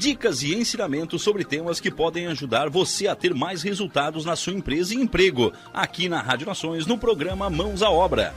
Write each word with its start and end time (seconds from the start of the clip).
Dicas 0.00 0.42
e 0.42 0.54
ensinamentos 0.54 1.20
sobre 1.20 1.44
temas 1.44 1.78
que 1.78 1.90
podem 1.90 2.26
ajudar 2.28 2.70
você 2.70 3.06
a 3.06 3.14
ter 3.14 3.34
mais 3.34 3.62
resultados 3.62 4.24
na 4.24 4.34
sua 4.34 4.54
empresa 4.54 4.94
e 4.94 4.96
emprego. 4.96 5.52
Aqui 5.74 6.08
na 6.08 6.22
Rádio 6.22 6.46
Nações, 6.46 6.86
no 6.86 6.96
programa 6.96 7.50
Mãos 7.50 7.82
à 7.82 7.90
Obra. 7.90 8.34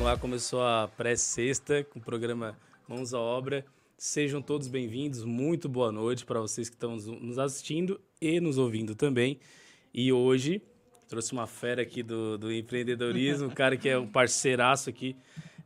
lá 0.00 0.16
começou 0.16 0.62
a 0.62 0.88
pré-sexta 0.96 1.84
com 1.84 1.98
o 1.98 2.02
programa 2.02 2.58
Mãos 2.88 3.12
à 3.12 3.20
Obra. 3.20 3.66
Sejam 3.98 4.40
todos 4.40 4.66
bem-vindos. 4.66 5.24
Muito 5.24 5.68
boa 5.68 5.92
noite 5.92 6.24
para 6.24 6.40
vocês 6.40 6.70
que 6.70 6.74
estão 6.74 6.96
nos 6.96 7.38
assistindo 7.38 8.00
e 8.18 8.40
nos 8.40 8.56
ouvindo 8.56 8.94
também. 8.94 9.38
E 9.92 10.10
hoje 10.10 10.62
trouxe 11.08 11.32
uma 11.32 11.46
fera 11.46 11.82
aqui 11.82 12.02
do, 12.02 12.36
do 12.36 12.52
empreendedorismo, 12.52 13.48
um 13.48 13.50
cara 13.50 13.76
que 13.76 13.88
é 13.88 13.98
um 13.98 14.06
parceiraço 14.06 14.90
aqui 14.90 15.16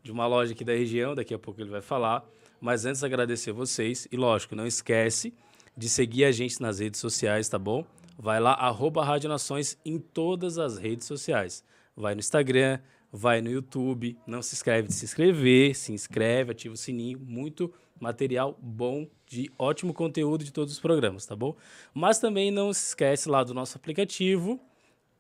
de 0.02 0.10
uma 0.10 0.26
loja 0.26 0.52
aqui 0.52 0.64
da 0.64 0.72
região. 0.72 1.14
Daqui 1.14 1.34
a 1.34 1.38
pouco 1.38 1.60
ele 1.60 1.70
vai 1.70 1.80
falar. 1.80 2.24
Mas 2.60 2.86
antes 2.86 3.02
agradecer 3.02 3.52
vocês 3.52 4.06
e 4.10 4.16
lógico, 4.16 4.54
não 4.54 4.66
esquece 4.66 5.34
de 5.76 5.88
seguir 5.88 6.24
a 6.24 6.32
gente 6.32 6.62
nas 6.62 6.78
redes 6.78 7.00
sociais, 7.00 7.48
tá 7.48 7.58
bom? 7.58 7.84
Vai 8.16 8.38
lá 8.38 8.52
arroba 8.52 9.04
Rádio 9.04 9.28
Nações 9.28 9.76
em 9.84 9.98
todas 9.98 10.58
as 10.58 10.78
redes 10.78 11.06
sociais. 11.06 11.64
Vai 11.96 12.14
no 12.14 12.20
Instagram, 12.20 12.78
vai 13.10 13.40
no 13.40 13.50
YouTube, 13.50 14.16
não 14.26 14.40
se 14.42 14.54
inscreve 14.54 14.88
de 14.88 14.94
se 14.94 15.04
inscrever, 15.04 15.74
se 15.74 15.92
inscreve, 15.92 16.52
ativa 16.52 16.74
o 16.74 16.76
sininho, 16.76 17.18
muito 17.18 17.72
material 17.98 18.58
bom 18.60 19.08
de 19.26 19.50
ótimo 19.58 19.92
conteúdo 19.92 20.44
de 20.44 20.52
todos 20.52 20.72
os 20.72 20.80
programas, 20.80 21.26
tá 21.26 21.34
bom? 21.34 21.56
Mas 21.92 22.18
também 22.18 22.50
não 22.50 22.72
se 22.72 22.88
esquece 22.88 23.28
lá 23.28 23.42
do 23.42 23.54
nosso 23.54 23.76
aplicativo, 23.76 24.60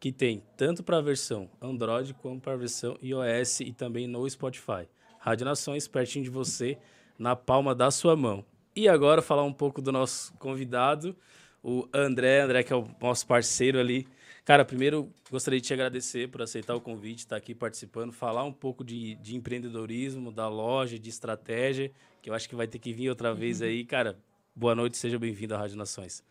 que 0.02 0.10
tem 0.10 0.42
tanto 0.56 0.82
para 0.82 0.98
a 0.98 1.00
versão 1.00 1.48
Android 1.60 2.12
como 2.14 2.40
para 2.40 2.54
a 2.54 2.56
versão 2.56 2.98
iOS 3.00 3.60
e 3.60 3.72
também 3.72 4.08
no 4.08 4.28
Spotify. 4.28 4.88
Rádio 5.20 5.44
Nações, 5.44 5.86
pertinho 5.86 6.24
de 6.24 6.30
você, 6.30 6.76
na 7.16 7.36
palma 7.36 7.72
da 7.72 7.88
sua 7.88 8.16
mão. 8.16 8.44
E 8.74 8.88
agora 8.88 9.22
falar 9.22 9.44
um 9.44 9.52
pouco 9.52 9.80
do 9.80 9.92
nosso 9.92 10.34
convidado, 10.38 11.14
o 11.62 11.88
André, 11.94 12.40
André 12.40 12.64
que 12.64 12.72
é 12.72 12.76
o 12.76 12.84
nosso 13.00 13.24
parceiro 13.24 13.78
ali 13.78 14.08
Cara, 14.44 14.64
primeiro 14.64 15.08
gostaria 15.30 15.60
de 15.60 15.66
te 15.68 15.72
agradecer 15.72 16.28
por 16.28 16.42
aceitar 16.42 16.74
o 16.74 16.80
convite, 16.80 17.20
estar 17.20 17.36
aqui 17.36 17.54
participando, 17.54 18.12
falar 18.12 18.42
um 18.42 18.52
pouco 18.52 18.82
de, 18.82 19.14
de 19.14 19.36
empreendedorismo, 19.36 20.32
da 20.32 20.48
loja, 20.48 20.98
de 20.98 21.08
estratégia, 21.08 21.92
que 22.20 22.28
eu 22.28 22.34
acho 22.34 22.48
que 22.48 22.56
vai 22.56 22.66
ter 22.66 22.80
que 22.80 22.92
vir 22.92 23.08
outra 23.08 23.30
uhum. 23.30 23.36
vez 23.36 23.62
aí. 23.62 23.84
Cara, 23.84 24.18
boa 24.52 24.74
noite, 24.74 24.96
seja 24.96 25.16
bem-vindo 25.16 25.54
à 25.54 25.58
Rádio 25.58 25.76
Nações. 25.76 26.24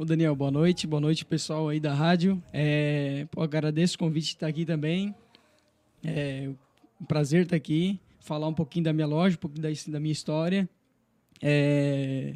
Ô 0.00 0.04
Daniel, 0.06 0.34
boa 0.34 0.50
noite, 0.50 0.86
boa 0.86 0.98
noite 0.98 1.26
pessoal 1.26 1.68
aí 1.68 1.78
da 1.78 1.92
rádio. 1.92 2.42
É, 2.54 3.26
pô, 3.30 3.42
agradeço 3.42 3.96
o 3.96 3.98
convite 3.98 4.28
de 4.28 4.30
estar 4.30 4.46
aqui 4.46 4.64
também. 4.64 5.14
É 6.02 6.48
um 6.98 7.04
prazer 7.04 7.42
estar 7.42 7.56
aqui, 7.56 8.00
falar 8.18 8.48
um 8.48 8.54
pouquinho 8.54 8.86
da 8.86 8.94
minha 8.94 9.06
loja, 9.06 9.36
um 9.36 9.38
pouquinho 9.38 9.62
da, 9.62 9.68
da 9.92 10.00
minha 10.00 10.10
história. 10.10 10.66
É, 11.42 12.32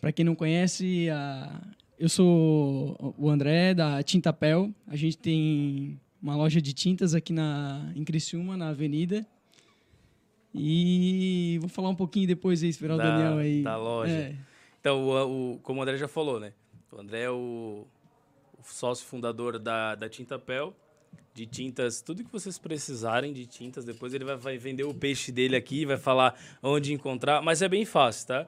Para 0.00 0.10
quem 0.10 0.24
não 0.24 0.34
conhece, 0.34 1.10
a, 1.10 1.60
eu 1.98 2.08
sou 2.08 3.14
o 3.18 3.28
André, 3.28 3.74
da 3.74 4.02
Tintapel. 4.02 4.72
A 4.86 4.96
gente 4.96 5.18
tem 5.18 6.00
uma 6.22 6.34
loja 6.34 6.62
de 6.62 6.72
tintas 6.72 7.14
aqui 7.14 7.34
na, 7.34 7.92
em 7.94 8.02
Criciúma, 8.04 8.56
na 8.56 8.70
Avenida. 8.70 9.26
E 10.54 11.58
vou 11.60 11.68
falar 11.68 11.90
um 11.90 11.94
pouquinho 11.94 12.26
depois 12.26 12.62
aí, 12.62 12.70
esperar 12.70 12.96
da, 12.96 13.04
o 13.04 13.06
Daniel 13.06 13.36
aí. 13.36 13.62
Da 13.62 13.76
loja. 13.76 14.10
É. 14.10 14.53
Então, 14.84 15.02
o, 15.02 15.54
o, 15.54 15.58
como 15.60 15.80
o 15.80 15.82
André 15.82 15.96
já 15.96 16.06
falou, 16.06 16.38
né? 16.38 16.52
O 16.92 17.00
André 17.00 17.22
é 17.22 17.30
o, 17.30 17.86
o 18.58 18.62
sócio 18.62 19.06
fundador 19.06 19.58
da, 19.58 19.94
da 19.94 20.10
Tintapel, 20.10 20.76
de 21.32 21.46
tintas, 21.46 22.02
tudo 22.02 22.22
que 22.22 22.30
vocês 22.30 22.58
precisarem 22.58 23.32
de 23.32 23.46
tintas. 23.46 23.82
Depois 23.82 24.12
ele 24.12 24.26
vai, 24.26 24.36
vai 24.36 24.58
vender 24.58 24.84
o 24.84 24.92
peixe 24.92 25.32
dele 25.32 25.56
aqui, 25.56 25.86
vai 25.86 25.96
falar 25.96 26.38
onde 26.62 26.92
encontrar, 26.92 27.40
mas 27.40 27.62
é 27.62 27.68
bem 27.68 27.86
fácil, 27.86 28.26
tá? 28.26 28.46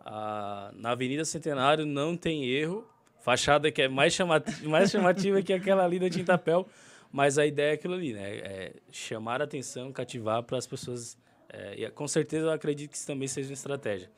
A, 0.00 0.72
na 0.74 0.92
Avenida 0.92 1.22
Centenário 1.26 1.84
não 1.84 2.16
tem 2.16 2.46
erro. 2.46 2.88
Fachada 3.20 3.70
que 3.70 3.82
é 3.82 3.88
mais 3.88 4.14
chamativa, 4.14 4.56
mais 4.66 4.90
chamativa 4.90 5.42
que 5.42 5.52
aquela 5.52 5.84
ali 5.84 5.98
da 5.98 6.08
Tintapel. 6.08 6.66
Mas 7.12 7.36
a 7.36 7.44
ideia 7.44 7.72
é 7.72 7.74
aquilo 7.74 7.92
ali, 7.92 8.14
né? 8.14 8.36
É 8.38 8.72
chamar 8.90 9.42
a 9.42 9.44
atenção, 9.44 9.92
cativar 9.92 10.42
para 10.44 10.56
as 10.56 10.66
pessoas. 10.66 11.18
É, 11.50 11.74
e 11.82 11.90
com 11.90 12.08
certeza 12.08 12.46
eu 12.46 12.52
acredito 12.52 12.90
que 12.90 12.96
isso 12.96 13.06
também 13.06 13.28
seja 13.28 13.50
uma 13.50 13.52
estratégia. 13.54 14.10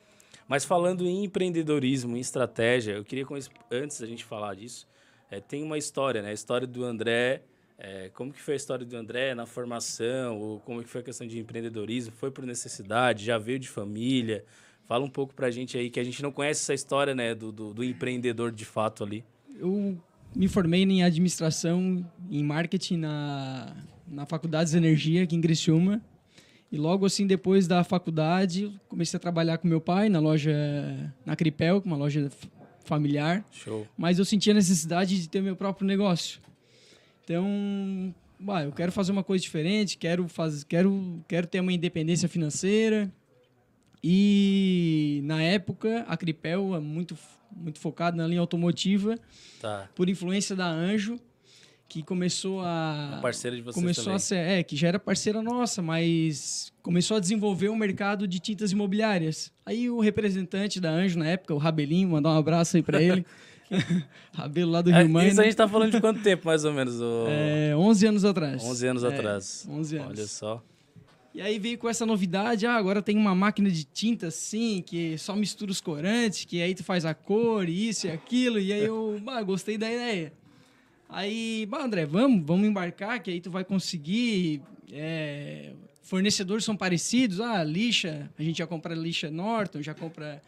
Mas 0.51 0.65
falando 0.65 1.07
em 1.07 1.23
empreendedorismo, 1.23 2.17
em 2.17 2.19
estratégia, 2.19 2.91
eu 2.91 3.05
queria, 3.05 3.25
antes 3.71 4.01
da 4.01 4.05
gente 4.05 4.25
falar 4.25 4.53
disso, 4.53 4.85
é, 5.29 5.39
tem 5.39 5.63
uma 5.63 5.77
história, 5.77 6.21
né? 6.21 6.31
A 6.31 6.33
história 6.33 6.67
do 6.67 6.83
André, 6.83 7.43
é, 7.77 8.09
como 8.13 8.33
que 8.33 8.41
foi 8.41 8.55
a 8.55 8.57
história 8.57 8.85
do 8.85 8.97
André 8.97 9.33
na 9.33 9.45
formação, 9.45 10.37
ou 10.41 10.59
como 10.59 10.83
que 10.83 10.89
foi 10.89 10.99
a 10.99 11.03
questão 11.05 11.25
de 11.25 11.39
empreendedorismo? 11.39 12.11
Foi 12.17 12.29
por 12.29 12.45
necessidade, 12.45 13.23
já 13.23 13.37
veio 13.37 13.59
de 13.59 13.69
família? 13.69 14.43
Fala 14.89 15.05
um 15.05 15.09
pouco 15.09 15.33
pra 15.33 15.49
gente 15.49 15.77
aí, 15.77 15.89
que 15.89 16.01
a 16.01 16.03
gente 16.03 16.21
não 16.21 16.33
conhece 16.33 16.63
essa 16.63 16.73
história, 16.73 17.15
né, 17.15 17.33
do, 17.33 17.49
do, 17.49 17.73
do 17.73 17.81
empreendedor 17.81 18.51
de 18.51 18.65
fato 18.65 19.05
ali. 19.05 19.23
Eu 19.57 19.97
me 20.35 20.49
formei 20.49 20.83
em 20.83 21.01
administração, 21.01 22.05
em 22.29 22.43
marketing 22.43 22.97
na, 22.97 23.73
na 24.05 24.25
Faculdade 24.25 24.69
de 24.69 24.75
Energia 24.75 25.23
aqui 25.23 25.33
em 25.33 25.39
Criciúma. 25.39 26.01
E 26.71 26.77
logo 26.77 27.05
assim, 27.05 27.27
depois 27.27 27.67
da 27.67 27.83
faculdade, 27.83 28.73
comecei 28.87 29.17
a 29.17 29.19
trabalhar 29.19 29.57
com 29.57 29.67
meu 29.67 29.81
pai 29.81 30.07
na 30.07 30.19
loja, 30.19 30.53
na 31.25 31.35
Cripel, 31.35 31.81
uma 31.85 31.97
loja 31.97 32.31
familiar. 32.85 33.45
Show. 33.51 33.85
Mas 33.97 34.17
eu 34.19 34.25
sentia 34.25 34.53
a 34.53 34.55
necessidade 34.55 35.21
de 35.21 35.27
ter 35.27 35.41
meu 35.41 35.55
próprio 35.55 35.85
negócio. 35.85 36.39
Então, 37.23 38.15
bah, 38.39 38.63
eu 38.63 38.71
quero 38.71 38.91
fazer 38.91 39.11
uma 39.11 39.23
coisa 39.23 39.41
diferente, 39.41 39.97
quero, 39.97 40.27
faz, 40.29 40.63
quero, 40.63 41.21
quero 41.27 41.45
ter 41.45 41.59
uma 41.59 41.73
independência 41.73 42.29
financeira. 42.29 43.11
E 44.03 45.21
na 45.25 45.41
época, 45.43 46.05
a 46.07 46.17
Cripel 46.17 46.75
é 46.75 46.79
muito, 46.79 47.17
muito 47.55 47.79
focada 47.79 48.17
na 48.17 48.27
linha 48.27 48.39
automotiva, 48.39 49.15
Tá. 49.59 49.87
por 49.95 50.09
influência 50.09 50.55
da 50.55 50.67
Anjo, 50.67 51.19
que 51.91 52.01
começou 52.01 52.61
a. 52.61 53.09
Uma 53.11 53.21
parceira 53.21 53.53
de 53.57 53.61
vocês 53.61 53.75
começou 53.75 54.05
também. 54.05 54.15
a 54.15 54.19
ser, 54.19 54.35
é, 54.37 54.63
que 54.63 54.77
já 54.77 54.87
era 54.87 54.97
parceira 54.97 55.41
nossa, 55.41 55.81
mas 55.81 56.71
começou 56.81 57.17
a 57.17 57.19
desenvolver 57.19 57.67
o 57.67 57.75
mercado 57.75 58.25
de 58.25 58.39
tintas 58.39 58.71
imobiliárias. 58.71 59.51
Aí 59.65 59.89
o 59.89 59.99
representante 59.99 60.79
da 60.79 60.89
Anjo 60.89 61.19
na 61.19 61.27
época, 61.27 61.53
o 61.53 61.57
Rabelinho, 61.57 62.07
mandar 62.07 62.29
um 62.29 62.37
abraço 62.37 62.77
aí 62.77 62.83
pra 62.83 63.01
ele. 63.01 63.25
Rabelo 64.33 64.71
lá 64.71 64.81
do 64.81 64.89
É, 64.89 64.99
Rio 65.01 65.09
Mãe. 65.09 65.27
isso 65.27 65.41
a 65.41 65.43
gente 65.43 65.55
tá 65.55 65.67
falando 65.67 65.91
de 65.91 65.99
quanto 65.99 66.21
tempo, 66.23 66.45
mais 66.45 66.63
ou 66.63 66.71
menos? 66.71 67.01
O... 67.01 67.25
É, 67.27 67.75
11 67.75 68.07
anos 68.07 68.23
atrás. 68.23 68.63
11 68.63 68.87
anos 68.87 69.03
É, 69.03 69.07
atrás. 69.07 69.67
11 69.69 69.97
anos. 69.97 70.09
Olha 70.17 70.27
só. 70.27 70.63
E 71.33 71.41
aí 71.41 71.59
veio 71.59 71.77
com 71.77 71.89
essa 71.89 72.05
novidade, 72.05 72.65
ah, 72.65 72.75
agora 72.75 73.01
tem 73.01 73.17
uma 73.17 73.35
máquina 73.35 73.69
de 73.69 73.83
tinta 73.83 74.27
assim, 74.27 74.81
que 74.85 75.17
só 75.17 75.35
mistura 75.35 75.71
os 75.71 75.81
corantes, 75.81 76.45
que 76.45 76.61
aí 76.61 76.73
tu 76.73 76.83
faz 76.85 77.05
a 77.05 77.13
cor, 77.13 77.67
isso 77.67 78.07
e 78.07 78.11
aquilo, 78.11 78.59
e 78.59 78.71
aí 78.71 78.83
eu, 78.83 79.17
gostei 79.45 79.77
da 79.77 79.91
ideia. 79.91 80.33
Aí, 81.11 81.65
bah, 81.69 81.83
André, 81.83 82.05
vamos, 82.05 82.41
vamos 82.45 82.65
embarcar, 82.65 83.21
que 83.21 83.29
aí 83.29 83.41
tu 83.41 83.51
vai 83.51 83.65
conseguir, 83.65 84.61
é, 84.91 85.71
fornecedores 86.03 86.63
são 86.63 86.75
parecidos, 86.75 87.41
ah, 87.41 87.61
lixa, 87.63 88.29
a 88.39 88.41
gente 88.41 88.59
já 88.59 88.67
compra 88.67 88.95
lixa 88.95 89.29
Norton, 89.29 89.81
já 89.81 89.93
compra 89.93 90.41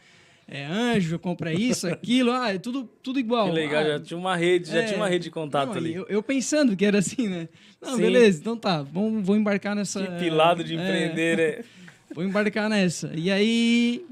é, 0.48 0.66
Anjo, 0.66 1.12
já 1.12 1.20
compra 1.20 1.54
isso, 1.54 1.86
aquilo, 1.88 2.32
ah, 2.32 2.54
é 2.54 2.58
tudo, 2.58 2.90
tudo 3.02 3.20
igual. 3.20 3.48
Que 3.48 3.56
legal, 3.56 3.82
Ah, 3.82 3.88
já 3.88 4.00
tinha 4.00 4.18
uma 4.18 4.38
rede, 4.38 4.70
já 4.70 4.80
é, 4.80 4.86
tinha 4.86 4.98
uma 4.98 5.10
rede 5.10 5.26
de 5.26 5.32
contato 5.32 5.70
não, 5.70 5.76
ali. 5.76 5.94
Eu, 5.94 6.06
eu 6.08 6.24
pensando 6.24 6.78
que 6.78 6.86
era 6.86 7.00
assim, 7.00 7.28
né? 7.28 7.50
Não, 7.82 7.96
Sim. 7.96 8.02
beleza, 8.02 8.40
então 8.40 8.56
tá, 8.56 8.82
vamos, 8.82 9.26
vou 9.26 9.36
embarcar 9.36 9.76
nessa. 9.76 10.02
Que 10.06 10.20
pilado 10.20 10.64
de 10.64 10.78
é, 10.78 10.82
empreender, 10.82 11.38
né? 11.38 11.66
Vou 12.16 12.24
embarcar 12.24 12.70
nessa. 12.70 13.12
E 13.16 13.30
aí 13.30 14.06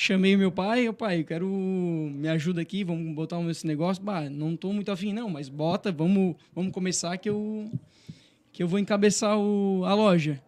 chamei 0.00 0.34
meu 0.34 0.50
pai, 0.50 0.88
o 0.88 0.94
pai, 0.94 1.22
quero 1.22 1.46
me 1.46 2.26
ajuda 2.26 2.62
aqui, 2.62 2.82
vamos 2.82 3.14
botar 3.14 3.38
esse 3.50 3.66
negócio. 3.66 4.02
Bah, 4.02 4.30
não 4.30 4.56
tô 4.56 4.72
muito 4.72 4.90
afim 4.90 5.12
não, 5.12 5.28
mas 5.28 5.50
bota, 5.50 5.92
vamos, 5.92 6.36
vamos 6.54 6.72
começar 6.72 7.18
que 7.18 7.28
eu 7.28 7.70
que 8.50 8.62
eu 8.62 8.66
vou 8.66 8.78
encabeçar 8.78 9.38
o, 9.38 9.84
a 9.84 9.92
loja. 9.92 10.42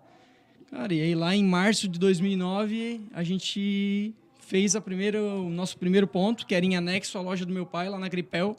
Cara, 0.71 0.95
e 0.95 1.03
aí 1.03 1.15
lá 1.15 1.37
em 1.37 1.45
março 1.45 1.87
de 1.87 1.99
2009, 1.99 3.03
a 3.13 3.23
gente 3.23 4.15
fez 4.41 4.75
a 4.75 4.81
primeira, 4.81 5.23
o 5.23 5.51
nosso 5.51 5.77
primeiro 5.77 6.07
ponto, 6.07 6.47
que 6.47 6.55
era 6.55 6.65
em 6.65 6.75
anexo 6.75 7.19
à 7.19 7.21
loja 7.21 7.45
do 7.45 7.53
meu 7.53 7.67
pai, 7.67 7.91
lá 7.91 7.99
na 7.99 8.09
Gripel. 8.09 8.57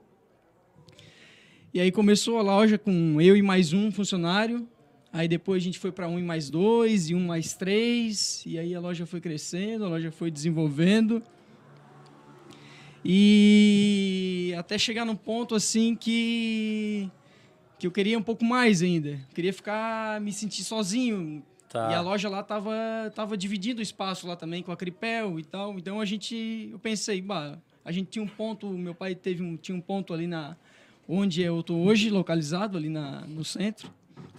E 1.73 1.81
aí 1.81 1.91
começou 1.91 2.37
a 2.37 2.43
loja 2.43 2.77
com 2.77 3.19
eu 3.19 3.35
e 3.35 3.41
mais 3.41 3.73
um 3.73 3.91
funcionário. 3.91 4.67
Aí 5.13 5.27
depois 5.27 5.61
a 5.61 5.65
gente 5.65 5.77
foi 5.77 5.91
para 5.91 6.07
um 6.07 6.17
e 6.17 6.23
mais 6.23 6.49
dois, 6.49 7.11
e 7.11 7.13
um 7.13 7.27
mais 7.27 7.53
três. 7.53 8.43
E 8.47 8.57
aí 8.57 8.73
a 8.73 8.79
loja 8.79 9.05
foi 9.05 9.21
crescendo, 9.21 9.85
a 9.85 9.87
loja 9.87 10.11
foi 10.11 10.31
desenvolvendo. 10.31 11.21
E 13.05 14.55
até 14.57 14.75
chegar 14.75 15.05
num 15.05 15.15
ponto 15.15 15.53
assim 15.53 15.95
que 15.95 17.11
que 17.77 17.85
eu 17.85 17.91
queria 17.91 18.17
um 18.17 18.23
pouco 18.23 18.43
mais 18.43 18.81
ainda. 18.81 19.09
Eu 19.09 19.35
queria 19.35 19.53
ficar, 19.53 20.19
me 20.21 20.31
sentir 20.31 20.63
sozinho. 20.63 21.43
Tá. 21.69 21.91
E 21.91 21.93
a 21.93 22.01
loja 22.01 22.29
lá 22.29 22.41
tava, 22.41 22.71
tava 23.13 23.35
dividindo 23.35 23.79
o 23.79 23.83
espaço 23.83 24.25
lá 24.25 24.35
também 24.35 24.63
com 24.63 24.71
a 24.71 24.77
Cripel 24.77 25.39
e 25.39 25.43
tal. 25.43 25.77
Então 25.77 25.99
a 25.99 26.05
gente, 26.05 26.69
eu 26.71 26.79
pensei, 26.79 27.21
bah, 27.21 27.57
a 27.83 27.91
gente 27.91 28.07
tinha 28.07 28.23
um 28.23 28.27
ponto, 28.27 28.69
meu 28.69 28.95
pai 28.95 29.13
teve 29.13 29.43
um, 29.43 29.57
tinha 29.57 29.77
um 29.77 29.81
ponto 29.81 30.13
ali 30.13 30.25
na 30.25 30.55
onde 31.07 31.41
eu 31.41 31.61
tô 31.61 31.75
hoje 31.75 32.09
localizado 32.09 32.77
ali 32.77 32.89
na, 32.89 33.21
no 33.27 33.43
centro, 33.43 33.93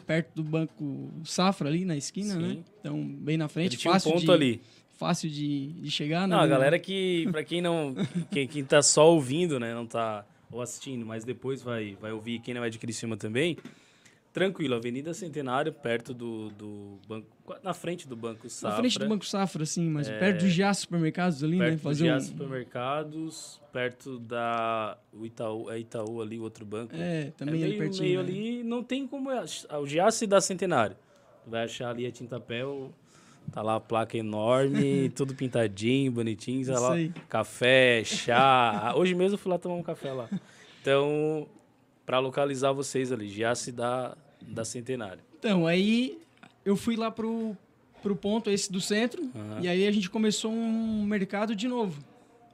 perto 0.06 0.34
do 0.34 0.42
banco 0.42 1.10
Safra 1.24 1.68
ali 1.68 1.84
na 1.84 1.96
esquina, 1.96 2.34
Sim. 2.34 2.40
né? 2.40 2.58
Então 2.80 3.02
bem 3.06 3.36
na 3.36 3.48
frente, 3.48 3.72
Ele 3.74 3.76
tinha 3.76 3.90
um 3.90 3.94
fácil 3.94 4.12
ponto 4.12 4.24
de 4.24 4.30
ali. 4.32 4.60
fácil 4.98 5.30
de, 5.30 5.68
de 5.72 5.90
chegar, 5.90 6.28
né? 6.28 6.36
Não, 6.36 6.42
a 6.42 6.46
galera 6.46 6.78
que, 6.78 7.26
pra 7.30 7.42
quem 7.42 7.60
não, 7.62 7.94
quem, 8.30 8.46
quem 8.46 8.64
tá 8.64 8.82
só 8.82 9.10
ouvindo, 9.12 9.58
né, 9.58 9.74
não 9.74 9.86
tá 9.86 10.24
ou 10.52 10.60
assistindo, 10.62 11.04
mas 11.04 11.24
depois 11.24 11.62
vai, 11.62 11.96
vai 12.00 12.12
ouvir, 12.12 12.38
quem 12.38 12.54
não 12.54 12.62
é 12.62 12.70
de 12.70 12.78
Criciúma 12.78 13.16
também, 13.16 13.56
tranquilo, 14.34 14.74
Avenida 14.74 15.14
Centenário, 15.14 15.72
perto 15.72 16.12
do, 16.12 16.50
do 16.50 16.98
banco, 17.08 17.26
na 17.62 17.72
frente 17.72 18.06
do 18.06 18.16
Banco 18.16 18.50
Safra. 18.50 18.70
na 18.70 18.76
frente 18.76 18.98
do 18.98 19.08
banco 19.08 19.24
Safra 19.24 19.62
assim, 19.62 19.88
mas 19.88 20.08
perto 20.10 20.40
dos 20.42 20.52
Gias 20.52 20.78
supermercados 20.78 21.42
ali, 21.42 21.56
né? 21.56 21.68
Perto 21.70 21.80
Fazer 21.82 22.04
de 22.04 22.10
um, 22.10 22.20
supermercados, 22.20 23.60
perto 23.72 24.18
da 24.18 24.98
o 25.12 25.24
Itaú, 25.24 25.70
é 25.70 25.78
Itaú 25.78 26.20
ali, 26.20 26.38
o 26.38 26.42
outro 26.42 26.66
banco. 26.66 26.94
é, 26.96 27.32
também 27.36 27.62
é 27.62 27.64
ali 27.64 27.78
meio, 27.78 27.78
pertinho. 27.78 28.02
meio 28.02 28.22
né? 28.22 28.28
ali, 28.28 28.62
não 28.64 28.82
tem 28.82 29.06
como... 29.06 29.30
ach- 29.30 29.66
O 29.80 29.86
Giasse 29.86 30.26
da 30.26 30.40
Centenário. 30.40 30.96
Tu 31.44 31.50
vai 31.50 31.64
achar 31.64 31.90
ali 31.90 32.04
a 32.06 32.10
Tintapel, 32.10 32.90
tá 33.52 33.62
lá 33.62 33.76
a 33.76 33.80
placa 33.80 34.16
enorme, 34.18 35.10
tudo 35.14 35.34
pintadinho, 35.34 36.10
bonitinho, 36.10 36.64
sei 36.64 36.74
Isso 36.74 36.82
lá, 36.82 36.96
café, 37.28 38.02
chá. 38.04 38.92
Hoje 38.96 39.14
mesmo 39.14 39.34
eu 39.34 39.38
fui 39.38 39.52
lá 39.52 39.58
tomar 39.58 39.76
um 39.76 39.82
café 39.82 40.12
lá. 40.12 40.28
Então, 40.80 41.46
para 42.04 42.18
localizar 42.18 42.72
vocês 42.72 43.10
ali, 43.12 43.28
Giasse 43.28 43.72
da, 43.72 44.16
da 44.40 44.64
Centenário. 44.64 45.22
Então, 45.38 45.66
aí 45.66 46.18
eu 46.64 46.76
fui 46.76 46.96
lá 46.96 47.10
pro, 47.10 47.56
pro 48.02 48.14
ponto 48.16 48.50
esse 48.50 48.70
do 48.70 48.80
centro, 48.80 49.22
Aham. 49.34 49.60
e 49.62 49.68
aí 49.68 49.86
a 49.86 49.92
gente 49.92 50.10
começou 50.10 50.52
um 50.52 51.04
mercado 51.04 51.54
de 51.54 51.68
novo. 51.68 52.02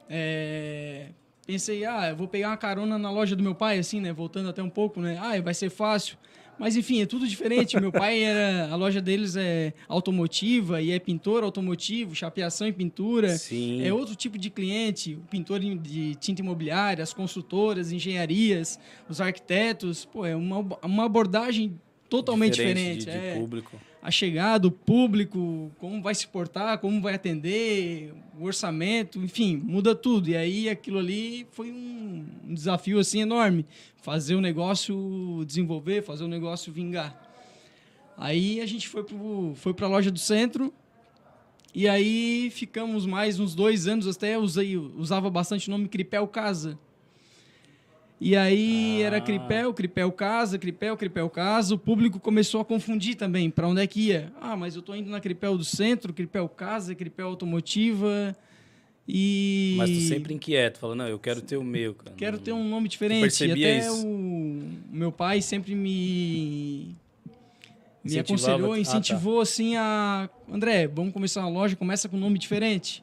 É, 0.08 1.06
pensei, 1.46 1.84
ah, 1.84 2.10
eu 2.10 2.16
vou 2.16 2.26
pegar 2.28 2.48
uma 2.48 2.56
carona 2.56 2.98
na 2.98 3.10
loja 3.10 3.36
do 3.36 3.42
meu 3.42 3.54
pai, 3.54 3.78
assim, 3.78 4.00
né? 4.00 4.12
Voltando 4.12 4.48
até 4.48 4.62
um 4.62 4.70
pouco, 4.70 5.00
né? 5.00 5.18
Ah, 5.20 5.40
vai 5.40 5.54
ser 5.54 5.70
fácil. 5.70 6.16
Mas 6.60 6.76
enfim, 6.76 7.00
é 7.00 7.06
tudo 7.06 7.26
diferente. 7.26 7.80
meu 7.80 7.90
pai 7.90 8.22
era. 8.22 8.70
A 8.70 8.76
loja 8.76 9.00
deles 9.00 9.34
é 9.34 9.72
automotiva 9.88 10.82
e 10.82 10.90
é 10.90 10.98
pintor 10.98 11.42
automotivo, 11.42 12.14
chapeação 12.14 12.68
e 12.68 12.72
pintura. 12.72 13.38
Sim. 13.38 13.82
É 13.82 13.90
outro 13.94 14.14
tipo 14.14 14.36
de 14.36 14.50
cliente, 14.50 15.14
o 15.14 15.22
pintor 15.30 15.58
de 15.58 16.14
tinta 16.16 16.42
imobiliária, 16.42 17.02
as 17.02 17.14
consultoras, 17.14 17.92
engenharias, 17.92 18.78
os 19.08 19.22
arquitetos. 19.22 20.04
Pô, 20.04 20.26
é 20.26 20.36
uma, 20.36 20.58
uma 20.82 21.06
abordagem 21.06 21.80
totalmente 22.10 22.56
diferente. 22.56 23.06
de, 23.06 23.10
de 23.10 23.10
é. 23.10 23.34
público. 23.36 23.80
A 24.02 24.10
chegada, 24.10 24.66
o 24.66 24.70
público, 24.70 25.70
como 25.78 26.02
vai 26.02 26.14
se 26.14 26.26
portar, 26.26 26.78
como 26.78 27.02
vai 27.02 27.14
atender, 27.14 28.14
o 28.38 28.44
orçamento, 28.44 29.22
enfim, 29.22 29.56
muda 29.56 29.94
tudo. 29.94 30.30
E 30.30 30.36
aí 30.36 30.68
aquilo 30.68 30.98
ali 30.98 31.46
foi 31.50 31.70
um, 31.70 32.26
desafio 32.44 32.98
assim 32.98 33.20
enorme. 33.20 33.66
Fazer 33.98 34.34
o 34.34 34.40
negócio 34.40 35.44
desenvolver, 35.46 36.02
fazer 36.02 36.24
o 36.24 36.28
negócio 36.28 36.72
vingar. 36.72 37.28
Aí 38.16 38.60
a 38.60 38.66
gente 38.66 38.88
foi 38.88 39.04
pro, 39.04 39.52
foi 39.54 39.74
para 39.74 39.86
a 39.86 39.90
loja 39.90 40.10
do 40.10 40.18
centro 40.18 40.72
e 41.74 41.88
aí 41.88 42.50
ficamos 42.50 43.06
mais 43.06 43.38
uns 43.38 43.54
dois 43.54 43.86
anos 43.86 44.08
até 44.08 44.36
usei 44.36 44.76
usava 44.76 45.30
bastante 45.30 45.68
o 45.68 45.70
nome 45.70 45.88
Cripel 45.88 46.26
Casa. 46.26 46.78
E 48.20 48.36
aí 48.36 48.98
Ah. 49.02 49.06
era 49.06 49.20
Cripel, 49.20 49.72
Cripel 49.72 50.12
Casa, 50.12 50.58
Cripel, 50.58 50.96
Cripel 50.96 51.30
Casa. 51.30 51.74
O 51.74 51.78
público 51.78 52.20
começou 52.20 52.60
a 52.60 52.64
confundir 52.64 53.14
também 53.14 53.48
para 53.48 53.66
onde 53.66 53.80
é 53.80 53.86
que 53.86 54.08
ia. 54.08 54.30
Ah, 54.40 54.56
mas 54.56 54.76
eu 54.76 54.82
tô 54.82 54.94
indo 54.94 55.08
na 55.10 55.20
Cripel 55.20 55.56
do 55.56 55.64
centro, 55.64 56.12
Cripel 56.12 56.48
Casa, 56.48 56.94
Cripel 56.94 57.28
Automotiva. 57.28 58.36
E 59.08 59.74
Mas 59.78 59.90
tu 59.90 60.00
sempre 60.02 60.34
inquieto, 60.34 60.78
falando, 60.78 60.98
não, 60.98 61.08
eu 61.08 61.18
quero 61.18 61.40
ter 61.40 61.56
o 61.56 61.64
meu, 61.64 61.94
cara. 61.94 62.14
quero 62.16 62.38
ter 62.38 62.52
um 62.52 62.68
nome 62.68 62.88
diferente. 62.88 63.44
e 63.44 63.50
até 63.50 63.78
isso? 63.78 64.06
o 64.06 64.62
meu 64.92 65.10
pai 65.10 65.40
sempre 65.42 65.74
me 65.74 66.94
me 68.04 68.18
aconselhou, 68.18 68.72
Ah, 68.72 68.76
tá. 68.76 68.80
incentivou 68.80 69.40
assim 69.40 69.76
a 69.76 70.28
André, 70.50 70.86
vamos 70.86 71.12
começar 71.12 71.40
uma 71.40 71.50
loja, 71.50 71.74
começa 71.74 72.08
com 72.08 72.16
um 72.16 72.20
nome 72.20 72.38
diferente. 72.38 73.02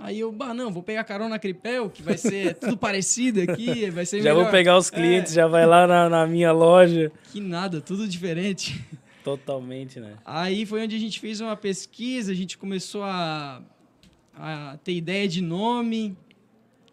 Aí 0.00 0.20
eu, 0.20 0.30
bah, 0.30 0.54
não, 0.54 0.72
vou 0.72 0.82
pegar 0.82 1.02
carona 1.02 1.30
na 1.30 1.38
Cripel, 1.40 1.90
que 1.90 2.02
vai 2.02 2.16
ser 2.16 2.54
tudo 2.60 2.76
parecido 2.76 3.40
aqui, 3.42 3.90
vai 3.90 4.06
ser 4.06 4.18
Já 4.18 4.30
melhor. 4.30 4.44
vou 4.44 4.50
pegar 4.52 4.78
os 4.78 4.88
clientes, 4.88 5.32
já 5.32 5.48
vai 5.48 5.66
lá 5.66 5.86
na, 5.88 6.08
na 6.08 6.26
minha 6.26 6.52
loja. 6.52 7.10
Que 7.32 7.40
nada, 7.40 7.80
tudo 7.80 8.06
diferente. 8.06 8.80
Totalmente, 9.24 9.98
né? 9.98 10.14
Aí 10.24 10.64
foi 10.64 10.82
onde 10.82 10.94
a 10.94 10.98
gente 10.98 11.18
fez 11.18 11.40
uma 11.40 11.56
pesquisa, 11.56 12.30
a 12.30 12.34
gente 12.34 12.56
começou 12.56 13.02
a, 13.02 13.60
a 14.36 14.78
ter 14.84 14.92
ideia 14.92 15.26
de 15.26 15.42
nome. 15.42 16.16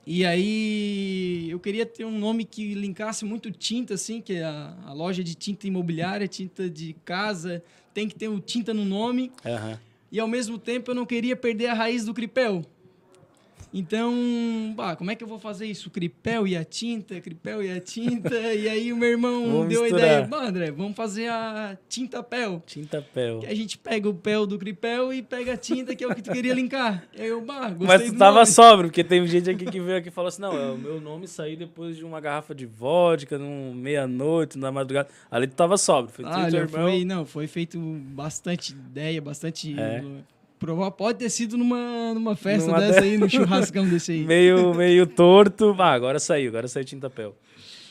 E 0.06 0.26
aí 0.26 1.48
eu 1.50 1.60
queria 1.60 1.86
ter 1.86 2.06
um 2.06 2.18
nome 2.18 2.44
que 2.44 2.74
linkasse 2.74 3.24
muito 3.24 3.52
tinta, 3.52 3.94
assim, 3.94 4.20
que 4.20 4.40
a, 4.40 4.76
a 4.86 4.94
loja 4.94 5.24
de 5.24 5.36
tinta 5.36 5.68
imobiliária, 5.68 6.28
tinta 6.28 6.70
de 6.70 6.96
casa, 7.06 7.64
tem 7.94 8.08
que 8.08 8.16
ter 8.16 8.28
o 8.28 8.40
tinta 8.40 8.74
no 8.74 8.84
nome. 8.84 9.32
Aham. 9.46 9.80
E 10.12 10.20
ao 10.20 10.28
mesmo 10.28 10.58
tempo 10.58 10.92
eu 10.92 10.96
não 10.96 11.06
queria 11.06 11.36
perder 11.36 11.68
a 11.68 11.74
raiz 11.74 12.06
do 12.06 12.14
Cripel. 12.14 12.64
Então, 13.78 14.74
bah, 14.74 14.96
como 14.96 15.12
é 15.12 15.16
que 15.16 15.24
eu 15.24 15.28
vou 15.28 15.38
fazer 15.38 15.66
isso? 15.66 15.90
Cripel 15.90 16.48
e 16.48 16.56
a 16.56 16.64
tinta, 16.64 17.20
cripel 17.20 17.62
e 17.62 17.70
a 17.70 17.80
tinta. 17.82 18.34
e 18.34 18.70
aí 18.70 18.94
o 18.94 18.96
meu 18.98 19.10
irmão 19.10 19.46
Vamos 19.52 19.68
deu 19.68 19.82
misturar. 19.84 20.06
a 20.06 20.08
ideia, 20.14 20.28
bah, 20.28 20.46
André, 20.48 20.72
vamos 20.72 20.96
fazer 20.96 21.28
a 21.28 21.78
tinta 21.90 22.24
pel. 22.24 22.64
Tinta 22.66 23.02
pel. 23.02 23.40
Que 23.40 23.48
a 23.48 23.54
gente 23.56 23.78
pega 23.78 24.08
o 24.08 24.14
pel 24.14 24.46
do 24.46 24.58
cripel 24.58 25.12
e 25.14 25.22
pega 25.22 25.54
a 25.54 25.58
tinta, 25.58 25.94
que 25.94 26.04
é 26.06 26.08
o 26.08 26.16
que 26.16 26.22
tu 26.22 26.32
queria 26.32 26.54
linkar. 26.54 27.04
Aí 27.18 27.28
eu, 27.28 27.42
bah, 27.42 27.70
gostei 27.70 27.86
Mas 27.88 28.12
tu 28.12 28.18
tava 28.18 28.36
nome. 28.36 28.46
sóbrio, 28.48 28.90
porque 28.90 29.04
teve 29.04 29.28
gente 29.28 29.50
aqui 29.50 29.66
que 29.66 29.82
veio 29.82 29.98
aqui 29.98 30.08
e 30.08 30.12
falou 30.12 30.30
assim: 30.30 30.42
não, 30.42 30.54
é, 30.58 30.72
o 30.72 30.78
meu 30.78 31.02
nome 31.02 31.28
saiu 31.28 31.58
depois 31.58 31.98
de 31.98 32.06
uma 32.06 32.22
garrafa 32.22 32.56
de 32.56 32.66
vodka, 32.66 33.38
num 33.38 33.74
meia-noite, 33.74 34.58
na 34.58 34.72
madrugada. 34.72 35.10
Ali 35.30 35.48
tu 35.48 35.56
tava 35.56 35.76
sóbrio. 35.78 36.14
Foi 36.16 36.24
e 36.24 36.28
Ah, 36.30 36.50
já 36.50 36.60
irmão. 36.60 36.84
foi, 36.84 37.04
não, 37.04 37.26
foi 37.26 37.46
feito 37.48 37.78
bastante 37.78 38.72
ideia, 38.72 39.22
bastante... 39.22 39.78
É. 39.78 40.02
Prova- 40.60 40.90
Pode 40.92 41.20
ter 41.20 41.30
sido 41.30 41.58
numa, 41.58 42.14
numa 42.14 42.36
festa 42.36 42.68
Numa 42.68 42.80
dessa 42.80 43.02
de- 43.02 43.08
aí, 43.10 43.18
num 43.18 43.30
churrascão 43.30 43.88
desse 43.88 44.12
aí. 44.14 44.24
meio, 44.24 44.74
meio 44.74 45.06
torto. 45.06 45.76
Ah, 45.78 45.92
agora 45.94 46.20
saiu, 46.20 46.50
agora 46.50 46.68
saiu 46.68 46.86
tinta 46.86 47.10
pel. 47.10 47.36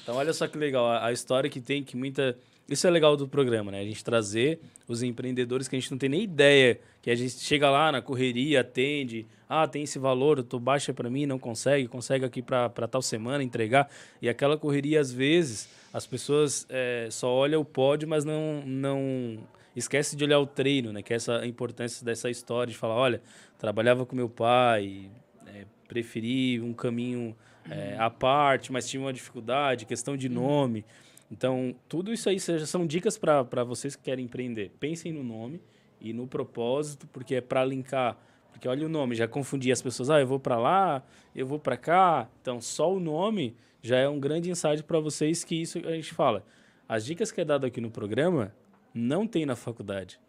Então 0.03 0.17
olha 0.17 0.33
só 0.33 0.47
que 0.47 0.59
legal, 0.59 0.87
a, 0.87 1.07
a 1.07 1.13
história 1.13 1.49
que 1.49 1.61
tem, 1.61 1.83
que 1.83 1.97
muita... 1.97 2.37
Isso 2.69 2.87
é 2.87 2.91
legal 2.91 3.15
do 3.15 3.29
programa, 3.29 3.71
né? 3.71 3.81
A 3.81 3.85
gente 3.85 4.03
trazer 4.03 4.59
os 4.89 5.03
empreendedores 5.03 5.69
que 5.69 5.77
a 5.77 5.79
gente 5.79 5.91
não 5.91 5.99
tem 5.99 6.09
nem 6.09 6.23
ideia, 6.23 6.81
que 7.03 7.11
a 7.11 7.15
gente 7.15 7.39
chega 7.41 7.69
lá 7.71 7.93
na 7.93 8.01
correria, 8.01 8.63
atende, 8.63 9.27
ah, 9.47 9.69
tem 9.69 9.83
esse 9.83 9.99
valor, 9.99 10.43
tu 10.43 10.59
baixa 10.59 10.93
para 10.95 11.11
mim, 11.11 11.27
não 11.27 11.39
consegue, 11.39 11.87
consegue 11.87 12.25
aqui 12.25 12.41
para 12.41 12.71
tal 12.89 13.03
semana 13.03 13.45
entregar. 13.45 13.91
E 14.23 14.31
aquela 14.31 14.57
correria, 14.57 14.99
às 14.99 15.13
vezes, 15.13 15.69
as 15.93 16.07
pessoas 16.07 16.67
eh, 16.71 17.09
só 17.11 17.31
olham 17.31 17.61
o 17.61 17.65
pódio, 17.67 18.09
mas 18.09 18.25
não, 18.25 18.63
não 18.65 19.39
esquece 19.75 20.17
de 20.17 20.25
olhar 20.25 20.39
o 20.39 20.47
treino, 20.47 20.93
né? 20.93 21.03
Que 21.03 21.13
é 21.13 21.17
essa 21.17 21.39
a 21.39 21.47
importância 21.47 22.05
dessa 22.05 22.31
história, 22.31 22.73
de 22.73 22.79
falar, 22.79 22.95
olha, 22.95 23.23
trabalhava 23.59 24.07
com 24.07 24.15
meu 24.15 24.29
pai, 24.29 25.11
eh, 25.47 25.65
preferi 25.89 26.61
um 26.61 26.73
caminho 26.73 27.37
eh, 27.71 27.97
à 27.99 28.11
parte, 28.11 28.73
mas 28.73 28.89
tinha 28.89 29.01
uma 29.01 29.13
dificuldade, 29.13 29.87
questão 29.87 30.17
de 30.17 30.29
nome. 30.29 30.85
Então, 31.31 31.75
tudo 31.89 32.13
isso 32.13 32.29
aí 32.29 32.39
são 32.39 32.87
dicas 32.87 33.19
para 33.19 33.65
vocês 33.65 33.97
que 33.97 34.03
querem 34.03 34.25
empreender. 34.25 34.71
Pensem 34.79 35.13
no 35.13 35.25
nome 35.25 35.61
e 36.01 36.13
no 36.13 36.27
propósito, 36.27 37.07
porque 37.09 37.37
é 37.37 37.41
para 37.41 37.65
linkar. 37.65 38.17
Porque 38.53 38.69
olha 38.69 38.87
o 38.87 38.89
nome, 38.89 39.17
já 39.17 39.27
confundia 39.27 39.73
as 39.73 39.83
pessoas. 39.83 40.11
Ah, 40.11 40.21
eu 40.21 40.27
vou 40.27 40.39
para 40.39 40.57
lá, 40.57 41.03
eu 41.35 41.47
vou 41.47 41.59
para 41.59 41.77
cá. 41.77 42.29
Então, 42.41 42.61
só 42.61 42.93
o 42.93 43.01
nome 43.01 43.57
já 43.83 43.99
é 43.99 44.09
um 44.09 44.21
grande 44.21 44.51
insight 44.51 44.83
para 44.85 45.01
vocês 45.01 45.43
que 45.43 45.61
isso 45.61 45.79
a 45.79 45.91
gente 45.91 46.15
fala. 46.15 46.45
As 46.89 47.05
dicas 47.05 47.33
que 47.33 47.41
é 47.41 47.45
dado 47.45 47.67
aqui 47.67 47.81
no 47.81 47.91
programa 47.91 48.55
não 48.95 49.27
tem 49.27 49.45
na 49.45 49.57
faculdade. 49.57 50.21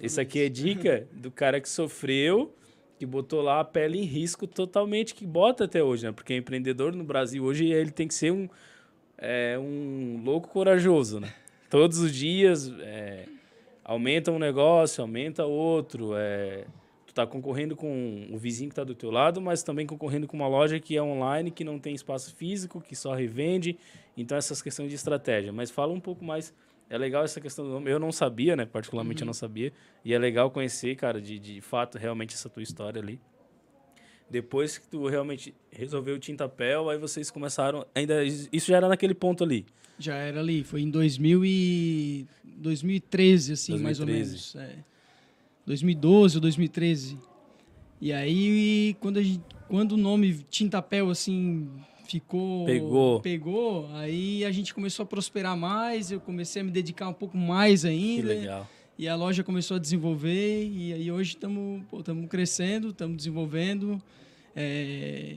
Isso 0.00 0.20
aqui 0.20 0.40
é 0.40 0.48
dica 0.48 1.08
do 1.12 1.30
cara 1.30 1.60
que 1.60 1.68
sofreu, 1.68 2.54
que 2.98 3.06
botou 3.06 3.40
lá 3.40 3.60
a 3.60 3.64
pele 3.64 3.98
em 3.98 4.04
risco 4.04 4.46
totalmente, 4.46 5.14
que 5.14 5.26
bota 5.26 5.64
até 5.64 5.82
hoje, 5.82 6.04
né? 6.04 6.12
Porque 6.12 6.34
empreendedor 6.36 6.94
no 6.94 7.04
Brasil 7.04 7.44
hoje 7.44 7.66
ele 7.66 7.90
tem 7.90 8.06
que 8.06 8.14
ser 8.14 8.32
um, 8.32 8.48
é, 9.18 9.58
um 9.58 10.22
louco 10.24 10.48
corajoso, 10.48 11.20
né? 11.20 11.32
Todos 11.68 11.98
os 11.98 12.14
dias 12.14 12.72
é, 12.80 13.26
aumenta 13.84 14.30
um 14.30 14.38
negócio, 14.38 15.02
aumenta 15.02 15.44
outro. 15.44 16.12
É, 16.16 16.64
tu 17.06 17.12
tá 17.12 17.26
concorrendo 17.26 17.74
com 17.74 18.28
o 18.30 18.38
vizinho 18.38 18.70
que 18.70 18.76
tá 18.76 18.84
do 18.84 18.94
teu 18.94 19.10
lado, 19.10 19.40
mas 19.40 19.62
também 19.62 19.86
concorrendo 19.86 20.26
com 20.26 20.36
uma 20.36 20.48
loja 20.48 20.78
que 20.78 20.96
é 20.96 21.02
online, 21.02 21.50
que 21.50 21.64
não 21.64 21.78
tem 21.78 21.94
espaço 21.94 22.34
físico, 22.34 22.80
que 22.80 22.94
só 22.94 23.12
revende. 23.12 23.76
Então 24.16 24.38
essas 24.38 24.62
questões 24.62 24.88
de 24.88 24.94
estratégia. 24.94 25.52
Mas 25.52 25.70
fala 25.70 25.92
um 25.92 26.00
pouco 26.00 26.24
mais. 26.24 26.54
É 26.88 26.98
legal 26.98 27.24
essa 27.24 27.40
questão 27.40 27.64
do 27.64 27.70
nome. 27.72 27.90
Eu 27.90 27.98
não 27.98 28.12
sabia, 28.12 28.54
né? 28.54 28.66
Particularmente 28.66 29.22
eu 29.22 29.26
não 29.26 29.32
sabia. 29.32 29.72
E 30.04 30.12
é 30.12 30.18
legal 30.18 30.50
conhecer, 30.50 30.94
cara, 30.96 31.20
de, 31.20 31.38
de 31.38 31.60
fato, 31.60 31.98
realmente 31.98 32.34
essa 32.34 32.48
tua 32.48 32.62
história 32.62 33.00
ali. 33.00 33.20
Depois 34.28 34.78
que 34.78 34.88
tu 34.88 35.06
realmente 35.06 35.54
resolveu 35.70 36.16
o 36.16 36.18
Tintapel, 36.18 36.88
aí 36.90 36.98
vocês 36.98 37.30
começaram. 37.30 37.86
Ainda 37.94 38.24
isso 38.24 38.68
já 38.68 38.76
era 38.76 38.88
naquele 38.88 39.14
ponto 39.14 39.44
ali. 39.44 39.66
Já 39.98 40.16
era 40.16 40.40
ali, 40.40 40.64
foi 40.64 40.82
em 40.82 40.90
2000 40.90 41.44
e... 41.44 42.26
2013, 42.56 43.52
assim, 43.52 43.78
mais 43.78 44.00
ou 44.00 44.06
2013. 44.06 44.56
menos. 44.56 44.56
É. 44.56 44.84
2012 45.66 46.36
ou 46.36 46.40
2013. 46.40 47.18
E 48.00 48.12
aí, 48.12 48.96
quando, 49.00 49.18
a 49.18 49.22
gente, 49.22 49.42
quando 49.68 49.92
o 49.92 49.96
nome 49.96 50.44
Tintapel, 50.50 51.10
assim, 51.10 51.68
ficou... 52.04 52.64
Pegou. 52.64 53.20
Pegou, 53.20 53.88
aí 53.94 54.44
a 54.44 54.52
gente 54.52 54.72
começou 54.72 55.04
a 55.04 55.06
prosperar 55.06 55.56
mais, 55.56 56.10
eu 56.10 56.20
comecei 56.20 56.62
a 56.62 56.64
me 56.64 56.70
dedicar 56.70 57.08
um 57.08 57.14
pouco 57.14 57.36
mais 57.36 57.82
Que 57.82 57.88
ainda. 57.88 58.28
legal. 58.28 58.70
E 58.96 59.08
a 59.08 59.16
loja 59.16 59.42
começou 59.42 59.76
a 59.76 59.80
desenvolver, 59.80 60.66
e 60.66 60.92
aí 60.92 61.10
hoje 61.10 61.34
estamos 61.34 61.82
crescendo, 62.28 62.90
estamos 62.90 63.16
desenvolvendo. 63.16 64.00
É, 64.54 65.36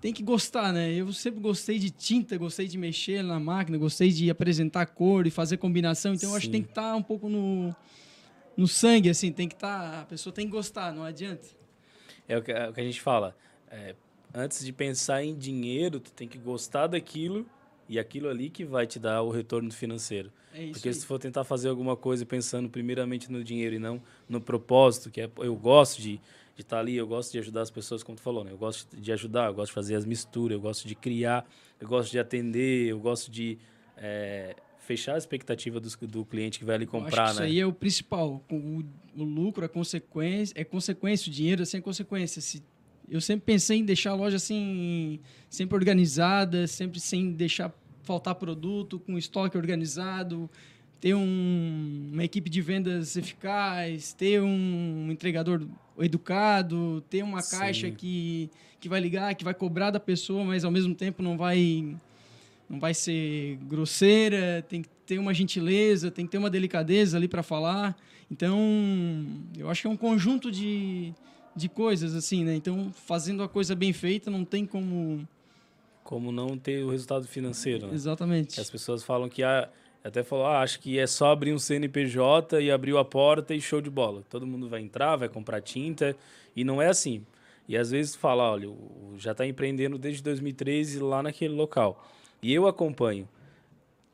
tem 0.00 0.12
que 0.12 0.22
gostar, 0.22 0.72
né? 0.72 0.92
Eu 0.92 1.10
sempre 1.12 1.40
gostei 1.40 1.78
de 1.78 1.90
tinta, 1.90 2.36
gostei 2.36 2.68
de 2.68 2.76
mexer 2.76 3.22
na 3.24 3.40
máquina, 3.40 3.78
gostei 3.78 4.10
de 4.10 4.28
apresentar 4.30 4.84
cor 4.86 5.26
e 5.26 5.30
fazer 5.30 5.56
combinação. 5.56 6.12
Então, 6.12 6.30
eu 6.30 6.36
acho 6.36 6.46
que 6.46 6.46
Sim. 6.48 6.52
tem 6.52 6.62
que 6.62 6.68
estar 6.68 6.94
um 6.94 7.02
pouco 7.02 7.30
no, 7.30 7.74
no 8.56 8.68
sangue, 8.68 9.08
assim. 9.08 9.32
Tem 9.32 9.48
que 9.48 9.54
estar... 9.54 10.02
a 10.02 10.04
pessoa 10.04 10.32
tem 10.32 10.44
que 10.44 10.52
gostar, 10.52 10.92
não 10.92 11.02
adianta. 11.02 11.46
É 12.28 12.36
o 12.36 12.42
que, 12.42 12.52
é 12.52 12.68
o 12.68 12.72
que 12.74 12.80
a 12.80 12.84
gente 12.84 13.00
fala. 13.00 13.34
É, 13.70 13.94
antes 14.34 14.64
de 14.64 14.72
pensar 14.72 15.22
em 15.22 15.36
dinheiro, 15.36 16.00
tu 16.00 16.12
tem 16.12 16.28
que 16.28 16.38
gostar 16.38 16.86
daquilo 16.86 17.46
e 17.88 17.98
aquilo 17.98 18.28
ali 18.28 18.50
que 18.50 18.64
vai 18.64 18.86
te 18.86 18.98
dar 18.98 19.22
o 19.22 19.30
retorno 19.30 19.70
financeiro. 19.72 20.30
É 20.52 20.64
isso 20.64 20.72
Porque 20.72 20.88
aí. 20.88 20.94
se 20.94 21.06
for 21.06 21.18
tentar 21.18 21.44
fazer 21.44 21.68
alguma 21.68 21.96
coisa 21.96 22.24
pensando 22.26 22.68
primeiramente 22.68 23.30
no 23.30 23.42
dinheiro 23.42 23.76
e 23.76 23.78
não 23.78 24.02
no 24.28 24.40
propósito, 24.40 25.10
que 25.10 25.20
é 25.20 25.30
eu 25.38 25.54
gosto 25.56 26.00
de 26.00 26.20
de 26.58 26.62
estar 26.62 26.80
ali, 26.80 26.96
eu 26.96 27.06
gosto 27.06 27.30
de 27.30 27.38
ajudar 27.38 27.62
as 27.62 27.70
pessoas, 27.70 28.02
como 28.02 28.16
tu 28.16 28.20
falou, 28.20 28.42
né? 28.42 28.50
Eu 28.50 28.58
gosto 28.58 28.96
de 28.96 29.12
ajudar, 29.12 29.46
eu 29.46 29.54
gosto 29.54 29.68
de 29.68 29.74
fazer 29.74 29.94
as 29.94 30.04
misturas, 30.04 30.56
eu 30.56 30.60
gosto 30.60 30.88
de 30.88 30.96
criar, 30.96 31.48
eu 31.80 31.86
gosto 31.86 32.10
de 32.10 32.18
atender, 32.18 32.88
eu 32.88 32.98
gosto 32.98 33.30
de 33.30 33.56
é, 33.96 34.56
fechar 34.80 35.14
a 35.14 35.18
expectativa 35.18 35.78
dos- 35.78 35.94
do, 35.94 36.24
cliente 36.24 36.58
que 36.58 36.64
vai 36.64 36.74
ali 36.74 36.84
comprar, 36.84 37.26
que 37.26 37.30
isso 37.30 37.40
né? 37.42 37.46
aí 37.46 37.60
é 37.60 37.66
o 37.66 37.72
principal. 37.72 38.42
O, 38.50 38.82
o 39.16 39.22
lucro, 39.22 39.64
a 39.64 39.68
consequência, 39.68 40.52
é 40.56 40.64
consequência, 40.64 41.30
o 41.30 41.32
dinheiro 41.32 41.62
é 41.62 41.64
sem 41.64 41.80
consequência. 41.80 42.42
Se, 42.42 42.60
eu 43.10 43.20
sempre 43.20 43.44
pensei 43.46 43.78
em 43.78 43.84
deixar 43.84 44.10
a 44.10 44.14
loja 44.14 44.36
assim, 44.36 45.18
sempre 45.48 45.76
organizada, 45.76 46.66
sempre 46.66 47.00
sem 47.00 47.32
deixar 47.32 47.72
faltar 48.02 48.34
produto, 48.34 48.98
com 48.98 49.18
estoque 49.18 49.56
organizado, 49.56 50.48
ter 51.00 51.14
um- 51.14 52.10
uma 52.12 52.24
equipe 52.24 52.48
de 52.50 52.60
vendas 52.60 53.16
eficaz, 53.16 54.12
ter 54.12 54.40
um 54.42 55.08
entregador 55.10 55.66
educado, 55.98 57.02
ter 57.08 57.22
uma 57.22 57.40
Sim. 57.42 57.56
caixa 57.58 57.90
que, 57.90 58.50
que 58.80 58.88
vai 58.88 59.00
ligar, 59.00 59.34
que 59.34 59.44
vai 59.44 59.54
cobrar 59.54 59.90
da 59.90 60.00
pessoa, 60.00 60.44
mas 60.44 60.64
ao 60.64 60.70
mesmo 60.70 60.94
tempo 60.94 61.22
não 61.22 61.36
vai 61.36 61.96
não 62.68 62.78
vai 62.78 62.92
ser 62.92 63.56
grosseira, 63.62 64.62
tem 64.68 64.82
que 64.82 64.90
ter 65.06 65.18
uma 65.18 65.32
gentileza, 65.32 66.10
tem 66.10 66.26
que 66.26 66.32
ter 66.32 66.36
uma 66.36 66.50
delicadeza 66.50 67.16
ali 67.16 67.26
para 67.26 67.42
falar. 67.42 67.96
Então, 68.30 68.58
eu 69.56 69.70
acho 69.70 69.80
que 69.80 69.86
é 69.88 69.90
um 69.90 69.96
conjunto 69.96 70.50
de, 70.50 71.14
de 71.58 71.68
coisas 71.68 72.14
assim, 72.14 72.44
né? 72.44 72.54
Então, 72.54 72.90
fazendo 73.06 73.42
a 73.42 73.48
coisa 73.48 73.74
bem 73.74 73.92
feita, 73.92 74.30
não 74.30 74.44
tem 74.44 74.64
como 74.64 75.26
Como 76.04 76.32
não 76.32 76.56
ter 76.56 76.84
o 76.84 76.90
resultado 76.90 77.26
financeiro, 77.26 77.88
né? 77.88 77.94
exatamente. 77.94 78.60
As 78.60 78.70
pessoas 78.70 79.02
falam 79.02 79.28
que 79.28 79.42
ah, 79.42 79.68
até 80.02 80.22
falou, 80.22 80.46
ah, 80.46 80.60
acho 80.62 80.80
que 80.80 80.98
é 80.98 81.06
só 81.06 81.32
abrir 81.32 81.52
um 81.52 81.58
CNPJ 81.58 82.60
e 82.62 82.70
abriu 82.70 82.96
a 82.98 83.04
porta 83.04 83.54
e 83.54 83.60
show 83.60 83.80
de 83.80 83.90
bola. 83.90 84.22
Todo 84.30 84.46
mundo 84.46 84.68
vai 84.68 84.80
entrar, 84.80 85.16
vai 85.16 85.28
comprar 85.28 85.60
tinta 85.60 86.16
e 86.56 86.64
não 86.64 86.80
é 86.80 86.88
assim. 86.88 87.24
E 87.68 87.76
às 87.76 87.90
vezes 87.90 88.16
fala, 88.16 88.50
olha, 88.50 88.70
já 89.18 89.32
está 89.32 89.46
empreendendo 89.46 89.98
desde 89.98 90.22
2013 90.22 91.00
lá 91.00 91.22
naquele 91.22 91.54
local. 91.54 92.02
E 92.40 92.54
eu 92.54 92.66
acompanho 92.66 93.28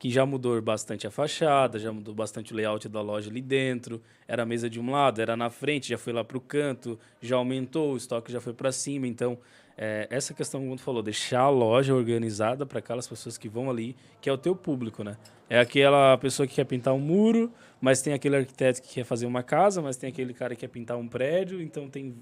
que 0.05 0.11
já 0.11 0.23
mudou 0.23 0.61
bastante 0.61 1.07
a 1.07 1.09
fachada, 1.09 1.79
já 1.79 1.91
mudou 1.91 2.13
bastante 2.13 2.53
o 2.53 2.55
layout 2.55 2.87
da 2.87 3.01
loja 3.01 3.27
ali 3.27 3.41
dentro. 3.41 3.99
Era 4.27 4.43
a 4.43 4.45
mesa 4.45 4.69
de 4.69 4.79
um 4.79 4.91
lado, 4.91 5.19
era 5.19 5.35
na 5.35 5.49
frente, 5.49 5.89
já 5.89 5.97
foi 5.97 6.13
lá 6.13 6.23
para 6.23 6.37
o 6.37 6.39
canto, 6.39 6.99
já 7.19 7.37
aumentou, 7.37 7.93
o 7.93 7.97
estoque 7.97 8.31
já 8.31 8.39
foi 8.39 8.53
para 8.53 8.71
cima. 8.71 9.07
Então, 9.07 9.35
é, 9.75 10.07
essa 10.11 10.31
questão, 10.31 10.61
como 10.61 10.75
tu 10.75 10.83
falou, 10.83 11.01
deixar 11.01 11.39
a 11.39 11.49
loja 11.49 11.95
organizada 11.95 12.67
para 12.67 12.77
aquelas 12.77 13.07
pessoas 13.07 13.35
que 13.35 13.49
vão 13.49 13.67
ali, 13.67 13.95
que 14.21 14.29
é 14.29 14.31
o 14.31 14.37
teu 14.37 14.55
público, 14.55 15.03
né? 15.03 15.17
É 15.49 15.59
aquela 15.59 16.15
pessoa 16.19 16.45
que 16.45 16.53
quer 16.53 16.65
pintar 16.65 16.93
um 16.93 16.99
muro, 16.99 17.51
mas 17.81 18.03
tem 18.03 18.13
aquele 18.13 18.35
arquiteto 18.35 18.83
que 18.83 18.93
quer 18.93 19.05
fazer 19.05 19.25
uma 19.25 19.41
casa, 19.41 19.81
mas 19.81 19.97
tem 19.97 20.11
aquele 20.11 20.35
cara 20.35 20.53
que 20.53 20.61
quer 20.61 20.67
pintar 20.67 20.97
um 20.97 21.07
prédio, 21.07 21.59
então 21.59 21.89
tem 21.89 22.15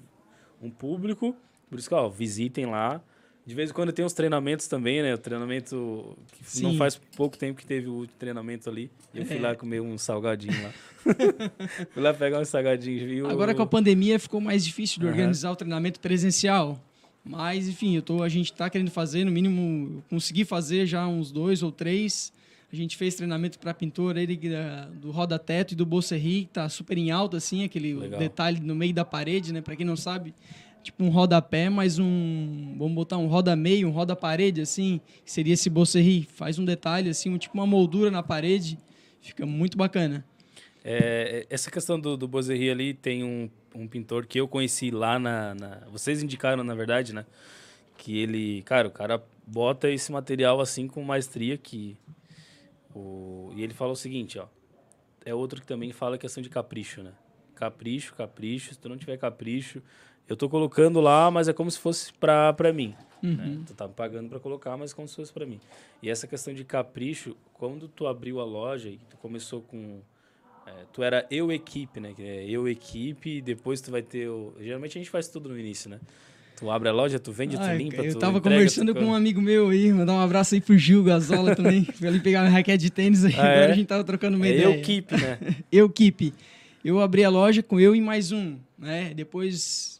um 0.61 0.69
público. 0.69 1.35
Por 1.69 1.77
isso 1.77 1.89
que, 1.89 1.95
ó, 1.95 2.07
visitem 2.07 2.65
lá. 2.65 3.01
De 3.45 3.53
vez 3.53 3.69
em 3.69 3.73
quando 3.73 3.91
tem 3.91 4.05
uns 4.05 4.13
treinamentos 4.13 4.67
também, 4.67 5.01
né? 5.01 5.13
O 5.13 5.17
treinamento 5.17 6.17
que 6.53 6.61
não 6.61 6.77
faz 6.77 6.95
pouco 7.17 7.37
tempo 7.37 7.59
que 7.59 7.65
teve 7.65 7.89
o 7.89 8.07
treinamento 8.17 8.69
ali. 8.69 8.89
E 9.13 9.19
eu 9.19 9.25
fui 9.25 9.35
É. 9.37 9.41
lá 9.41 9.53
comer 9.55 9.81
um 9.81 9.97
salgadinho 9.97 10.53
lá. 10.63 10.71
fui 11.91 12.01
lá 12.01 12.13
pegar 12.13 12.39
um 12.39 12.45
salgadinho, 12.45 13.05
viu? 13.05 13.27
Agora 13.29 13.53
com 13.53 13.61
a 13.61 13.67
pandemia 13.67 14.17
ficou 14.17 14.39
mais 14.39 14.63
difícil 14.63 14.99
de 15.01 15.07
organizar 15.07 15.51
o 15.51 15.55
treinamento 15.55 15.99
presencial. 15.99 16.79
Mas, 17.25 17.67
enfim, 17.69 17.95
eu 17.95 18.01
tô, 18.01 18.21
a 18.21 18.27
gente 18.29 18.51
está 18.51 18.69
querendo 18.69 18.91
fazer, 18.91 19.23
no 19.23 19.31
mínimo, 19.31 19.95
eu 19.97 20.03
consegui 20.09 20.43
fazer 20.43 20.85
já 20.85 21.07
uns 21.07 21.31
dois 21.31 21.63
ou 21.63 21.71
três. 21.71 22.31
A 22.71 22.75
gente 22.75 22.97
fez 22.97 23.15
treinamento 23.15 23.59
para 23.59 23.73
pintor 23.73 24.17
ele, 24.17 24.35
da- 24.35 24.85
do 24.87 25.11
Roda 25.11 25.37
Teto 25.39 25.71
e 25.73 25.75
do 25.75 25.85
Bolserri, 25.85 26.45
que 26.45 26.53
tá 26.53 26.67
super 26.67 26.97
em 26.97 27.11
alta, 27.11 27.37
assim, 27.37 27.63
aquele 27.63 27.93
Legal. 27.93 28.19
detalhe 28.19 28.59
no 28.59 28.73
meio 28.75 28.93
da 28.93 29.05
parede, 29.05 29.53
né? 29.53 29.61
Para 29.61 29.75
quem 29.75 29.85
não 29.85 29.95
sabe, 29.95 30.33
tipo 30.83 31.03
um 31.03 31.09
rodapé, 31.09 31.69
mas 31.69 31.97
um. 31.97 32.75
Vamos 32.77 32.93
botar 32.93 33.17
um 33.17 33.27
roda-meio, 33.27 33.87
um 33.87 33.91
roda-parede, 33.91 34.61
assim, 34.61 34.99
seria 35.25 35.53
esse 35.53 35.69
Bosserri. 35.69 36.27
Faz 36.35 36.59
um 36.59 36.65
detalhe, 36.65 37.09
assim, 37.09 37.29
um, 37.29 37.37
tipo 37.37 37.55
uma 37.55 37.65
moldura 37.65 38.11
na 38.11 38.21
parede. 38.21 38.77
Fica 39.21 39.45
muito 39.45 39.77
bacana. 39.77 40.25
É, 40.83 41.47
essa 41.49 41.71
questão 41.71 41.97
do, 41.97 42.17
do 42.17 42.27
Bozerri 42.27 42.69
ali 42.69 42.93
tem 42.93 43.23
um, 43.23 43.49
um 43.73 43.87
pintor 43.87 44.25
que 44.25 44.37
eu 44.37 44.47
conheci 44.47 44.91
lá 44.91 45.17
na, 45.17 45.55
na, 45.55 45.69
Vocês 45.89 46.21
indicaram, 46.21 46.63
na 46.63 46.75
verdade, 46.75 47.13
né? 47.13 47.25
Que 47.97 48.19
ele. 48.19 48.61
Cara, 48.63 48.87
o 48.87 48.91
cara 48.91 49.23
bota 49.47 49.89
esse 49.89 50.11
material 50.11 50.59
assim 50.59 50.87
com 50.87 51.01
maestria 51.01 51.57
que. 51.57 51.97
O, 52.93 53.51
e 53.55 53.63
ele 53.63 53.73
fala 53.73 53.93
o 53.93 53.95
seguinte, 53.95 54.37
ó. 54.37 54.47
É 55.25 55.33
outro 55.33 55.61
que 55.61 55.65
também 55.65 55.93
fala 55.93 56.15
a 56.15 56.19
questão 56.19 56.43
de 56.43 56.49
capricho, 56.49 57.01
né? 57.01 57.13
Capricho, 57.55 58.13
capricho. 58.13 58.73
Se 58.73 58.79
tu 58.79 58.89
não 58.89 58.97
tiver 58.97 59.17
capricho, 59.17 59.81
eu 60.27 60.35
tô 60.35 60.49
colocando 60.49 60.99
lá, 61.01 61.29
mas 61.29 61.47
é 61.47 61.53
como 61.53 61.69
se 61.69 61.79
fosse 61.79 62.13
pra, 62.13 62.53
pra 62.53 62.71
mim. 62.71 62.95
Né? 63.21 63.29
Uhum. 63.29 63.35
Né? 63.35 63.59
Tu 63.67 63.73
tá 63.73 63.87
me 63.87 63.93
pagando 63.93 64.29
para 64.29 64.39
colocar, 64.39 64.75
mas 64.77 64.91
é 64.91 64.95
como 64.95 65.07
se 65.07 65.15
fosse 65.15 65.31
para 65.31 65.45
mim. 65.45 65.59
E 66.01 66.09
essa 66.09 66.27
questão 66.27 66.53
de 66.53 66.63
capricho, 66.63 67.35
quando 67.53 67.87
tu 67.87 68.07
abriu 68.07 68.39
a 68.39 68.45
loja 68.45 68.89
e 68.89 68.99
tu 69.09 69.17
começou 69.17 69.61
com 69.61 70.01
é, 70.65 70.71
tu 70.93 71.03
era 71.03 71.25
eu 71.29 71.51
equipe, 71.51 71.99
né? 71.99 72.13
Que 72.15 72.23
é 72.23 72.49
eu 72.49 72.67
equipe, 72.67 73.37
e 73.37 73.41
depois 73.41 73.81
tu 73.81 73.91
vai 73.91 74.01
ter 74.01 74.27
o. 74.29 74.53
Geralmente 74.59 74.97
a 74.97 75.01
gente 75.01 75.09
faz 75.09 75.27
tudo 75.27 75.49
no 75.49 75.59
início, 75.59 75.89
né? 75.89 75.99
Tu 76.55 76.69
abre 76.69 76.87
a 76.87 76.93
loja, 76.93 77.19
tu 77.19 77.31
vende, 77.31 77.57
tu 77.57 77.63
limpa, 77.75 77.97
eu 77.97 78.13
tu 78.13 78.19
tava 78.19 78.37
entrega, 78.37 78.55
conversando 78.55 78.93
tu... 78.93 78.99
com 78.99 79.07
um 79.07 79.13
amigo 79.13 79.41
meu 79.41 79.69
aí, 79.69 79.91
mandar 79.91 80.13
um 80.13 80.19
abraço 80.19 80.53
aí 80.53 80.61
pro 80.61 80.77
Gil 80.77 81.03
Gazola 81.03 81.55
também. 81.55 81.83
Fui 81.93 82.07
ali 82.07 82.19
pegar 82.19 82.41
minha 82.41 82.51
raquete 82.51 82.83
de 82.83 82.89
tênis 82.89 83.25
aí, 83.25 83.33
ah, 83.33 83.41
agora 83.41 83.65
é? 83.67 83.71
a 83.71 83.75
gente 83.75 83.87
tava 83.87 84.03
trocando 84.03 84.37
uma 84.37 84.47
é 84.47 84.51
ideia. 84.51 84.65
Eu 84.65 84.71
equipe, 84.73 85.15
né? 85.15 85.37
eu 85.71 85.85
equipe. 85.87 86.33
Eu 86.85 86.99
abri 87.01 87.23
a 87.23 87.29
loja 87.29 87.63
com 87.63 87.79
eu 87.79 87.95
e 87.95 88.01
mais 88.01 88.31
um, 88.31 88.57
né? 88.77 89.13
Depois 89.13 89.92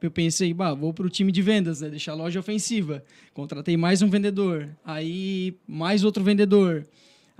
eu 0.00 0.10
pensei, 0.10 0.52
bah, 0.54 0.74
vou 0.74 0.92
pro 0.92 1.08
time 1.08 1.32
de 1.32 1.42
vendas, 1.42 1.80
né? 1.80 1.88
Deixar 1.88 2.12
a 2.12 2.14
loja 2.14 2.40
ofensiva. 2.40 3.04
Contratei 3.34 3.76
mais 3.76 4.02
um 4.02 4.08
vendedor, 4.08 4.68
aí 4.84 5.56
mais 5.66 6.04
outro 6.04 6.22
vendedor 6.22 6.86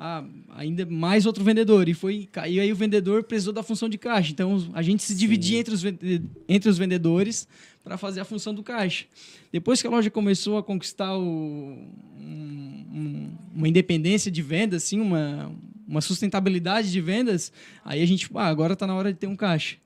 ah, 0.00 0.24
ainda 0.50 0.86
mais 0.86 1.26
outro 1.26 1.42
vendedor. 1.42 1.88
E 1.88 1.94
foi 1.94 2.28
e 2.48 2.60
aí 2.60 2.72
o 2.72 2.76
vendedor 2.76 3.24
precisou 3.24 3.52
da 3.52 3.64
função 3.64 3.88
de 3.88 3.98
caixa. 3.98 4.30
Então 4.30 4.70
a 4.72 4.80
gente 4.80 5.02
se 5.02 5.14
dividia 5.14 5.58
entre 5.58 5.74
os, 5.74 5.82
entre 6.48 6.70
os 6.70 6.78
vendedores 6.78 7.48
para 7.82 7.98
fazer 7.98 8.20
a 8.20 8.24
função 8.24 8.54
do 8.54 8.62
caixa. 8.62 9.06
Depois 9.50 9.82
que 9.82 9.88
a 9.88 9.90
loja 9.90 10.08
começou 10.08 10.56
a 10.56 10.62
conquistar 10.62 11.16
o, 11.16 11.76
um, 12.16 13.30
uma 13.52 13.68
independência 13.68 14.30
de 14.30 14.40
vendas, 14.40 14.84
assim, 14.84 15.00
uma, 15.00 15.50
uma 15.86 16.00
sustentabilidade 16.00 16.92
de 16.92 17.00
vendas, 17.00 17.52
aí 17.84 18.00
a 18.00 18.06
gente, 18.06 18.30
ah, 18.34 18.46
agora 18.46 18.74
está 18.74 18.86
na 18.86 18.94
hora 18.94 19.12
de 19.12 19.18
ter 19.18 19.26
um 19.26 19.34
caixa. 19.34 19.76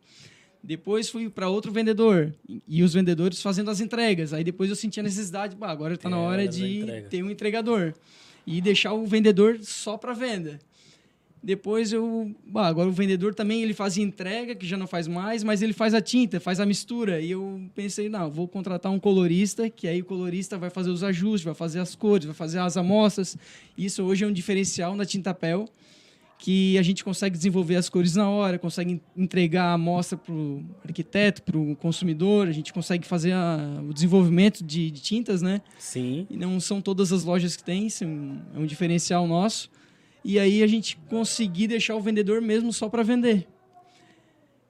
Depois 0.63 1.09
fui 1.09 1.29
para 1.29 1.49
outro 1.49 1.73
vendedor 1.73 2.33
e 2.69 2.83
os 2.83 2.95
vendedores 2.95 3.43
fazendo 3.43 3.71
as 3.71 3.81
entregas. 3.81 4.33
Aí 4.33 4.45
depois 4.45 4.71
eu 4.71 4.77
senti 4.77 5.01
a 5.01 5.03
necessidade, 5.03 5.57
bah, 5.57 5.71
agora 5.71 5.95
está 5.95 6.09
na 6.09 6.19
hora 6.19 6.47
de 6.47 7.05
ter 7.11 7.23
um 7.23 7.31
entregador 7.31 7.95
e 8.47 8.61
deixar 8.61 8.93
o 8.93 9.05
vendedor 9.05 9.59
só 9.63 9.97
para 9.97 10.13
venda. 10.13 10.61
Depois 11.43 11.93
eu, 11.93 12.33
bah, 12.47 12.69
agora 12.69 12.89
o 12.89 12.93
vendedor 12.93 13.35
também 13.35 13.63
ele 13.63 13.75
faz 13.75 13.99
entrega, 13.99 14.55
que 14.55 14.65
já 14.65 14.77
não 14.77 14.87
faz 14.87 15.09
mais, 15.09 15.43
mas 15.43 15.61
ele 15.61 15.73
faz 15.73 15.93
a 15.93 16.01
tinta, 16.01 16.39
faz 16.39 16.61
a 16.61 16.67
mistura. 16.67 17.21
E 17.21 17.33
eu 17.33 17.61
pensei, 17.75 18.09
não, 18.09 18.31
vou 18.31 18.47
contratar 18.47 18.93
um 18.93 19.01
colorista, 19.01 19.69
que 19.69 19.89
aí 19.89 20.03
o 20.03 20.05
colorista 20.05 20.57
vai 20.57 20.71
fazer 20.71 20.91
os 20.91 21.03
ajustes, 21.03 21.43
vai 21.43 21.55
fazer 21.55 21.81
as 21.81 21.97
cores, 21.97 22.27
vai 22.27 22.35
fazer 22.35 22.61
as 22.61 22.77
amostras. 22.77 23.37
Isso 23.77 24.05
hoje 24.05 24.23
é 24.23 24.27
um 24.29 24.33
diferencial 24.33 24.95
na 24.95 25.05
Tinta 25.05 25.35
Pel, 25.35 25.69
que 26.43 26.77
a 26.77 26.83
gente 26.83 27.05
consegue 27.05 27.37
desenvolver 27.37 27.77
as 27.77 27.89
cores 27.89 28.17
na 28.17 28.29
hora, 28.29 28.59
consegue 28.59 29.01
entregar 29.17 29.67
a 29.67 29.73
amostra 29.75 30.19
para 30.19 30.35
o 30.35 30.65
arquiteto, 30.85 31.41
para 31.41 31.57
o 31.57 31.77
consumidor, 31.77 32.49
a 32.49 32.53
gente 32.53 32.73
consegue 32.73 33.07
fazer 33.07 33.31
a, 33.31 33.81
o 33.89 33.95
desenvolvimento 33.95 34.65
de, 34.65 34.91
de, 34.91 35.01
tintas, 35.01 35.41
né? 35.41 35.63
Sim. 35.79 36.27
E 36.29 36.37
não 36.37 36.59
são 36.59 36.83
todas 36.83 37.13
as 37.13 37.23
lojas 37.23 37.55
que 37.55 37.63
têm, 37.63 37.87
isso 37.87 38.03
é 38.03 38.09
um, 38.09 38.41
é 38.57 38.59
um 38.59 38.67
diferencial 38.67 39.25
nosso. 39.29 39.71
E 40.25 40.37
aí 40.37 40.65
a 40.65 40.67
gente 40.67 40.97
conseguir 41.09 41.69
deixar 41.69 41.95
o 41.95 42.01
vendedor 42.01 42.43
mesmo 42.43 42.73
só 42.73 42.89
para 42.89 43.05
vender. 43.05 43.47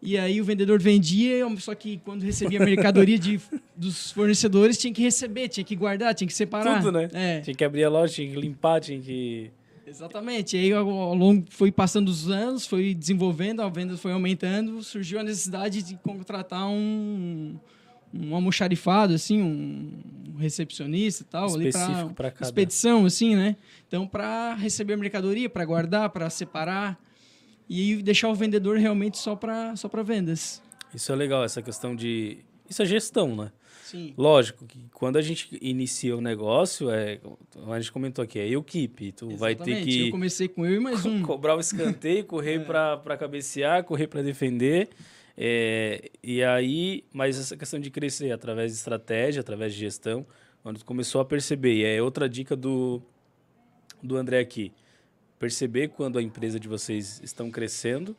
E 0.02 0.18
aí 0.18 0.42
o 0.42 0.44
vendedor 0.44 0.78
vendia, 0.78 1.42
só 1.58 1.74
que 1.74 2.02
quando 2.04 2.22
recebia 2.22 2.60
a 2.60 2.66
mercadoria 2.66 3.18
de, 3.18 3.40
dos 3.74 4.12
fornecedores, 4.12 4.76
tinha 4.76 4.92
que 4.92 5.00
receber, 5.00 5.48
tinha 5.48 5.64
que 5.64 5.74
guardar, 5.74 6.14
tinha 6.14 6.28
que 6.28 6.34
separar. 6.34 6.82
Tudo, 6.82 6.92
né? 6.92 7.08
É. 7.14 7.40
Tinha 7.40 7.54
que 7.54 7.64
abrir 7.64 7.84
a 7.84 7.88
loja, 7.88 8.12
tinha 8.12 8.30
que 8.30 8.38
limpar, 8.38 8.78
tinha 8.78 9.00
que 9.00 9.50
Exatamente. 9.86 10.56
E 10.56 10.60
aí, 10.60 10.72
ao 10.72 11.14
longo, 11.14 11.44
foi 11.50 11.72
passando 11.72 12.08
os 12.08 12.30
anos, 12.30 12.66
foi 12.66 12.94
desenvolvendo, 12.94 13.62
a 13.62 13.68
venda 13.68 13.96
foi 13.96 14.12
aumentando, 14.12 14.82
surgiu 14.82 15.18
a 15.20 15.22
necessidade 15.22 15.82
de 15.82 15.96
contratar 15.96 16.66
um, 16.68 17.56
um 18.14 18.34
almoxarifado, 18.34 19.14
assim, 19.14 19.42
um 19.42 20.36
recepcionista 20.38 21.22
e 21.22 21.26
tal, 21.26 21.46
Específico 21.46 22.14
para 22.14 22.30
cada... 22.30 22.44
expedição, 22.44 23.04
assim, 23.04 23.34
né? 23.34 23.56
Então, 23.86 24.06
para 24.06 24.54
receber 24.54 24.94
a 24.94 24.96
mercadoria, 24.96 25.50
para 25.50 25.64
guardar, 25.64 26.10
para 26.10 26.30
separar 26.30 26.98
e 27.68 28.02
deixar 28.02 28.28
o 28.28 28.34
vendedor 28.34 28.78
realmente 28.78 29.18
só 29.18 29.34
para 29.34 29.74
só 29.76 29.88
vendas. 30.02 30.62
Isso 30.94 31.10
é 31.10 31.16
legal, 31.16 31.44
essa 31.44 31.62
questão 31.62 31.96
de... 31.96 32.38
Isso 32.68 32.82
é 32.82 32.86
gestão, 32.86 33.34
né? 33.34 33.52
Sim. 33.82 34.14
Lógico 34.16 34.64
que 34.64 34.88
quando 34.92 35.16
a 35.16 35.22
gente 35.22 35.58
inicia 35.60 36.16
o 36.16 36.20
negócio, 36.20 36.88
é, 36.90 37.20
a 37.68 37.80
gente 37.80 37.90
comentou 37.90 38.22
aqui, 38.22 38.38
é 38.38 38.48
equipe. 38.48 39.12
Tu 39.12 39.32
Exatamente. 39.32 39.38
vai 39.38 39.54
ter 39.54 39.84
que. 39.84 40.06
Eu 40.06 40.10
comecei 40.12 40.48
com 40.48 40.64
eu 40.64 40.76
e 40.76 40.80
mais 40.80 41.04
um. 41.04 41.20
Cobrar 41.22 41.56
o 41.56 41.60
escanteio, 41.60 42.24
correr 42.26 42.60
é. 42.60 42.64
para 42.64 43.16
cabecear, 43.16 43.82
correr 43.84 44.06
para 44.06 44.22
defender. 44.22 44.88
É, 45.36 46.10
e 46.22 46.42
aí, 46.44 47.04
mas 47.12 47.38
essa 47.38 47.56
questão 47.56 47.80
de 47.80 47.90
crescer 47.90 48.30
através 48.30 48.72
de 48.72 48.78
estratégia, 48.78 49.40
através 49.40 49.74
de 49.74 49.80
gestão, 49.80 50.26
onde 50.64 50.78
tu 50.78 50.84
começou 50.84 51.20
a 51.20 51.24
perceber. 51.24 51.74
E 51.74 51.84
é 51.84 52.00
outra 52.00 52.28
dica 52.28 52.54
do, 52.54 53.02
do 54.02 54.16
André 54.16 54.38
aqui. 54.38 54.72
Perceber 55.38 55.88
quando 55.88 56.18
a 56.18 56.22
empresa 56.22 56.60
de 56.60 56.68
vocês 56.68 57.20
estão 57.22 57.50
crescendo. 57.50 58.16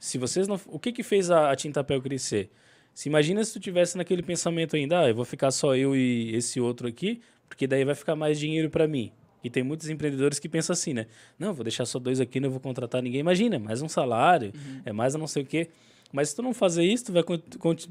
Se 0.00 0.18
vocês 0.18 0.48
não. 0.48 0.60
O 0.66 0.80
que, 0.80 0.90
que 0.90 1.04
fez 1.04 1.30
a, 1.30 1.52
a 1.52 1.56
Tintapel 1.56 2.02
crescer? 2.02 2.50
Se 2.96 3.10
imagina 3.10 3.44
se 3.44 3.52
tu 3.52 3.60
tivesse 3.60 3.94
naquele 3.98 4.22
pensamento 4.22 4.74
ainda, 4.74 5.00
ah, 5.00 5.08
eu 5.10 5.14
vou 5.14 5.26
ficar 5.26 5.50
só 5.50 5.76
eu 5.76 5.94
e 5.94 6.34
esse 6.34 6.58
outro 6.58 6.88
aqui, 6.88 7.20
porque 7.46 7.66
daí 7.66 7.84
vai 7.84 7.94
ficar 7.94 8.16
mais 8.16 8.38
dinheiro 8.38 8.70
para 8.70 8.88
mim. 8.88 9.12
E 9.44 9.50
tem 9.50 9.62
muitos 9.62 9.90
empreendedores 9.90 10.38
que 10.38 10.48
pensam 10.48 10.72
assim, 10.72 10.94
né? 10.94 11.06
Não, 11.38 11.52
vou 11.52 11.62
deixar 11.62 11.84
só 11.84 11.98
dois 11.98 12.20
aqui, 12.20 12.40
não 12.40 12.48
vou 12.48 12.58
contratar 12.58 13.02
ninguém. 13.02 13.20
Imagina, 13.20 13.56
é 13.56 13.58
mais 13.58 13.82
um 13.82 13.88
salário, 13.88 14.50
uhum. 14.54 14.80
é 14.82 14.92
mais 14.94 15.14
a 15.14 15.18
não 15.18 15.26
sei 15.26 15.42
o 15.42 15.46
quê. 15.46 15.68
Mas 16.10 16.30
se 16.30 16.36
tu 16.36 16.40
não 16.40 16.54
fazer 16.54 16.84
isso, 16.84 17.04
tu 17.04 17.12
vai, 17.12 17.22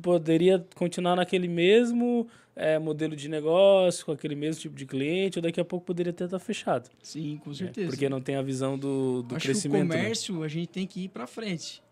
poderia 0.01 0.65
continuar 0.73 1.15
naquele 1.15 1.47
mesmo 1.47 2.27
é, 2.55 2.79
modelo 2.79 3.15
de 3.15 3.29
negócio, 3.29 4.03
com 4.07 4.11
aquele 4.11 4.33
mesmo 4.33 4.59
tipo 4.59 4.75
de 4.75 4.87
cliente, 4.87 5.37
ou 5.37 5.43
daqui 5.43 5.61
a 5.61 5.65
pouco 5.65 5.85
poderia 5.85 6.09
até 6.09 6.25
estar 6.25 6.39
fechado. 6.39 6.89
Sim, 7.03 7.39
com 7.43 7.53
certeza. 7.53 7.89
É, 7.89 7.89
porque 7.91 8.09
não 8.09 8.21
tem 8.21 8.37
a 8.37 8.41
visão 8.41 8.75
do, 8.75 9.21
do 9.21 9.35
Acho 9.35 9.45
crescimento. 9.45 9.81
Que 9.81 9.85
o 9.85 9.89
né? 9.89 10.01
comércio, 10.01 10.39
né? 10.39 10.45
a 10.45 10.49
gente 10.49 10.67
tem 10.67 10.87
que 10.87 11.03
ir 11.03 11.09
para 11.09 11.27
frente. 11.27 11.83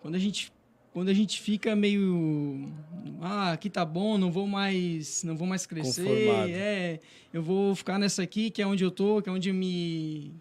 Quando 0.00 0.14
a 0.14 0.18
gente 0.18 0.55
quando 0.96 1.10
a 1.10 1.12
gente 1.12 1.42
fica 1.42 1.76
meio 1.76 2.72
ah 3.20 3.52
aqui 3.52 3.68
tá 3.68 3.84
bom 3.84 4.16
não 4.16 4.32
vou 4.32 4.46
mais 4.46 5.22
não 5.24 5.36
vou 5.36 5.46
mais 5.46 5.66
crescer 5.66 6.02
Conformado. 6.02 6.50
é 6.50 7.00
eu 7.34 7.42
vou 7.42 7.74
ficar 7.74 7.98
nessa 7.98 8.22
aqui 8.22 8.50
que 8.50 8.62
é 8.62 8.66
onde 8.66 8.82
eu 8.82 8.90
tô 8.90 9.20
que 9.20 9.28
é 9.28 9.32
onde 9.32 9.52
me 9.52 10.32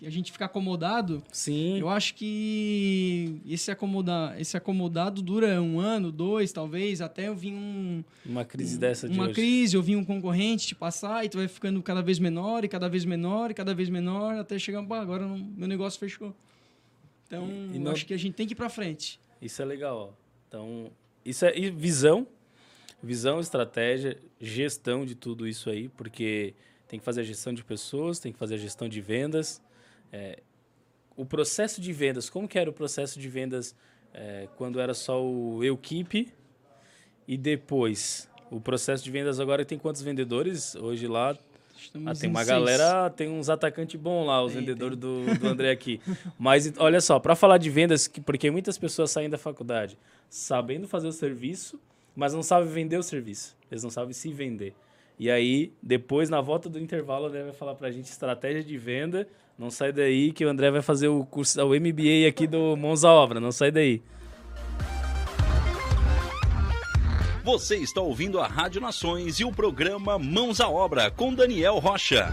a 0.00 0.08
gente 0.08 0.30
fica 0.30 0.44
acomodado 0.44 1.20
sim 1.32 1.80
eu 1.80 1.88
acho 1.88 2.14
que 2.14 3.40
esse 3.44 3.72
acomodar 3.72 4.40
esse 4.40 4.56
acomodado 4.56 5.20
dura 5.20 5.60
um 5.60 5.80
ano 5.80 6.12
dois 6.12 6.52
talvez 6.52 7.00
até 7.00 7.26
eu 7.26 7.34
vir 7.34 7.52
um 7.52 8.04
uma 8.24 8.44
crise 8.44 8.76
um, 8.76 8.78
dessa 8.78 9.08
de 9.08 9.18
uma 9.18 9.24
hoje. 9.24 9.34
crise 9.34 9.74
eu 9.74 9.82
vi 9.82 9.96
um 9.96 10.04
concorrente 10.04 10.68
te 10.68 10.74
passar 10.76 11.24
e 11.24 11.28
tu 11.28 11.38
vai 11.38 11.48
ficando 11.48 11.82
cada 11.82 12.02
vez 12.02 12.20
menor 12.20 12.64
e 12.64 12.68
cada 12.68 12.88
vez 12.88 13.04
menor 13.04 13.50
e 13.50 13.54
cada 13.54 13.74
vez 13.74 13.88
menor 13.88 14.36
até 14.36 14.60
chegar 14.60 14.78
agora 14.78 15.26
não, 15.26 15.38
meu 15.38 15.66
negócio 15.66 15.98
fechou 15.98 16.32
então 17.26 17.48
não... 17.48 17.90
acho 17.90 18.06
que 18.06 18.14
a 18.14 18.16
gente 18.16 18.34
tem 18.34 18.46
que 18.46 18.52
ir 18.52 18.56
para 18.56 18.68
frente 18.68 19.20
isso 19.42 19.60
é 19.60 19.64
legal, 19.64 19.98
ó. 19.98 20.22
Então, 20.46 20.92
isso 21.24 21.44
é 21.44 21.52
visão, 21.70 22.26
visão, 23.02 23.40
estratégia, 23.40 24.18
gestão 24.40 25.04
de 25.04 25.14
tudo 25.14 25.46
isso 25.48 25.68
aí, 25.68 25.88
porque 25.88 26.54
tem 26.86 26.98
que 26.98 27.04
fazer 27.04 27.22
a 27.22 27.24
gestão 27.24 27.52
de 27.52 27.64
pessoas, 27.64 28.20
tem 28.20 28.32
que 28.32 28.38
fazer 28.38 28.54
a 28.54 28.58
gestão 28.58 28.88
de 28.88 29.00
vendas. 29.00 29.60
É, 30.12 30.40
o 31.16 31.26
processo 31.26 31.80
de 31.80 31.92
vendas, 31.92 32.30
como 32.30 32.46
que 32.46 32.58
era 32.58 32.70
o 32.70 32.72
processo 32.72 33.18
de 33.18 33.28
vendas 33.28 33.74
é, 34.14 34.48
quando 34.56 34.78
era 34.78 34.94
só 34.94 35.24
o 35.24 35.60
keep 35.80 36.32
e 37.26 37.36
depois 37.36 38.28
o 38.50 38.60
processo 38.60 39.02
de 39.02 39.10
vendas 39.10 39.40
agora 39.40 39.64
tem 39.64 39.78
quantos 39.78 40.02
vendedores 40.02 40.74
hoje 40.76 41.06
lá 41.06 41.36
ah, 42.06 42.14
tem 42.14 42.30
uma 42.30 42.44
galera, 42.44 43.10
tem 43.10 43.28
uns 43.28 43.48
atacantes 43.48 44.00
bons 44.00 44.26
lá, 44.26 44.42
os 44.42 44.52
tem, 44.52 44.60
vendedores 44.60 44.98
tem. 44.98 45.26
Do, 45.26 45.38
do 45.38 45.48
André 45.48 45.70
aqui. 45.70 46.00
Mas 46.38 46.72
olha 46.78 47.00
só, 47.00 47.18
para 47.18 47.34
falar 47.34 47.58
de 47.58 47.70
vendas, 47.70 48.08
porque 48.08 48.50
muitas 48.50 48.78
pessoas 48.78 49.10
saem 49.10 49.30
da 49.30 49.38
faculdade 49.38 49.98
sabendo 50.28 50.88
fazer 50.88 51.08
o 51.08 51.12
serviço, 51.12 51.78
mas 52.16 52.32
não 52.32 52.42
sabem 52.42 52.68
vender 52.68 52.96
o 52.96 53.02
serviço. 53.02 53.56
Eles 53.70 53.82
não 53.82 53.90
sabem 53.90 54.12
se 54.12 54.32
vender. 54.32 54.74
E 55.18 55.30
aí, 55.30 55.72
depois, 55.82 56.30
na 56.30 56.40
volta 56.40 56.68
do 56.68 56.78
intervalo, 56.78 57.24
o 57.24 57.28
André 57.28 57.42
vai 57.44 57.52
falar 57.52 57.74
para 57.74 57.88
a 57.88 57.90
gente 57.90 58.06
estratégia 58.06 58.62
de 58.62 58.76
venda. 58.76 59.28
Não 59.58 59.70
sai 59.70 59.92
daí 59.92 60.32
que 60.32 60.44
o 60.44 60.48
André 60.48 60.70
vai 60.70 60.82
fazer 60.82 61.08
o 61.08 61.24
curso, 61.24 61.62
o 61.62 61.68
MBA 61.68 62.26
aqui 62.28 62.46
do 62.46 62.76
Mãos 62.76 63.04
à 63.04 63.12
Obra. 63.12 63.38
Não 63.38 63.52
sai 63.52 63.70
daí. 63.70 64.02
Você 67.44 67.76
está 67.76 68.00
ouvindo 68.00 68.38
a 68.38 68.46
Rádio 68.46 68.80
Nações 68.80 69.40
e 69.40 69.44
o 69.44 69.50
programa 69.50 70.16
Mãos 70.16 70.60
à 70.60 70.68
Obra 70.68 71.10
com 71.10 71.34
Daniel 71.34 71.78
Rocha. 71.80 72.32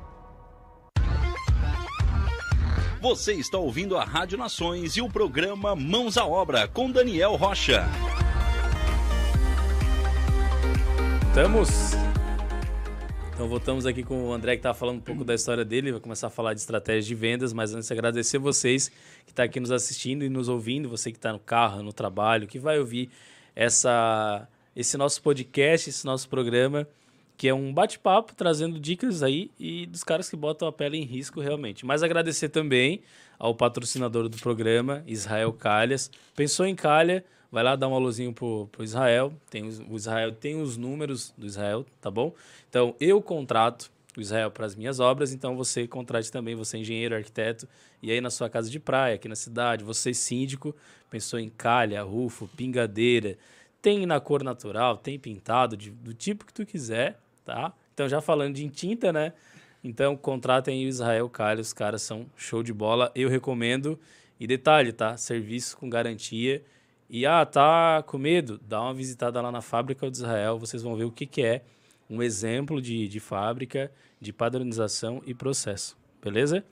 Você 3.01 3.33
está 3.33 3.57
ouvindo 3.57 3.97
a 3.97 4.03
Rádio 4.03 4.37
Nações 4.37 4.95
e 4.95 5.01
o 5.01 5.09
programa 5.09 5.75
Mãos 5.75 6.19
à 6.19 6.25
Obra 6.27 6.67
com 6.67 6.91
Daniel 6.91 7.35
Rocha. 7.35 7.83
Estamos. 11.27 11.93
Então 13.33 13.47
voltamos 13.47 13.87
aqui 13.87 14.03
com 14.03 14.27
o 14.27 14.31
André 14.31 14.51
que 14.51 14.59
estava 14.59 14.77
falando 14.77 14.97
um 14.97 15.01
pouco 15.01 15.23
da 15.23 15.33
história 15.33 15.65
dele, 15.65 15.91
vai 15.91 15.99
começar 15.99 16.27
a 16.27 16.29
falar 16.29 16.53
de 16.53 16.59
estratégia 16.59 17.07
de 17.07 17.15
vendas, 17.15 17.51
mas 17.53 17.73
antes 17.73 17.91
agradecer 17.91 18.37
vocês 18.37 18.89
que 19.25 19.31
está 19.31 19.45
aqui 19.45 19.59
nos 19.59 19.71
assistindo 19.71 20.23
e 20.23 20.29
nos 20.29 20.47
ouvindo, 20.47 20.87
você 20.87 21.11
que 21.11 21.17
está 21.17 21.33
no 21.33 21.39
carro, 21.39 21.81
no 21.81 21.91
trabalho, 21.91 22.45
que 22.45 22.59
vai 22.59 22.77
ouvir 22.77 23.09
essa, 23.55 24.47
esse 24.75 24.95
nosso 24.95 25.23
podcast, 25.23 25.89
esse 25.89 26.05
nosso 26.05 26.29
programa 26.29 26.87
que 27.41 27.47
é 27.47 27.53
um 27.55 27.73
bate-papo 27.73 28.35
trazendo 28.35 28.79
dicas 28.79 29.23
aí 29.23 29.49
e 29.59 29.87
dos 29.87 30.03
caras 30.03 30.29
que 30.29 30.35
botam 30.35 30.67
a 30.67 30.71
pele 30.71 30.95
em 30.95 31.03
risco 31.03 31.41
realmente. 31.41 31.83
Mas 31.83 32.03
agradecer 32.03 32.49
também 32.49 33.01
ao 33.39 33.55
patrocinador 33.55 34.29
do 34.29 34.37
programa, 34.37 35.03
Israel 35.07 35.51
Calhas. 35.51 36.11
Pensou 36.35 36.67
em 36.67 36.75
calha, 36.75 37.25
vai 37.51 37.63
lá 37.63 37.75
dar 37.75 37.87
um 37.87 37.95
alôzinho 37.95 38.31
pro, 38.31 38.69
pro 38.71 38.83
Israel. 38.83 39.33
Tem 39.49 39.63
o 39.63 39.95
Israel 39.95 40.31
tem 40.33 40.61
os 40.61 40.77
números 40.77 41.33
do 41.35 41.47
Israel, 41.47 41.83
tá 41.99 42.11
bom? 42.11 42.31
Então 42.69 42.95
eu 42.99 43.19
contrato 43.23 43.91
o 44.15 44.21
Israel 44.21 44.51
para 44.51 44.67
as 44.67 44.75
minhas 44.75 44.99
obras, 44.99 45.33
então 45.33 45.57
você 45.57 45.87
contrate 45.87 46.31
também, 46.31 46.53
você 46.53 46.77
é 46.77 46.81
engenheiro, 46.81 47.15
arquiteto, 47.15 47.67
e 48.03 48.11
aí 48.11 48.21
na 48.21 48.29
sua 48.29 48.51
casa 48.51 48.69
de 48.69 48.79
praia, 48.79 49.15
aqui 49.15 49.27
na 49.27 49.35
cidade, 49.35 49.83
você 49.83 50.13
síndico, 50.13 50.75
pensou 51.09 51.39
em 51.39 51.49
calha, 51.49 52.03
rufo, 52.03 52.47
pingadeira, 52.55 53.35
tem 53.81 54.05
na 54.05 54.19
cor 54.19 54.43
natural, 54.43 54.95
tem 54.95 55.17
pintado 55.17 55.75
de, 55.75 55.89
do 55.89 56.13
tipo 56.13 56.45
que 56.45 56.53
tu 56.53 56.67
quiser, 56.67 57.17
tá? 57.45 57.73
Então, 57.93 58.07
já 58.07 58.21
falando 58.21 58.55
de 58.55 58.67
tinta, 58.69 59.11
né? 59.11 59.33
Então, 59.83 60.15
contratem 60.15 60.85
o 60.85 60.87
Israel 60.87 61.29
Calho, 61.29 61.61
os 61.61 61.73
caras 61.73 62.01
são 62.01 62.25
show 62.35 62.61
de 62.61 62.73
bola. 62.73 63.11
Eu 63.15 63.29
recomendo. 63.29 63.99
E 64.39 64.47
detalhe, 64.47 64.91
tá? 64.91 65.15
Serviço 65.17 65.77
com 65.77 65.87
garantia. 65.87 66.63
E, 67.13 67.25
ah, 67.25 67.45
tá 67.45 68.01
com 68.07 68.17
medo? 68.17 68.59
Dá 68.67 68.81
uma 68.81 68.93
visitada 68.93 69.41
lá 69.41 69.51
na 69.51 69.61
fábrica 69.61 70.09
do 70.09 70.13
Israel, 70.13 70.57
vocês 70.57 70.81
vão 70.81 70.95
ver 70.95 71.03
o 71.03 71.11
que, 71.11 71.25
que 71.25 71.43
é 71.43 71.61
um 72.09 72.23
exemplo 72.23 72.81
de, 72.81 73.07
de 73.07 73.19
fábrica, 73.19 73.91
de 74.19 74.31
padronização 74.31 75.21
e 75.25 75.33
processo, 75.33 75.97
beleza? 76.23 76.63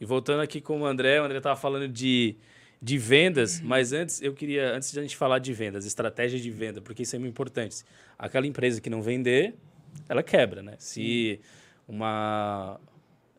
E 0.00 0.04
voltando 0.04 0.42
aqui 0.42 0.60
com 0.60 0.80
o 0.80 0.86
André, 0.86 1.20
o 1.20 1.24
André 1.24 1.38
estava 1.38 1.56
falando 1.56 1.88
de, 1.88 2.36
de 2.80 2.98
vendas, 2.98 3.60
mas 3.60 3.92
antes 3.92 4.22
eu 4.22 4.32
queria, 4.32 4.72
antes 4.74 4.92
de 4.92 4.98
a 4.98 5.02
gente 5.02 5.16
falar 5.16 5.40
de 5.40 5.52
vendas, 5.52 5.84
estratégia 5.84 6.38
de 6.38 6.50
venda, 6.50 6.80
porque 6.80 7.02
isso 7.02 7.16
é 7.16 7.18
muito 7.18 7.32
importante. 7.32 7.84
Aquela 8.18 8.46
empresa 8.46 8.80
que 8.80 8.88
não 8.88 9.02
vender, 9.02 9.54
ela 10.08 10.22
quebra, 10.22 10.62
né? 10.62 10.74
Se 10.78 11.40
uma 11.86 12.80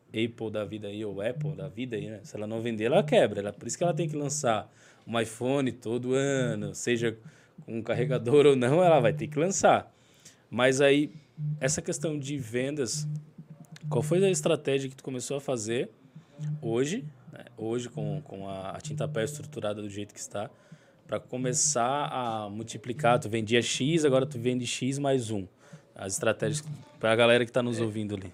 Apple 0.10 0.52
da 0.52 0.66
vida 0.66 0.88
aí, 0.88 1.04
ou 1.04 1.22
Apple 1.22 1.56
da 1.56 1.68
vida 1.68 1.96
aí, 1.96 2.10
né? 2.10 2.20
Se 2.24 2.36
ela 2.36 2.46
não 2.46 2.62
vender, 2.62 2.86
ela 2.86 3.04
quebra. 3.04 3.40
Ela, 3.40 3.54
por 3.54 3.68
isso 3.68 3.78
que 3.78 3.84
ela 3.84 3.94
tem 3.94 4.08
que 4.08 4.16
lançar 4.16 4.72
um 5.08 5.20
iPhone 5.20 5.72
todo 5.72 6.14
ano, 6.14 6.76
seja 6.76 7.18
com 7.66 7.78
um 7.78 7.82
carregador 7.82 8.46
ou 8.46 8.56
não, 8.56 8.84
ela 8.84 9.00
vai 9.00 9.14
ter 9.14 9.28
que 9.28 9.40
lançar. 9.40 9.94
Mas 10.50 10.82
aí, 10.82 11.12
essa 11.60 11.82
questão 11.82 12.20
de 12.20 12.38
vendas, 12.38 13.08
qual 13.90 14.02
foi 14.02 14.24
a 14.24 14.30
estratégia 14.30 14.90
que 14.90 14.96
tu 14.96 15.04
começou 15.04 15.38
a 15.38 15.42
fazer 15.42 15.90
hoje, 16.62 17.06
né? 17.32 17.46
hoje 17.58 17.90
com, 17.90 18.22
com 18.22 18.50
a, 18.50 18.72
a 18.72 18.82
tinta 18.82 19.08
pé 19.08 19.24
estruturada 19.24 19.82
do 19.82 19.90
jeito 19.90 20.14
que 20.14 20.20
está, 20.20 20.50
para 21.08 21.20
começar 21.20 22.08
a 22.08 22.50
multiplicar? 22.50 23.20
Tu 23.20 23.30
vendia 23.30 23.62
X, 23.62 24.04
agora 24.06 24.26
tu 24.26 24.38
vende 24.38 24.66
X 24.66 25.00
mais 25.00 25.32
um 25.32 25.48
as 25.96 26.14
estratégias 26.14 26.64
para 27.00 27.12
a 27.12 27.16
galera 27.16 27.46
que 27.46 27.50
está 27.50 27.62
nos 27.62 27.80
ouvindo 27.80 28.16
ali. 28.16 28.32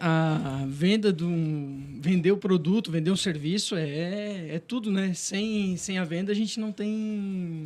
A 0.00 0.64
venda 0.68 1.12
do 1.12 1.28
vender 2.00 2.30
o 2.30 2.36
produto, 2.36 2.92
vender 2.92 3.10
o 3.10 3.16
serviço 3.16 3.74
é, 3.74 4.54
é 4.54 4.62
tudo, 4.64 4.90
né? 4.90 5.12
Sem, 5.14 5.76
sem 5.76 5.98
a 5.98 6.04
venda 6.04 6.30
a 6.30 6.34
gente 6.34 6.60
não 6.60 6.70
tem 6.70 6.88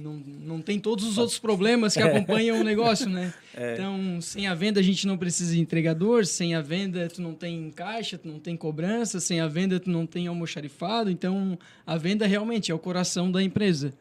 não, 0.03 0.23
não 0.43 0.63
tem 0.63 0.81
todos 0.81 1.05
os 1.05 1.19
outros 1.19 1.39
problemas 1.39 1.95
que 1.95 2.03
acompanham 2.03 2.61
o 2.61 2.65
negócio, 2.65 3.09
né? 3.09 3.33
Então, 3.55 4.19
sem 4.23 4.47
a 4.47 4.55
venda 4.55 4.81
a 4.81 4.83
gente 4.83 5.07
não 5.07 5.19
precisa 5.19 5.53
de 5.53 5.61
entregador, 5.61 6.25
sem 6.25 6.55
a 6.55 6.63
venda 6.63 7.07
tu 7.09 7.21
não 7.21 7.35
tem 7.35 7.71
caixa, 7.71 8.17
tu 8.17 8.27
não 8.27 8.39
tem 8.39 8.57
cobrança, 8.57 9.21
sem 9.21 9.41
a 9.41 9.47
venda 9.47 9.79
tu 9.79 9.91
não 9.91 10.07
tem 10.07 10.27
almoxarifado, 10.27 11.11
então 11.11 11.59
a 11.87 11.99
venda 11.99 12.27
realmente 12.27 12.73
é 12.73 12.75
o 12.75 12.79
coração 12.79 13.31
da 13.31 13.43
empresa. 13.43 13.93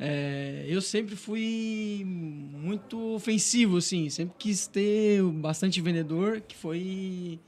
É, 0.00 0.64
eu 0.68 0.80
sempre 0.80 1.16
fui 1.16 2.02
muito 2.06 3.14
ofensivo, 3.14 3.78
assim, 3.78 4.08
sempre 4.10 4.34
quis 4.38 4.66
ter 4.66 5.22
bastante 5.22 5.80
vendedor, 5.80 6.40
que 6.40 6.54
foi. 6.56 7.40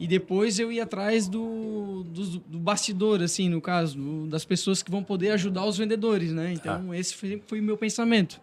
E 0.00 0.06
depois 0.06 0.58
eu 0.58 0.72
ia 0.72 0.82
atrás 0.84 1.28
do, 1.28 2.04
do, 2.08 2.26
do 2.40 2.58
bastidor, 2.58 3.22
assim, 3.22 3.48
no 3.48 3.60
caso, 3.60 3.96
do- 3.96 4.26
das 4.26 4.44
pessoas 4.44 4.82
que 4.82 4.90
vão 4.90 5.02
poder 5.04 5.30
ajudar 5.30 5.64
os 5.64 5.76
vendedores, 5.78 6.32
né? 6.32 6.52
Então, 6.52 6.92
esse 6.94 7.14
foi, 7.14 7.42
foi 7.46 7.60
o 7.60 7.62
meu 7.62 7.76
pensamento. 7.76 8.40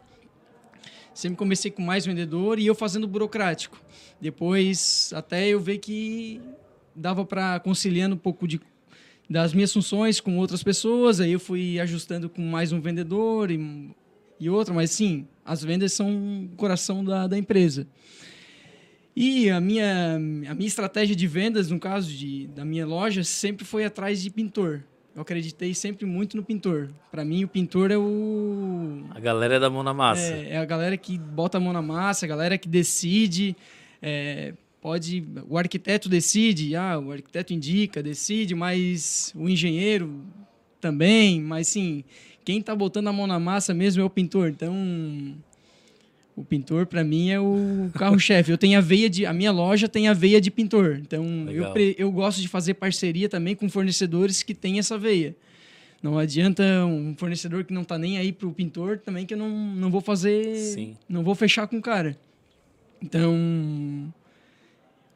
Sempre 1.13 1.37
comecei 1.37 1.71
com 1.71 1.81
mais 1.81 2.05
vendedor 2.05 2.59
e 2.59 2.65
eu 2.65 2.75
fazendo 2.75 3.07
burocrático. 3.07 3.81
Depois, 4.19 5.11
até 5.13 5.47
eu 5.47 5.59
ver 5.59 5.77
que 5.79 6.41
dava 6.93 7.25
para 7.25 7.59
conciliando 7.61 8.15
um 8.15 8.19
pouco 8.19 8.45
de 8.47 8.59
das 9.29 9.53
minhas 9.53 9.73
funções 9.73 10.19
com 10.19 10.37
outras 10.37 10.61
pessoas, 10.63 11.19
aí 11.19 11.31
eu 11.31 11.39
fui 11.39 11.79
ajustando 11.79 12.29
com 12.29 12.41
mais 12.41 12.71
um 12.71 12.79
vendedor 12.79 13.49
e, 13.51 13.89
e 14.39 14.49
outro, 14.49 14.73
mas 14.73 14.91
sim, 14.91 15.27
as 15.43 15.63
vendas 15.63 15.93
são 15.93 16.45
o 16.53 16.55
coração 16.55 17.03
da, 17.03 17.27
da 17.27 17.37
empresa. 17.37 17.87
E 19.15 19.49
a 19.49 19.61
minha, 19.61 20.15
a 20.15 20.53
minha 20.53 20.67
estratégia 20.67 21.15
de 21.15 21.25
vendas, 21.25 21.69
no 21.69 21.79
caso 21.79 22.11
de, 22.11 22.47
da 22.47 22.65
minha 22.65 22.85
loja, 22.85 23.23
sempre 23.23 23.63
foi 23.65 23.85
atrás 23.85 24.21
de 24.21 24.29
pintor. 24.29 24.83
Eu 25.15 25.21
acreditei 25.21 25.73
sempre 25.73 26.05
muito 26.05 26.35
no 26.35 26.43
pintor. 26.43 26.89
Para 27.09 27.23
mim, 27.23 27.45
o 27.45 27.47
pintor 27.47 27.89
é 27.89 27.97
o, 27.97 29.05
A 29.11 29.19
galera 29.21 29.55
é 29.55 29.59
da 29.59 29.69
mão 29.69 29.81
na 29.81 29.93
massa. 29.93 30.21
é, 30.33 30.49
é 30.51 30.57
a 30.57 30.65
galera 30.65 30.97
que 30.97 31.17
bota 31.17 31.57
a 31.57 31.61
mão 31.61 31.71
na 31.71 31.81
massa, 31.81 32.25
a 32.25 32.27
galera 32.29 32.57
que 32.57 32.67
decide. 32.67 33.55
é, 34.01 34.53
pode. 34.85 35.25
O 35.49 35.57
arquiteto 35.57 36.07
decide, 36.07 36.75
ah, 36.75 36.99
o 36.99 37.11
arquiteto 37.11 37.51
indica, 37.51 38.03
decide, 38.03 38.53
mas 38.53 39.33
o 39.35 39.49
engenheiro 39.49 40.21
também. 40.79 41.41
Mas 41.41 41.69
sim, 41.69 42.03
quem 42.43 42.59
está 42.59 42.75
botando 42.75 43.07
a 43.07 43.13
mão 43.13 43.25
na 43.25 43.39
massa 43.39 43.73
mesmo 43.73 44.03
é 44.03 44.05
o 44.05 44.09
pintor. 44.11 44.49
Então. 44.49 44.75
O 46.35 46.43
pintor, 46.43 46.85
para 46.85 47.03
mim, 47.03 47.31
é 47.31 47.39
o 47.39 47.89
carro-chefe. 47.97 48.51
Eu 48.51 48.59
tenho 48.59 48.77
a 48.77 48.81
veia 48.81 49.09
de. 49.09 49.25
A 49.25 49.33
minha 49.33 49.51
loja 49.51 49.89
tem 49.89 50.07
a 50.07 50.13
veia 50.13 50.39
de 50.39 50.51
pintor. 50.51 50.99
Então, 51.01 51.25
eu, 51.49 51.73
Legal. 51.73 51.77
eu 51.97 52.11
gosto 52.11 52.39
de 52.39 52.47
fazer 52.47 52.75
parceria 52.75 53.27
também 53.27 53.55
com 53.55 53.67
fornecedores 53.67 54.43
que 54.43 54.53
têm 54.53 54.77
essa 54.77 54.99
veia. 54.99 55.35
Não 56.03 56.19
adianta 56.19 56.63
um 56.85 57.15
fornecedor 57.17 57.63
que 57.63 57.73
não 57.73 57.83
tá 57.83 57.97
nem 57.97 58.19
aí 58.19 58.31
pro 58.31 58.51
pintor 58.51 58.99
também 58.99 59.25
que 59.25 59.33
eu 59.33 59.37
não, 59.37 59.49
não 59.49 59.89
vou 59.89 60.01
fazer. 60.01 60.55
Sim. 60.57 60.95
Não 61.09 61.23
vou 61.23 61.33
fechar 61.33 61.65
com 61.65 61.77
o 61.77 61.81
cara. 61.81 62.15
Então. 63.01 63.33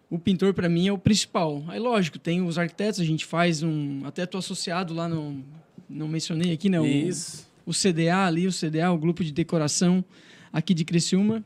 O 0.09 0.17
pintor 0.17 0.53
para 0.53 0.67
mim 0.67 0.87
é 0.87 0.91
o 0.91 0.97
principal. 0.97 1.63
Aí, 1.67 1.79
lógico, 1.79 2.17
tem 2.17 2.41
os 2.41 2.57
arquitetos, 2.57 2.99
a 2.99 3.03
gente 3.05 3.25
faz 3.25 3.61
um. 3.61 4.01
Até 4.05 4.25
tô 4.25 4.37
associado 4.37 4.93
lá 4.93 5.07
no. 5.07 5.43
Não 5.89 6.07
mencionei 6.07 6.51
aqui, 6.51 6.67
né? 6.69 6.79
o- 6.79 6.85
Isso. 6.85 7.47
o 7.65 7.71
CDA 7.73 8.25
ali, 8.25 8.47
o 8.47 8.51
CDA, 8.51 8.91
o 8.91 8.97
grupo 8.97 9.23
de 9.23 9.31
decoração 9.31 10.03
aqui 10.51 10.73
de 10.73 10.83
Criciúma. 10.83 11.43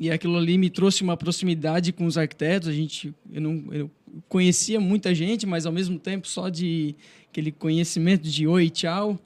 E 0.00 0.10
aquilo 0.10 0.36
ali 0.38 0.56
me 0.56 0.70
trouxe 0.70 1.02
uma 1.02 1.16
proximidade 1.16 1.92
com 1.92 2.06
os 2.06 2.16
arquitetos. 2.16 2.68
A 2.68 2.72
gente, 2.72 3.14
eu 3.30 3.40
não 3.40 3.64
eu 3.70 3.90
conhecia 4.28 4.80
muita 4.80 5.14
gente, 5.14 5.46
mas 5.46 5.66
ao 5.66 5.72
mesmo 5.72 5.98
tempo 5.98 6.26
só 6.26 6.48
de 6.48 6.94
aquele 7.30 7.52
conhecimento 7.52 8.22
de 8.28 8.46
oi, 8.46 8.70
tchau. 8.70 9.18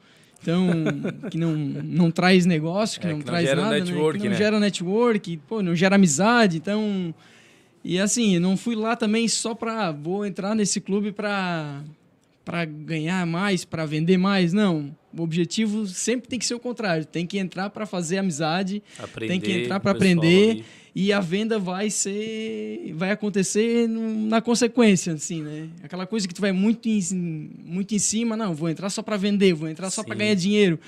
Então, 0.43 0.67
que 1.31 1.39
não, 1.39 1.55
não 1.57 2.11
traz 2.11 2.45
negócio, 2.45 3.01
que 3.01 3.07
É, 3.07 3.11
não 3.11 3.19
que 3.21 3.25
não 3.25 3.33
traz 3.33 3.47
gera 3.49 3.63
nada, 3.63 3.79
network, 3.79 4.19
né? 4.19 4.23
Que 4.23 4.29
não 4.29 4.33
né? 4.33 4.39
gera 4.39 4.61
network, 4.61 5.37
pô, 5.49 5.63
não 5.63 5.75
gera 5.77 5.95
amizade. 5.97 6.57
Então, 6.59 7.15
e 7.85 7.99
assim, 8.01 8.39
não 8.39 8.57
fui 8.57 8.75
lá 8.75 8.97
também 8.97 9.29
só 9.29 9.55
para 9.55 9.93
vou 9.93 10.25
entrar 10.25 10.55
nesse 10.55 10.81
clube 10.81 11.13
para 11.13 11.83
para 12.45 12.65
ganhar 12.67 13.27
mais, 13.27 13.65
para 13.65 13.87
vender 13.87 14.19
mais, 14.19 14.53
não. 14.53 14.95
O 15.17 15.23
objetivo 15.23 15.87
sempre 15.87 16.29
tem 16.29 16.39
que 16.39 16.45
ser 16.45 16.55
o 16.55 16.61
contrário, 16.61 17.05
tem 17.07 17.27
que 17.27 17.39
entrar 17.39 17.71
para 17.71 17.87
fazer 17.87 18.19
amizade, 18.19 18.83
Aprender 18.99 19.33
tem 19.33 19.41
que 19.41 19.53
entrar 19.63 19.81
para 19.81 19.93
aprender 19.93 20.51
ali. 20.51 20.65
e 20.95 21.11
a 21.13 21.21
venda 21.21 21.59
vai 21.59 21.89
ser 21.89 22.93
vai 22.95 23.13
acontecer 23.13 23.89
na 23.89 24.43
consequência, 24.43 25.15
assim, 25.15 25.43
né? 25.43 25.69
Aquela 25.83 26.07
coisa 26.07 26.29
que 26.29 26.35
tu 26.35 26.41
vai 26.43 26.53
muito 26.53 26.87
em, 26.87 27.01
muito 27.65 27.95
em 27.95 27.99
cima, 27.99 28.37
não, 28.37 28.55
vou 28.55 28.69
entrar 28.69 28.91
só 28.91 29.03
para 29.03 29.17
vender, 29.17 29.55
vou 29.55 29.69
entrar 29.69 29.89
só 29.91 30.03
para 30.05 30.15
ganhar 30.15 30.35
dinheiro. 30.35 30.79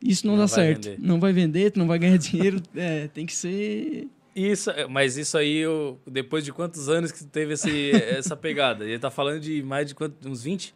Isso 0.00 0.26
não, 0.26 0.34
Não 0.34 0.42
dá 0.42 0.48
certo. 0.48 0.84
vender. 0.84 0.98
Não 1.00 1.18
vai 1.20 1.32
vender, 1.32 1.72
tu 1.72 1.78
não 1.78 1.86
vai 1.86 1.98
ganhar 1.98 2.16
dinheiro, 2.18 2.62
é, 2.74 3.08
tem 3.08 3.26
que 3.26 3.34
ser 3.34 4.06
Isso, 4.36 4.70
mas 4.90 5.16
isso 5.16 5.38
aí, 5.38 5.56
eu, 5.56 5.98
depois 6.06 6.44
de 6.44 6.52
quantos 6.52 6.88
anos 6.90 7.10
que 7.10 7.20
tu 7.20 7.26
teve 7.28 7.54
esse, 7.54 7.90
essa 7.92 8.36
pegada? 8.36 8.84
Ele 8.84 8.98
tá 8.98 9.10
falando 9.10 9.40
de 9.40 9.62
mais 9.62 9.88
de 9.88 9.94
quanto, 9.94 10.28
uns 10.28 10.42
20? 10.42 10.74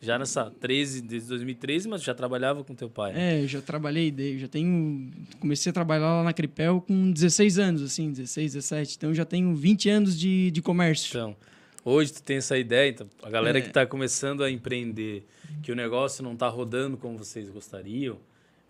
Já 0.00 0.18
nessa 0.18 0.50
13, 0.60 1.00
desde 1.02 1.28
2013, 1.28 1.86
mas 1.88 2.02
já 2.02 2.12
trabalhava 2.12 2.64
com 2.64 2.74
teu 2.74 2.90
pai. 2.90 3.12
né? 3.12 3.34
É, 3.38 3.42
eu 3.44 3.46
já 3.46 3.60
trabalhei, 3.60 4.10
daí, 4.10 4.36
já 4.38 4.48
tenho. 4.48 5.12
Comecei 5.38 5.70
a 5.70 5.72
trabalhar 5.72 6.06
lá 6.16 6.24
na 6.24 6.32
Cripel 6.32 6.80
com 6.80 7.12
16 7.12 7.58
anos, 7.60 7.82
assim, 7.82 8.10
16, 8.10 8.54
17. 8.54 8.96
Então 8.96 9.14
já 9.14 9.24
tenho 9.24 9.54
20 9.54 9.88
anos 9.90 10.18
de, 10.18 10.50
de 10.50 10.60
comércio. 10.60 11.10
Então, 11.10 11.36
hoje 11.84 12.14
tu 12.14 12.22
tem 12.24 12.38
essa 12.38 12.58
ideia, 12.58 12.90
então, 12.90 13.06
a 13.22 13.30
galera 13.30 13.58
É. 13.58 13.60
que 13.60 13.68
está 13.68 13.86
começando 13.86 14.42
a 14.42 14.50
empreender, 14.50 15.24
que 15.62 15.70
o 15.70 15.76
negócio 15.76 16.24
não 16.24 16.32
está 16.32 16.48
rodando 16.48 16.96
como 16.96 17.16
vocês 17.16 17.48
gostariam, 17.48 18.18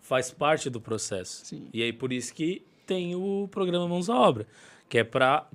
faz 0.01 0.29
parte 0.29 0.69
do 0.69 0.79
processo. 0.79 1.45
Sim. 1.45 1.63
E 1.73 1.81
aí 1.81 1.91
por 1.91 2.13
isso 2.13 2.31
que 2.31 2.61
tem 2.85 3.15
o 3.15 3.47
programa 3.51 3.87
Mãos 3.87 4.09
à 4.09 4.15
Obra, 4.15 4.45
que 4.89 4.97
é 4.97 5.03
para 5.03 5.47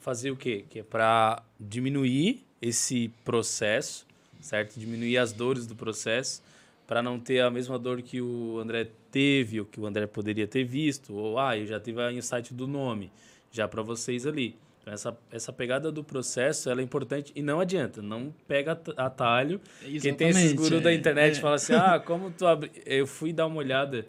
fazer 0.00 0.30
o 0.30 0.36
quê? 0.36 0.64
Que 0.68 0.80
é 0.80 0.82
para 0.82 1.42
diminuir 1.58 2.44
esse 2.60 3.10
processo, 3.24 4.06
certo? 4.40 4.78
Diminuir 4.78 5.18
as 5.18 5.32
dores 5.32 5.66
do 5.66 5.74
processo, 5.74 6.42
para 6.86 7.02
não 7.02 7.18
ter 7.18 7.40
a 7.40 7.50
mesma 7.50 7.78
dor 7.78 8.02
que 8.02 8.20
o 8.20 8.58
André 8.58 8.88
teve, 9.10 9.60
ou 9.60 9.66
que 9.66 9.80
o 9.80 9.86
André 9.86 10.06
poderia 10.06 10.46
ter 10.46 10.64
visto, 10.64 11.14
ou 11.14 11.38
ah, 11.38 11.56
eu 11.56 11.66
já 11.66 11.78
tive 11.78 12.00
a 12.02 12.12
insight 12.12 12.52
do 12.52 12.66
nome, 12.66 13.10
já 13.50 13.66
para 13.68 13.82
vocês 13.82 14.26
ali. 14.26 14.56
Então, 14.82 14.92
essa, 14.92 15.16
essa 15.30 15.52
pegada 15.52 15.92
do 15.92 16.02
processo 16.02 16.68
ela 16.68 16.80
é 16.80 16.84
importante 16.84 17.32
e 17.36 17.42
não 17.42 17.60
adianta, 17.60 18.02
não 18.02 18.34
pega 18.48 18.72
at- 18.72 18.98
atalho. 18.98 19.60
Quem 19.80 20.12
tem 20.12 20.28
esses 20.30 20.42
Exatamente, 20.42 20.54
gurus 20.56 20.82
da 20.82 20.90
é, 20.90 20.94
internet 20.94 21.38
é. 21.38 21.40
fala 21.40 21.54
assim: 21.54 21.74
ah, 21.74 22.00
como 22.04 22.32
tu 22.32 22.46
abri. 22.46 22.70
Eu 22.84 23.06
fui 23.06 23.32
dar 23.32 23.46
uma 23.46 23.58
olhada. 23.58 24.06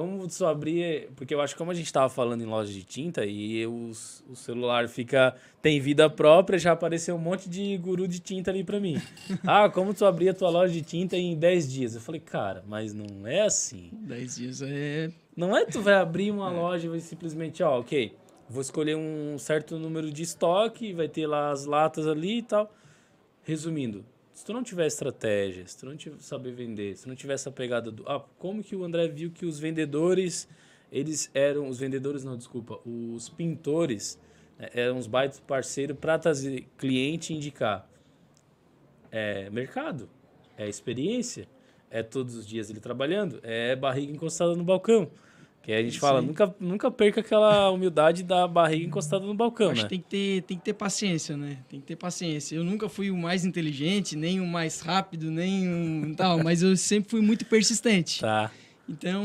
Como 0.00 0.28
tu 0.28 0.46
abrir. 0.46 1.08
Porque 1.16 1.34
eu 1.34 1.40
acho 1.40 1.54
que 1.54 1.58
como 1.58 1.70
a 1.70 1.74
gente 1.74 1.92
tava 1.92 2.08
falando 2.08 2.42
em 2.42 2.46
loja 2.46 2.72
de 2.72 2.84
tinta 2.84 3.24
e 3.26 3.66
os- 3.66 4.22
o 4.28 4.36
celular 4.36 4.88
fica. 4.88 5.34
tem 5.60 5.80
vida 5.80 6.08
própria, 6.08 6.58
já 6.58 6.72
apareceu 6.72 7.16
um 7.16 7.18
monte 7.18 7.48
de 7.48 7.76
guru 7.78 8.06
de 8.06 8.20
tinta 8.20 8.50
ali 8.50 8.62
pra 8.62 8.78
mim. 8.78 8.94
ah, 9.46 9.68
como 9.68 9.92
tu 9.92 10.04
abrir 10.04 10.28
a 10.28 10.34
tua 10.34 10.48
loja 10.50 10.72
de 10.72 10.82
tinta 10.82 11.16
em 11.16 11.36
10 11.36 11.70
dias? 11.70 11.94
Eu 11.96 12.00
falei, 12.00 12.20
cara, 12.20 12.62
mas 12.68 12.94
não 12.94 13.26
é 13.26 13.40
assim. 13.42 13.90
10 13.92 14.36
dias 14.36 14.62
é. 14.62 15.10
Não 15.36 15.56
é 15.56 15.64
que 15.64 15.72
tu 15.72 15.80
vai 15.82 15.94
abrir 15.94 16.30
uma 16.30 16.48
loja 16.50 16.86
e 16.86 16.90
vai 16.90 17.00
simplesmente, 17.00 17.62
ó, 17.62 17.80
ok, 17.80 18.14
vou 18.48 18.62
escolher 18.62 18.96
um 18.96 19.36
certo 19.38 19.78
número 19.78 20.10
de 20.12 20.22
estoque, 20.22 20.92
vai 20.92 21.08
ter 21.08 21.26
lá 21.26 21.50
as 21.50 21.64
latas 21.64 22.06
ali 22.06 22.38
e 22.38 22.42
tal. 22.42 22.72
Resumindo, 23.42 24.04
se 24.38 24.44
tu 24.44 24.52
não 24.52 24.62
tiver 24.62 24.86
estratégia, 24.86 25.66
se 25.66 25.76
tu 25.76 25.84
não 25.84 25.96
tiver, 25.96 26.20
saber 26.20 26.52
vender, 26.52 26.96
se 26.96 27.02
tu 27.02 27.08
não 27.08 27.16
tiver 27.16 27.34
essa 27.34 27.50
pegada 27.50 27.90
do... 27.90 28.08
Ah, 28.08 28.24
como 28.38 28.62
que 28.62 28.76
o 28.76 28.84
André 28.84 29.08
viu 29.08 29.32
que 29.32 29.44
os 29.44 29.58
vendedores, 29.58 30.48
eles 30.92 31.28
eram... 31.34 31.68
Os 31.68 31.80
vendedores, 31.80 32.22
não, 32.22 32.36
desculpa, 32.36 32.78
os 32.86 33.28
pintores 33.28 34.16
né, 34.56 34.68
eram 34.72 34.96
os 34.96 35.08
baitos 35.08 35.40
parceiros 35.40 35.98
para 35.98 36.16
trazer 36.20 36.68
cliente 36.78 37.32
e 37.32 37.36
indicar. 37.36 37.90
É 39.10 39.50
mercado, 39.50 40.08
é 40.56 40.68
experiência, 40.68 41.48
é 41.90 42.04
todos 42.04 42.36
os 42.36 42.46
dias 42.46 42.70
ele 42.70 42.78
trabalhando, 42.78 43.40
é 43.42 43.74
barriga 43.74 44.12
encostada 44.12 44.54
no 44.54 44.62
balcão. 44.62 45.10
Que 45.68 45.74
a 45.74 45.82
gente 45.82 45.90
Isso 45.90 46.00
fala, 46.00 46.20
aí. 46.20 46.26
nunca, 46.26 46.54
nunca 46.58 46.90
perca 46.90 47.20
aquela 47.20 47.68
humildade 47.68 48.22
da 48.22 48.48
barriga 48.48 48.86
encostada 48.86 49.26
no 49.26 49.34
balcão, 49.34 49.70
Acho 49.70 49.82
né? 49.82 49.88
tem 49.90 50.00
que, 50.00 50.08
ter, 50.08 50.42
tem 50.44 50.56
que 50.56 50.64
ter 50.64 50.72
paciência, 50.72 51.36
né? 51.36 51.58
Tem 51.68 51.78
que 51.78 51.84
ter 51.84 51.94
paciência. 51.94 52.56
Eu 52.56 52.64
nunca 52.64 52.88
fui 52.88 53.10
o 53.10 53.16
mais 53.18 53.44
inteligente, 53.44 54.16
nem 54.16 54.40
o 54.40 54.46
mais 54.46 54.80
rápido, 54.80 55.30
nem 55.30 56.10
o 56.10 56.14
tal, 56.16 56.38
mas 56.42 56.62
eu 56.62 56.74
sempre 56.74 57.10
fui 57.10 57.20
muito 57.20 57.44
persistente. 57.44 58.22
Tá. 58.22 58.50
Então, 58.88 59.22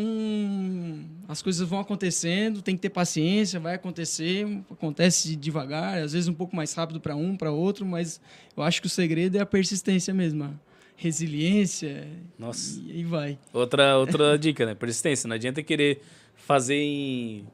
as 1.29 1.41
coisas 1.41 1.65
vão 1.65 1.79
acontecendo, 1.79 2.62
tem 2.62 2.75
que 2.75 2.82
ter 2.82 2.89
paciência, 2.89 3.58
vai 3.58 3.75
acontecer, 3.75 4.45
acontece 4.69 5.38
devagar, 5.38 5.99
às 5.99 6.12
vezes 6.12 6.27
um 6.27 6.34
pouco 6.34 6.53
mais 6.53 6.73
rápido 6.73 6.99
para 6.99 7.15
um, 7.15 7.38
para 7.38 7.53
outro, 7.53 7.86
mas 7.86 8.19
eu 8.58 8.63
acho 8.63 8.82
que 8.82 8.88
o 8.88 8.89
segredo 8.89 9.38
é 9.38 9.39
a 9.39 9.45
persistência 9.45 10.13
mesmo, 10.13 10.60
resiliência, 10.97 12.06
Nossa. 12.38 12.82
e 12.86 12.91
aí 12.91 13.03
vai. 13.06 13.39
Outra, 13.53 13.97
outra 13.97 14.36
dica, 14.38 14.65
né? 14.65 14.75
Persistência. 14.75 15.25
Não 15.25 15.36
adianta 15.36 15.63
querer 15.63 16.01
fazer 16.45 16.75
em. 16.75 17.47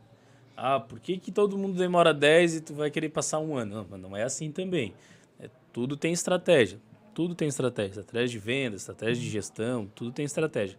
Ah, 0.58 0.80
por 0.80 1.00
que, 1.00 1.18
que 1.18 1.32
todo 1.32 1.58
mundo 1.58 1.78
demora 1.78 2.14
10 2.14 2.56
e 2.56 2.62
tu 2.62 2.74
vai 2.74 2.92
querer 2.92 3.10
passar 3.10 3.40
um 3.40 3.56
ano? 3.56 3.76
Não, 3.76 3.88
mas 3.90 4.02
não 4.02 4.18
é 4.18 4.24
assim 4.24 4.52
também. 4.52 4.94
É, 5.40 5.50
tudo 5.72 5.96
tem 5.96 6.12
estratégia. 6.12 6.80
Tudo 7.14 7.34
tem 7.34 7.48
estratégia. 7.48 8.02
Estratégia 8.02 8.28
de 8.28 8.40
venda, 8.40 8.76
estratégia 8.76 9.24
de 9.24 9.30
gestão, 9.30 9.90
tudo 9.96 10.12
tem 10.12 10.26
estratégia. 10.26 10.78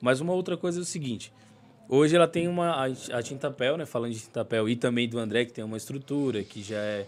Mas 0.00 0.20
uma 0.20 0.32
outra 0.32 0.56
coisa 0.56 0.78
é 0.78 0.82
o 0.82 0.84
seguinte. 0.84 1.32
Hoje 1.88 2.14
ela 2.14 2.28
tem 2.28 2.46
uma... 2.46 2.86
A, 2.86 3.18
a 3.18 3.22
Tintapel, 3.22 3.76
né? 3.76 3.86
Falando 3.86 4.12
de 4.12 4.20
Tintapel 4.20 4.68
e 4.68 4.76
também 4.76 5.08
do 5.08 5.18
André, 5.18 5.44
que 5.44 5.52
tem 5.52 5.64
uma 5.64 5.76
estrutura, 5.76 6.44
que 6.44 6.62
já 6.62 6.78
é... 6.78 7.06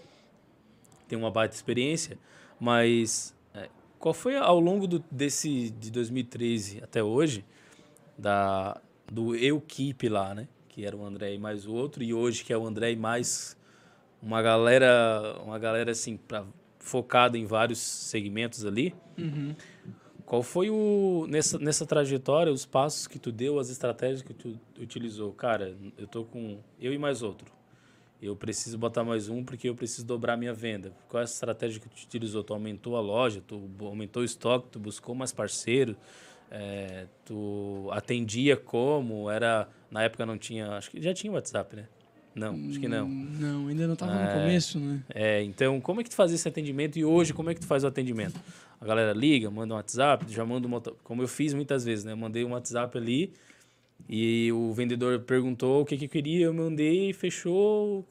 Tem 1.07 1.17
uma 1.17 1.31
baita 1.31 1.55
experiência. 1.55 2.19
Mas 2.59 3.37
é, 3.55 3.69
qual 4.01 4.13
foi 4.13 4.37
ao 4.37 4.59
longo 4.59 4.89
do, 4.89 5.05
desse... 5.11 5.71
De 5.71 5.93
2013 5.93 6.83
até 6.83 7.03
hoje, 7.05 7.45
da, 8.19 8.81
do 9.11 9.35
Eu 9.35 9.61
Keep 9.61 10.09
lá, 10.09 10.35
né? 10.35 10.49
que 10.71 10.87
era 10.87 10.97
o 10.97 11.05
André 11.05 11.35
e 11.35 11.39
mais 11.39 11.67
o 11.67 11.75
outro, 11.75 12.03
e 12.03 12.15
hoje 12.15 12.45
que 12.45 12.53
é 12.53 12.57
o 12.57 12.67
André 12.67 12.93
e 12.93 12.97
mais 12.97 13.57
uma 14.23 14.41
galera, 14.41 15.37
uma 15.45 15.59
galera 15.59 15.91
assim, 15.91 16.17
pra, 16.17 16.45
focada 16.79 17.37
em 17.37 17.45
vários 17.45 17.79
segmentos 17.79 18.65
ali. 18.65 18.95
Uhum. 19.19 19.55
Qual 20.25 20.43
foi 20.43 20.71
o 20.71 21.27
nessa, 21.29 21.59
nessa 21.59 21.85
trajetória 21.85 22.53
os 22.53 22.65
passos 22.65 23.09
que 23.09 23.19
tu 23.19 23.33
deu, 23.33 23.59
as 23.59 23.69
estratégias 23.69 24.23
que 24.23 24.33
tu 24.33 24.59
utilizou? 24.81 25.33
Cara, 25.33 25.77
eu 25.99 26.07
tô 26.07 26.25
com 26.25 26.61
eu 26.81 26.95
e 26.95 26.99
mais 26.99 27.21
outro. 27.21 27.53
Eu 28.23 28.37
preciso 28.37 28.79
botar 28.79 29.03
mais 29.03 29.29
um 29.29 29.43
porque 29.43 29.69
eu 29.69 29.75
preciso 29.75 30.07
dobrar 30.07 30.37
minha 30.37 30.55
venda. 30.55 30.95
Qual 31.09 31.21
é 31.21 31.25
a 31.25 31.25
estratégia 31.25 31.81
que 31.81 31.89
tu 31.89 32.03
utilizou? 32.05 32.45
Tu 32.45 32.53
aumentou 32.53 32.97
a 32.97 33.01
loja, 33.01 33.43
tu 33.45 33.69
aumentou 33.81 34.23
o 34.23 34.25
estoque, 34.25 34.69
tu 34.71 34.79
buscou 34.79 35.15
mais 35.15 35.33
parceiro, 35.33 35.97
é, 36.51 37.07
tu 37.25 37.89
atendia 37.93 38.57
como? 38.57 39.31
Era 39.31 39.69
na 39.91 40.03
época 40.03 40.25
não 40.27 40.37
tinha, 40.39 40.69
acho 40.73 40.91
que 40.91 41.01
já 41.01 41.13
tinha 41.15 41.33
WhatsApp, 41.33 41.77
né? 41.77 41.87
Não, 42.35 42.55
acho 42.69 42.79
que 42.79 42.87
não. 42.89 43.09
Não, 43.09 43.67
ainda 43.69 43.87
não 43.87 43.95
estava 43.95 44.13
É. 44.15 44.27
no 44.35 44.41
começo, 44.41 44.79
né? 44.79 45.01
É, 45.13 45.43
então 45.43 45.81
como 45.81 46.01
é 46.01 46.05
que 46.05 46.11
tu 46.11 46.17
fazia 46.17 46.37
esse 46.37 46.47
atendimento 46.49 46.97
e 46.99 47.05
hoje 47.05 47.33
como 47.33 47.51
é 47.51 47.55
que 47.55 47.61
tu 47.61 47.67
faz 47.67 47.83
o 47.85 47.87
atendimento? 47.89 48.39
A 48.81 48.85
galera 48.85 49.13
liga, 49.13 49.51
manda 49.51 49.75
um 49.75 49.77
WhatsApp, 49.77 50.25
já 50.33 50.45
manda 50.45 50.67
um 50.69 50.81
como 51.03 51.23
eu 51.23 51.29
fiz 51.29 51.53
muitas 51.55 51.85
vezes, 51.85 52.05
né? 52.05 52.13
Eu 52.13 52.17
mandei 52.17 52.45
um 52.45 52.53
WhatsApp 52.53 52.97
ali 52.97 53.33
e 54.09 54.51
o 54.53 54.73
vendedor 54.73 55.21
perguntou 55.21 55.83
o 55.83 55.85
que 55.85 55.97
que 55.97 56.05
eu 56.07 56.09
queria, 56.09 56.47
eu 56.47 56.55
mandei 56.55 57.11
e 57.11 57.13
fechou. 57.13 58.07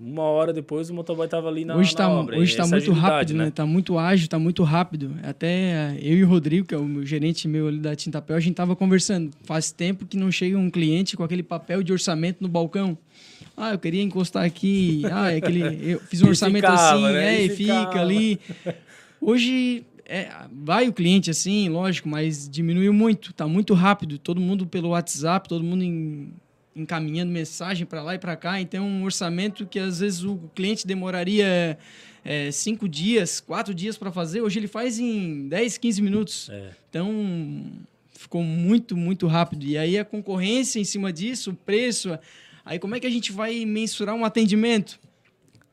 Uma 0.00 0.22
hora 0.24 0.52
depois 0.52 0.90
o 0.90 0.94
motoboy 0.94 1.26
tava 1.28 1.48
ali 1.48 1.64
na, 1.64 1.74
hoje 1.74 1.88
na 1.90 1.92
está 1.92 2.08
obra. 2.08 2.36
hoje 2.38 2.56
tá 2.56 2.64
Essa 2.64 2.76
muito 2.76 2.92
rápido, 2.92 3.34
né? 3.34 3.50
Tá 3.50 3.64
muito 3.64 3.98
ágil, 3.98 4.28
tá 4.28 4.38
muito 4.38 4.62
rápido. 4.62 5.14
Até 5.22 5.48
eh, 5.48 5.98
eu 6.02 6.16
e 6.18 6.24
o 6.24 6.28
Rodrigo, 6.28 6.66
que 6.66 6.74
é 6.74 6.78
o 6.78 7.04
gerente 7.06 7.46
meu 7.48 7.68
ali 7.68 7.78
da 7.78 7.94
Tintapel, 7.96 8.36
a 8.36 8.40
gente 8.40 8.54
tava 8.54 8.74
conversando. 8.76 9.30
Faz 9.44 9.70
tempo 9.72 10.04
que 10.04 10.16
não 10.16 10.30
chega 10.30 10.58
um 10.58 10.68
cliente 10.70 11.16
com 11.16 11.22
aquele 11.22 11.42
papel 11.42 11.82
de 11.82 11.92
orçamento 11.92 12.38
no 12.40 12.48
balcão. 12.48 12.98
Ah, 13.56 13.72
eu 13.72 13.78
queria 13.78 14.02
encostar 14.02 14.44
aqui. 14.44 15.02
Ah, 15.12 15.32
é 15.32 15.36
aquele. 15.36 15.62
Eu 15.92 16.00
fiz 16.00 16.20
um 16.22 16.28
orçamento 16.28 16.66
ficava, 16.66 16.92
assim, 16.94 17.12
né? 17.14 17.34
é, 17.36 17.42
E 17.42 17.46
e 17.46 17.48
fica 17.50 17.74
ficava. 17.78 18.00
ali. 18.00 18.40
Hoje 19.20 19.84
é, 20.06 20.28
vai 20.52 20.88
o 20.88 20.92
cliente 20.92 21.30
assim, 21.30 21.68
lógico, 21.68 22.08
mas 22.08 22.48
diminuiu 22.48 22.92
muito. 22.92 23.32
Tá 23.32 23.46
muito 23.46 23.74
rápido. 23.74 24.18
Todo 24.18 24.40
mundo 24.40 24.66
pelo 24.66 24.88
WhatsApp, 24.90 25.48
todo 25.48 25.62
mundo 25.62 25.84
em- 25.84 26.32
encaminhando 26.74 27.32
mensagem 27.32 27.86
para 27.86 28.02
lá 28.02 28.14
e 28.14 28.18
para 28.18 28.36
cá. 28.36 28.60
Então, 28.60 28.86
um 28.86 29.04
orçamento 29.04 29.66
que 29.66 29.78
às 29.78 30.00
vezes 30.00 30.22
o 30.22 30.38
cliente 30.54 30.86
demoraria 30.86 31.78
é, 32.24 32.50
cinco 32.50 32.88
dias, 32.88 33.40
quatro 33.40 33.74
dias 33.74 33.96
para 33.96 34.12
fazer, 34.12 34.40
hoje 34.40 34.58
ele 34.58 34.68
faz 34.68 34.98
em 34.98 35.48
10, 35.48 35.78
15 35.78 36.02
minutos. 36.02 36.48
É. 36.50 36.70
Então, 36.88 37.64
ficou 38.12 38.42
muito, 38.42 38.96
muito 38.96 39.26
rápido. 39.26 39.64
E 39.64 39.78
aí 39.78 39.98
a 39.98 40.04
concorrência 40.04 40.78
em 40.78 40.84
cima 40.84 41.12
disso, 41.12 41.50
o 41.50 41.54
preço. 41.54 42.18
Aí 42.64 42.78
como 42.78 42.94
é 42.94 43.00
que 43.00 43.06
a 43.06 43.10
gente 43.10 43.32
vai 43.32 43.64
mensurar 43.64 44.14
um 44.14 44.24
atendimento 44.24 45.00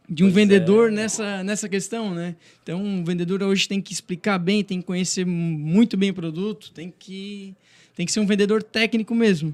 de 0.09 0.23
um 0.23 0.27
Pois 0.27 0.37
é. 0.37 0.39
vendedor 0.39 0.91
nessa, 0.91 1.43
nessa 1.43 1.67
questão, 1.67 2.13
né? 2.13 2.35
Então, 2.63 3.01
o 3.01 3.03
vendedor 3.03 3.43
hoje 3.43 3.67
tem 3.67 3.81
que 3.81 3.91
explicar 3.91 4.37
bem, 4.37 4.63
tem 4.63 4.79
que 4.79 4.87
conhecer 4.87 5.25
muito 5.25 5.97
bem 5.97 6.11
o 6.11 6.13
produto, 6.13 6.71
tem 6.71 6.93
que, 6.97 7.53
tem 7.93 8.05
que 8.05 8.11
ser 8.11 8.21
um 8.21 8.25
vendedor 8.25 8.63
técnico 8.63 9.13
mesmo, 9.13 9.53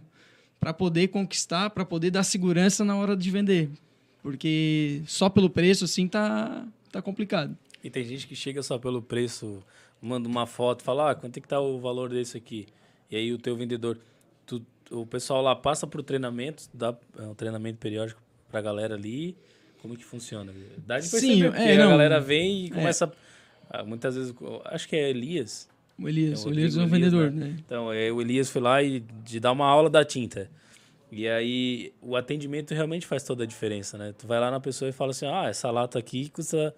para 0.63 0.73
poder 0.73 1.09
conquistar, 1.09 1.69
para 1.71 1.83
poder 1.83 2.09
dar 2.11 2.23
segurança 2.23 2.85
na 2.85 2.95
hora 2.95 3.17
de 3.17 3.29
vender. 3.29 3.69
Porque 4.21 5.01
só 5.05 5.29
pelo 5.29 5.49
preço, 5.49 5.83
assim, 5.83 6.07
tá, 6.07 6.65
tá 6.91 7.01
complicado. 7.01 7.57
E 7.83 7.89
tem 7.89 8.03
gente 8.05 8.25
que 8.25 8.35
chega 8.35 8.63
só 8.63 8.77
pelo 8.79 9.01
preço, 9.01 9.61
manda 10.01 10.27
uma 10.27 10.47
foto, 10.47 10.81
fala, 10.81 11.11
ah, 11.11 11.15
quanto 11.15 11.37
é 11.37 11.41
que 11.41 11.47
tá 11.47 11.59
o 11.59 11.79
valor 11.79 12.09
desse 12.09 12.37
aqui? 12.37 12.67
E 13.11 13.15
aí 13.17 13.33
o 13.33 13.37
teu 13.37 13.57
vendedor, 13.57 13.99
tu- 14.45 14.65
o 14.89 15.05
pessoal 15.05 15.41
lá 15.41 15.53
passa 15.53 15.85
por 15.85 16.01
treinamento, 16.01 16.63
dá 16.73 16.95
é, 17.19 17.23
um 17.23 17.35
treinamento 17.35 17.77
periódico 17.79 18.21
pra 18.49 18.61
galera 18.61 18.95
ali, 18.95 19.35
como 19.81 19.97
que 19.97 20.05
funciona? 20.05 20.53
Dá 20.87 20.97
de 20.97 21.07
Sim, 21.07 21.11
perceber, 21.11 21.51
porque 21.51 21.61
é, 21.69 21.75
a 21.75 21.83
não. 21.83 21.89
galera 21.89 22.21
vem 22.21 22.67
e 22.67 22.69
começa, 22.71 23.11
ah, 23.69 23.83
muitas 23.83 24.15
vezes, 24.15 24.33
acho 24.65 24.87
que 24.87 24.95
é 24.95 25.09
Elias, 25.09 25.67
O 25.99 26.07
Elias, 26.09 26.45
É, 26.45 26.49
o 26.49 26.51
Elias 26.51 26.77
é 26.77 26.81
um 26.81 26.87
vendedor, 26.87 27.31
né? 27.31 27.47
né? 27.47 27.55
Então, 27.65 27.91
é, 27.93 28.11
o 28.11 28.21
Elias 28.21 28.49
foi 28.49 28.61
lá 28.61 28.81
e 28.81 28.99
de 28.99 29.39
dar 29.39 29.51
uma 29.51 29.65
aula 29.67 29.89
da 29.89 30.03
tinta. 30.03 30.49
E 31.11 31.27
aí, 31.27 31.93
o 32.01 32.15
atendimento 32.15 32.73
realmente 32.73 33.05
faz 33.05 33.23
toda 33.23 33.43
a 33.43 33.47
diferença, 33.47 33.97
né? 33.97 34.13
Tu 34.17 34.25
vai 34.25 34.39
lá 34.39 34.49
na 34.49 34.59
pessoa 34.59 34.89
e 34.89 34.91
fala 34.91 35.11
assim, 35.11 35.27
ah, 35.27 35.45
essa 35.47 35.69
lata 35.69 35.99
aqui 35.99 36.29
custa 36.29 36.75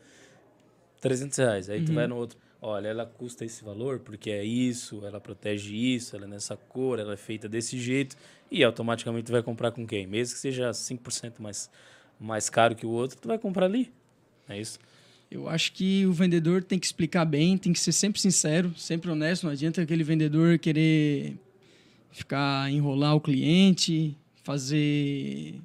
300 1.01 1.37
reais. 1.37 1.69
Aí 1.69 1.81
tu 1.81 1.89
Uhum. 1.89 1.95
vai 1.95 2.07
no 2.07 2.17
outro, 2.17 2.37
olha, 2.61 2.89
ela 2.89 3.05
custa 3.05 3.45
esse 3.45 3.63
valor 3.63 3.99
porque 3.99 4.29
é 4.29 4.43
isso, 4.43 5.05
ela 5.05 5.21
protege 5.21 5.73
isso, 5.75 6.15
ela 6.15 6.25
é 6.25 6.27
nessa 6.27 6.57
cor, 6.57 6.99
ela 6.99 7.13
é 7.13 7.17
feita 7.17 7.47
desse 7.47 7.79
jeito. 7.79 8.17
E 8.51 8.63
automaticamente 8.63 9.25
tu 9.27 9.31
vai 9.31 9.41
comprar 9.41 9.71
com 9.71 9.87
quem? 9.87 10.05
Mesmo 10.05 10.33
que 10.35 10.39
seja 10.41 10.71
5% 10.73 11.41
mais, 11.41 11.69
mais 12.19 12.49
caro 12.49 12.75
que 12.75 12.85
o 12.85 12.89
outro, 12.89 13.17
tu 13.17 13.27
vai 13.29 13.37
comprar 13.39 13.65
ali. 13.67 13.91
É 14.49 14.59
isso? 14.59 14.79
Eu 15.29 15.49
acho 15.49 15.73
que 15.73 16.05
o 16.05 16.13
vendedor 16.13 16.63
tem 16.63 16.77
que 16.79 16.85
explicar 16.85 17.25
bem, 17.25 17.57
tem 17.57 17.73
que 17.73 17.79
ser 17.79 17.91
sempre 17.91 18.21
sincero, 18.21 18.73
sempre 18.77 19.09
honesto. 19.09 19.43
Não 19.43 19.51
adianta 19.51 19.81
aquele 19.81 20.03
vendedor 20.03 20.57
querer 20.59 21.35
ficar 22.11 22.71
enrolar 22.71 23.15
o 23.15 23.19
cliente, 23.21 24.15
fazer 24.43 25.55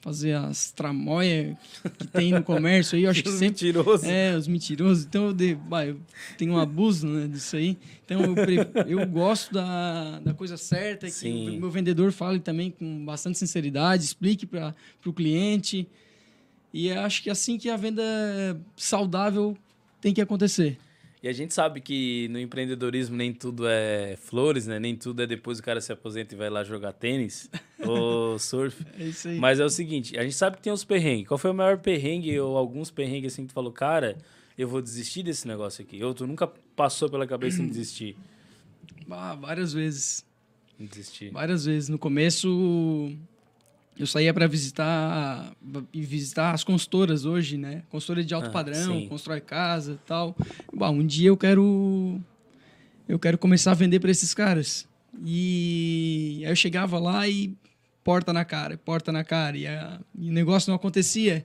fazer 0.00 0.32
as 0.32 0.72
tramóias 0.72 1.56
que 1.96 2.08
tem 2.08 2.32
no 2.32 2.42
comércio 2.42 2.96
aí. 2.98 3.04
Eu 3.04 3.10
acho 3.10 3.22
que 3.22 3.28
sempre 3.30 3.66
Mentiroso. 3.66 4.04
é 4.04 4.36
os 4.36 4.48
mentirosos. 4.48 5.04
Então 5.04 5.26
eu, 5.26 5.32
de, 5.32 5.54
bah, 5.54 5.86
eu 5.86 5.96
tenho 6.36 6.54
um 6.54 6.58
abuso 6.58 7.06
né, 7.06 7.28
disso 7.28 7.54
aí. 7.54 7.78
Então 8.04 8.20
eu, 8.20 8.34
pre- 8.34 8.68
eu 8.88 9.06
gosto 9.06 9.54
da, 9.54 10.18
da 10.18 10.34
coisa 10.34 10.56
certa, 10.56 11.06
que 11.06 11.12
Sim. 11.12 11.56
o 11.56 11.60
meu 11.60 11.70
vendedor 11.70 12.10
fale 12.10 12.40
também 12.40 12.72
com 12.72 13.04
bastante 13.04 13.38
sinceridade, 13.38 14.02
explique 14.02 14.44
para 14.44 14.74
o 15.06 15.12
cliente. 15.12 15.86
E 16.72 16.90
acho 16.90 17.22
que 17.22 17.28
é 17.28 17.32
assim 17.32 17.58
que 17.58 17.68
a 17.68 17.76
venda 17.76 18.02
saudável 18.76 19.56
tem 20.00 20.14
que 20.14 20.20
acontecer. 20.20 20.78
E 21.22 21.28
a 21.28 21.32
gente 21.32 21.54
sabe 21.54 21.80
que 21.80 22.26
no 22.28 22.38
empreendedorismo 22.40 23.16
nem 23.16 23.32
tudo 23.32 23.64
é 23.68 24.16
flores, 24.16 24.66
né? 24.66 24.80
Nem 24.80 24.96
tudo 24.96 25.22
é 25.22 25.26
depois 25.26 25.60
o 25.60 25.62
cara 25.62 25.80
se 25.80 25.92
aposenta 25.92 26.34
e 26.34 26.38
vai 26.38 26.50
lá 26.50 26.64
jogar 26.64 26.92
tênis 26.92 27.48
ou 27.78 28.36
surf. 28.40 28.84
É 28.98 29.04
isso 29.04 29.28
aí. 29.28 29.38
Mas 29.38 29.60
é 29.60 29.64
o 29.64 29.68
seguinte, 29.68 30.18
a 30.18 30.22
gente 30.24 30.34
sabe 30.34 30.56
que 30.56 30.62
tem 30.62 30.72
os 30.72 30.82
perrengues. 30.82 31.28
Qual 31.28 31.38
foi 31.38 31.52
o 31.52 31.54
maior 31.54 31.78
perrengue 31.78 32.40
ou 32.40 32.56
alguns 32.56 32.90
perrengues 32.90 33.32
assim 33.32 33.42
que 33.42 33.50
tu 33.50 33.54
falou, 33.54 33.70
cara, 33.70 34.18
eu 34.58 34.66
vou 34.66 34.82
desistir 34.82 35.22
desse 35.22 35.46
negócio 35.46 35.84
aqui? 35.84 36.02
Ou 36.02 36.12
tu 36.12 36.26
nunca 36.26 36.48
passou 36.74 37.08
pela 37.08 37.24
cabeça 37.24 37.62
em 37.62 37.68
desistir? 37.68 38.16
Ah, 39.08 39.36
várias 39.36 39.72
vezes. 39.72 40.26
Desistir. 40.76 41.30
Várias 41.30 41.66
vezes. 41.66 41.88
No 41.88 41.98
começo, 41.98 43.12
eu 44.02 44.06
saía 44.06 44.34
para 44.34 44.46
visitar 44.46 45.52
e 45.92 46.02
visitar 46.02 46.52
as 46.52 46.64
consultoras 46.64 47.24
hoje, 47.24 47.56
né? 47.56 47.82
Consultora 47.88 48.24
de 48.24 48.34
alto 48.34 48.48
Ah, 48.48 48.50
padrão, 48.50 49.00
sim. 49.00 49.06
constrói 49.08 49.40
casa 49.40 49.98
tal. 50.06 50.36
Bom, 50.74 50.90
um 51.00 51.06
dia 51.06 51.28
eu 51.28 51.36
quero 51.36 52.20
eu 53.08 53.18
quero 53.18 53.38
começar 53.38 53.70
a 53.72 53.74
vender 53.74 54.00
para 54.00 54.10
esses 54.10 54.34
caras. 54.34 54.88
E 55.24 56.42
aí 56.44 56.50
eu 56.50 56.56
chegava 56.56 56.98
lá 56.98 57.28
e 57.28 57.54
porta 58.02 58.32
na 58.32 58.44
cara, 58.44 58.76
porta 58.76 59.12
na 59.12 59.22
cara 59.22 59.56
e, 59.56 59.66
a- 59.66 60.00
e 60.18 60.30
o 60.30 60.32
negócio 60.32 60.70
não 60.70 60.76
acontecia. 60.76 61.44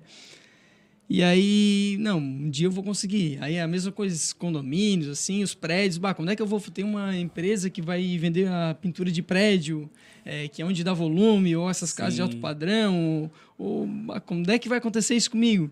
E 1.09 1.23
aí, 1.23 1.95
não, 2.01 2.17
um 2.19 2.49
dia 2.49 2.67
eu 2.67 2.71
vou 2.71 2.83
conseguir. 2.83 3.37
Aí 3.39 3.55
é 3.55 3.61
a 3.61 3.67
mesma 3.67 3.93
coisa, 3.93 4.13
esses 4.13 4.33
condomínios, 4.33 5.07
assim, 5.07 5.41
os 5.41 5.53
prédios. 5.55 5.97
Bah, 5.97 6.13
quando 6.13 6.31
é 6.31 6.35
que 6.35 6.41
eu 6.41 6.45
vou 6.45 6.59
ter 6.59 6.83
uma 6.83 7.15
empresa 7.17 7.69
que 7.69 7.81
vai 7.81 8.17
vender 8.17 8.47
a 8.49 8.73
pintura 8.73 9.09
de 9.09 9.21
prédio, 9.21 9.89
é, 10.29 10.47
que 10.47 10.61
é 10.61 10.65
onde 10.65 10.83
dá 10.83 10.93
volume, 10.93 11.55
ou 11.55 11.69
essas 11.69 11.93
casas 11.93 12.15
de 12.15 12.21
alto 12.21 12.37
padrão? 12.37 13.31
Ou, 13.57 13.67
ou 13.81 13.87
bah, 13.87 14.19
quando 14.19 14.49
é 14.51 14.59
que 14.59 14.67
vai 14.69 14.77
acontecer 14.79 15.15
isso 15.15 15.31
comigo? 15.31 15.69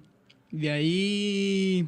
E 0.53 0.69
aí 0.69 1.85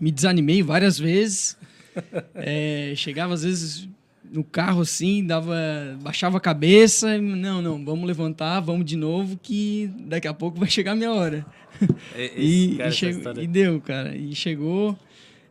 me 0.00 0.10
desanimei 0.10 0.62
várias 0.62 0.98
vezes. 0.98 1.56
É, 2.34 2.94
chegava 2.96 3.34
às 3.34 3.42
vezes 3.42 3.86
no 4.32 4.42
carro 4.42 4.80
assim, 4.80 5.22
dava, 5.26 5.54
baixava 6.00 6.38
a 6.38 6.40
cabeça, 6.40 7.18
não, 7.20 7.60
não, 7.60 7.84
vamos 7.84 8.06
levantar, 8.06 8.60
vamos 8.60 8.86
de 8.86 8.96
novo, 8.96 9.38
que 9.42 9.90
daqui 10.06 10.26
a 10.26 10.32
pouco 10.32 10.58
vai 10.58 10.70
chegar 10.70 10.92
a 10.92 10.94
minha 10.96 11.12
hora. 11.12 11.44
É, 12.16 12.32
E, 12.40 12.76
cara, 12.78 12.88
e, 12.88 12.92
chegou- 12.92 13.42
e 13.42 13.46
deu, 13.46 13.80
cara. 13.82 14.16
E 14.16 14.34
chegou. 14.34 14.98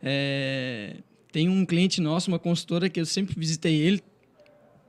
é, 0.02 0.96
tem 1.32 1.48
um 1.48 1.64
cliente 1.66 2.02
nosso, 2.02 2.32
uma 2.32 2.40
consultora, 2.40 2.90
que 2.90 3.00
eu 3.00 3.06
sempre 3.06 3.36
visitei 3.38 3.76
ele. 3.76 4.02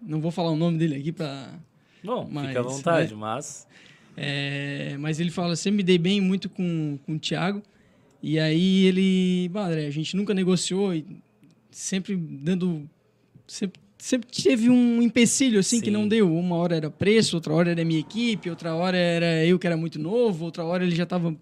Não 0.02 0.20
vou 0.20 0.30
falar 0.30 0.50
o 0.50 0.56
nome 0.56 0.78
dele 0.78 0.96
aqui 0.96 1.12
para. 1.12 1.54
Bom, 2.04 2.28
Mas, 2.30 2.48
fica 2.48 2.60
à 2.60 2.62
vontade, 2.62 3.12
né? 3.12 3.20
mas... 3.20 3.66
É, 4.16 4.96
mas 4.98 5.20
ele 5.20 5.30
fala, 5.30 5.56
sempre 5.56 5.78
me 5.78 5.82
dei 5.82 5.98
bem 5.98 6.20
muito 6.20 6.48
com, 6.48 6.98
com 7.06 7.14
o 7.14 7.18
Thiago. 7.18 7.62
E 8.22 8.38
aí 8.38 8.84
ele, 8.84 9.50
André, 9.54 9.86
a 9.86 9.90
gente 9.90 10.16
nunca 10.16 10.34
negociou 10.34 10.94
e 10.94 11.04
sempre 11.70 12.14
dando. 12.16 12.88
Sempre, 13.46 13.80
sempre 13.98 14.28
teve 14.30 14.70
um 14.70 15.02
empecilho 15.02 15.58
assim 15.58 15.80
que 15.80 15.86
Sim. 15.86 15.92
não 15.92 16.06
deu. 16.06 16.32
Uma 16.32 16.56
hora 16.56 16.76
era 16.76 16.90
preço, 16.90 17.36
outra 17.36 17.52
hora 17.52 17.70
era 17.70 17.84
minha 17.84 18.00
equipe, 18.00 18.48
outra 18.48 18.74
hora 18.74 18.96
era 18.96 19.44
eu 19.44 19.58
que 19.58 19.66
era 19.66 19.76
muito 19.76 19.98
novo, 19.98 20.44
outra 20.44 20.64
hora 20.64 20.84
ele 20.84 20.94
já 20.94 21.02
estava 21.02 21.34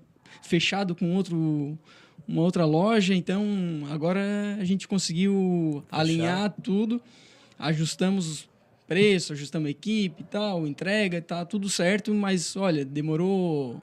fechado 0.42 0.94
com 0.94 1.14
outro 1.14 1.78
uma 2.26 2.42
outra 2.42 2.64
loja. 2.64 3.14
Então 3.14 3.44
agora 3.90 4.20
a 4.58 4.64
gente 4.64 4.88
conseguiu 4.88 5.84
alinhar 5.90 6.54
tudo, 6.62 7.00
ajustamos 7.58 8.48
os 8.91 8.99
preços, 8.99 9.30
ajustamos 9.32 9.68
a 9.68 9.70
equipe 9.70 10.22
e 10.22 10.24
tal, 10.24 10.66
entrega, 10.66 11.22
tá 11.22 11.45
tudo 11.45 11.68
certo, 11.68 12.12
mas 12.12 12.57
olha, 12.57 12.84
demorou, 12.84 13.80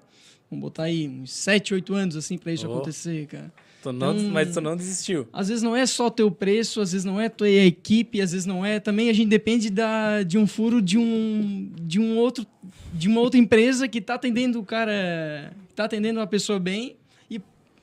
vamos 0.52 0.62
botar 0.64 0.84
aí, 0.84 1.08
uns 1.08 1.32
7, 1.32 1.74
8 1.74 1.94
anos 1.94 2.16
assim 2.18 2.38
para 2.38 2.52
isso 2.52 2.68
Oh. 2.68 2.74
acontecer, 2.74 3.26
cara. 3.28 3.52
Tu 3.82 3.92
não, 3.94 4.18
Então- 4.18 4.32
Mas 4.32 4.54
tu 4.54 4.60
não 4.60 4.76
desistiu. 4.76 5.28
Às 5.32 5.48
vezes 5.48 5.64
não 5.64 5.74
é 5.76 5.86
só 5.86 6.10
teu 6.10 6.30
preço, 6.30 6.82
às 6.82 6.92
vezes 6.92 7.06
não 7.06 7.22
é 7.22 7.30
tua 7.30 7.48
equipe, 7.50 8.20
às 8.20 8.32
vezes 8.34 8.46
não 8.46 8.66
é. 8.66 8.80
Também 8.82 9.10
a 9.10 9.14
gente 9.14 9.30
depende 9.30 9.70
da, 9.70 10.24
de 10.24 10.38
um 10.38 10.46
furo 10.46 10.82
de 10.82 10.98
um, 10.98 11.72
de 11.82 12.00
um 12.00 12.18
outro, 12.18 12.46
de 12.94 13.08
uma 13.08 13.22
outra 13.22 13.40
empresa 13.40 13.88
que 13.88 14.00
está 14.00 14.16
atendendo 14.16 14.60
o 14.60 14.64
cara, 14.66 15.54
tá 15.76 15.86
atendendo 15.86 16.20
uma 16.20 16.28
pessoa 16.28 16.60
bem 16.60 16.98
e, 17.30 17.40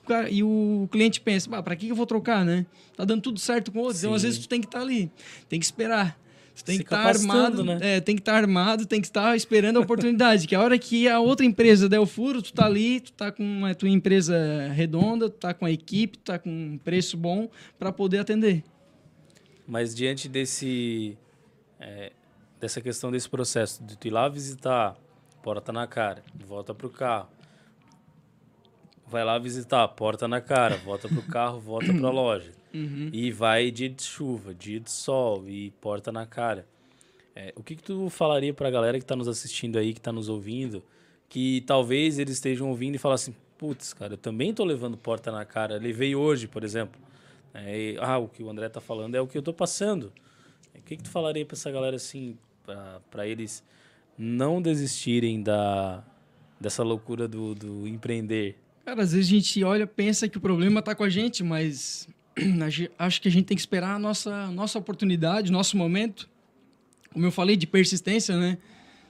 cara- 0.07 0.29
e 0.29 0.43
o 0.43 0.87
cliente 0.93 1.21
pensa, 1.23 1.49
para 1.63 1.75
que 1.77 1.87
que 1.87 1.93
eu 1.93 1.97
vou 1.97 2.07
trocar, 2.07 2.45
né? 2.45 2.67
Tá 2.97 3.05
dando 3.05 3.23
tudo 3.23 3.39
certo 3.41 3.71
com 3.73 3.79
o 3.79 3.83
outro. 3.83 3.97
Então 3.99 4.13
às 4.13 4.21
Sim. 4.23 4.29
vezes 4.29 4.41
tu 4.43 4.49
tem 4.49 4.61
que 4.61 4.67
estar 4.67 4.81
ali, 4.81 5.11
tem 5.49 5.59
que 5.59 5.65
esperar. 5.65 6.19
Tu 6.55 6.65
tem 6.65 6.77
Se 6.77 6.85
que 6.85 6.87
estar 6.87 7.03
capacitando, 7.03 7.63
armado, 7.63 7.65
né? 7.65 7.79
é, 7.97 8.01
tem 8.01 8.15
que 8.15 8.23
estar 8.23 8.37
armado, 8.37 8.87
tem 8.87 9.01
que 9.01 9.07
estar 9.09 9.35
esperando 9.37 9.79
a 9.79 9.81
oportunidade. 9.81 10.47
que 10.47 10.55
a 10.55 10.61
hora 10.61 10.79
que 10.79 11.09
a 11.09 11.19
outra 11.19 11.45
empresa 11.45 11.89
der 11.89 11.99
o 11.99 12.07
furo, 12.07 12.41
tu 12.41 12.53
tá 12.53 12.67
ali, 12.67 13.01
tu 13.01 13.13
tá 13.13 13.33
com 13.33 13.67
a 13.67 13.75
tua 13.75 13.89
empresa 13.89 14.69
redonda, 14.73 15.29
tu 15.29 15.37
tá 15.37 15.53
com 15.53 15.67
a 15.67 15.71
equipe, 15.71 16.17
tu 16.19 16.25
tá 16.25 16.39
com 16.39 16.49
um 16.49 16.79
preço 16.79 17.17
bom 17.17 17.49
para 17.77 17.91
poder 17.91 18.19
atender. 18.19 18.63
Mas 19.67 19.95
diante 19.95 20.29
desse 20.29 21.19
é, 21.81 22.13
dessa 22.61 22.81
questão 22.81 23.11
desse 23.11 23.29
processo 23.29 23.83
de 23.83 23.99
tu 23.99 24.07
ir 24.07 24.11
lá 24.11 24.29
visitar, 24.29 24.97
porta 25.43 25.73
na 25.73 25.89
cara, 25.89 26.23
volta 26.47 26.73
pro 26.73 26.89
carro, 26.89 27.29
vai 29.09 29.25
lá 29.25 29.39
visitar, 29.41 29.87
porta 29.89 30.29
na 30.29 30.41
cara, 30.41 30.77
volta 30.77 31.09
pro 31.09 31.23
carro, 31.23 31.59
volta 31.59 31.93
pra 31.93 32.11
loja 32.11 32.53
e 33.13 33.31
vai 33.31 33.71
dia 33.71 33.89
de 33.89 34.03
chuva, 34.03 34.53
dia 34.55 34.81
de 34.81 34.91
sol 34.91 35.45
e 35.49 35.71
porta 35.81 36.11
na 36.11 36.27
cara. 36.27 36.67
É, 37.37 37.53
o 37.57 37.63
que 37.63 37.77
que 37.77 37.83
tu 37.83 38.09
falaria 38.11 38.53
pra 38.53 38.71
galera 38.71 38.99
que 38.99 39.05
tá 39.05 39.15
nos 39.17 39.29
assistindo 39.29 39.79
aí, 39.79 39.93
que 39.95 40.01
tá 40.01 40.13
nos 40.13 40.29
ouvindo, 40.29 40.83
que 41.29 41.63
talvez 41.67 42.19
eles 42.19 42.35
estejam 42.35 42.69
ouvindo 42.69 42.95
e 42.95 42.99
falam 42.99 43.15
assim, 43.15 43.35
putz, 43.59 43.93
cara, 43.93 44.15
eu 44.15 44.19
também 44.19 44.53
tô 44.53 44.65
levando 44.65 44.97
porta 44.97 45.31
na 45.33 45.45
cara, 45.45 45.77
levei 45.79 46.15
hoje, 46.15 46.47
por 46.49 46.63
exemplo. 46.65 47.01
É, 47.53 47.93
e, 47.93 47.97
ah, 48.01 48.19
o 48.19 48.29
que 48.29 48.43
o 48.43 48.51
André 48.51 48.69
tá 48.69 48.81
falando 48.81 49.15
é 49.15 49.21
o 49.21 49.27
que 49.27 49.39
eu 49.39 49.43
tô 49.43 49.53
passando. 49.53 50.13
O 50.77 50.83
que, 50.83 50.97
que 50.97 51.03
tu 51.05 51.11
falaria 51.11 51.47
pra 51.47 51.55
essa 51.57 51.71
galera 51.71 51.97
assim, 51.97 52.37
pra- 52.65 53.01
pra 53.11 53.27
eles 53.27 53.63
não 54.19 54.61
desistirem 54.61 55.43
da, 55.43 56.05
dessa 56.61 56.83
loucura 56.83 57.27
do, 57.29 57.55
do 57.55 57.87
empreender? 57.89 58.57
Cara, 58.85 59.03
às 59.03 59.13
vezes 59.13 59.29
a 59.29 59.31
gente 59.31 59.65
olha, 59.65 59.87
pensa 59.87 60.29
que 60.29 60.37
o 60.37 60.41
problema 60.41 60.83
tá 60.83 60.95
com 60.95 61.05
a 61.05 61.09
gente, 61.09 61.43
mas 61.43 62.09
acho 62.99 63.21
que 63.21 63.29
a 63.29 63.31
gente 63.31 63.45
tem 63.45 63.57
que 63.57 63.61
esperar 63.61 63.97
a 63.97 63.99
nossa, 63.99 64.49
nossa 64.49 64.79
oportunidade, 64.79 65.53
nosso 65.53 65.77
momento. 65.77 66.29
Como 67.13 67.25
eu 67.25 67.31
falei, 67.31 67.57
de 67.57 67.67
persistência, 67.67 68.37
né? 68.37 68.59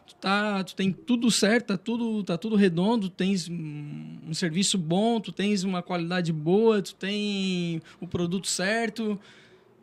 Tu, 0.06 0.14
tá, 0.16 0.62
tu 0.62 0.74
tem 0.74 0.92
tudo 0.92 1.30
certo, 1.30 1.68
tá 1.68 1.78
tudo, 1.78 2.22
tá 2.22 2.36
tudo 2.36 2.56
redondo, 2.56 3.08
tu 3.08 3.14
tens 3.16 3.48
um, 3.48 4.34
serviço 4.34 4.76
bom, 4.76 5.18
tu 5.18 5.32
tens 5.32 5.64
uma 5.64 5.82
qualidade 5.82 6.32
boa, 6.32 6.82
tu 6.82 6.94
tem 6.94 7.80
o 8.00 8.06
produto 8.06 8.46
certo. 8.46 9.18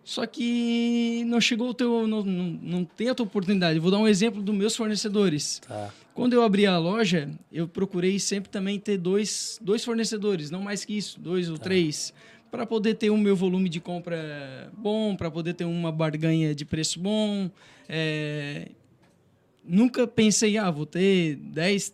Só 0.04 0.26
que 0.26 1.24
não 1.28 1.40
chegou 1.40 1.70
o 1.70 1.74
teu. 1.74 2.08
Não, 2.08 2.24
não, 2.24 2.60
não 2.62 2.86
tem 2.86 3.10
a 3.10 3.16
tua 3.16 3.26
oportunidade. 3.26 3.80
Vou 3.80 3.92
dar 3.92 3.98
um 3.98 4.08
exemplo 4.08 4.42
dos 4.42 4.54
meus 4.54 4.76
fornecedores. 4.76 5.60
Tá. 5.68 5.92
Quando 6.14 6.34
eu 6.34 6.44
abri 6.44 6.66
a 6.66 6.78
loja, 6.78 7.30
eu 7.52 7.68
procurei 7.68 8.20
sempre 8.20 8.50
também 8.50 8.80
ter 8.80 8.98
dois, 8.98 9.58
dois 9.62 9.84
fornecedores, 9.84 10.52
não 10.52 10.62
mais 10.62 10.84
que 10.84 10.98
isso, 10.98 11.20
dois 11.20 11.50
ou 11.50 11.58
três, 11.58 12.14
para 12.52 12.66
poder 12.66 12.96
ter 12.96 13.10
o 13.10 13.18
meu 13.18 13.36
volume 13.36 13.70
de 13.70 13.80
compra 13.80 14.70
bom, 14.78 15.16
para 15.16 15.32
poder 15.32 15.54
ter 15.54 15.64
uma 15.66 15.92
barganha 15.92 16.54
de 16.54 16.66
preço 16.66 17.00
bom. 17.00 17.50
É, 17.88 18.68
Nunca 19.64 20.08
pensei, 20.08 20.58
ah, 20.58 20.72
vou 20.72 20.86
ter 20.88 21.36
10, 21.36 21.94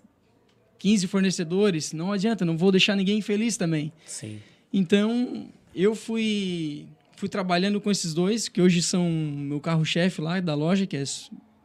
15 0.80 1.08
fornecedores, 1.08 1.92
não 1.92 2.12
adianta, 2.14 2.46
não 2.46 2.58
vou 2.58 2.72
deixar 2.72 2.96
ninguém 2.96 3.18
infeliz 3.20 3.58
também. 3.58 3.92
Sim. 4.06 4.40
Então, 4.72 5.48
eu 5.76 5.94
fui, 5.94 6.86
fui 7.18 7.28
trabalhando 7.28 7.82
com 7.82 7.92
esses 7.92 8.14
dois, 8.14 8.48
que 8.48 8.62
hoje 8.62 8.82
são 8.82 9.10
meu 9.10 9.60
carro-chefe 9.60 10.22
lá 10.22 10.40
da 10.40 10.56
loja, 10.56 10.88
que 10.88 10.96
é 10.96 11.04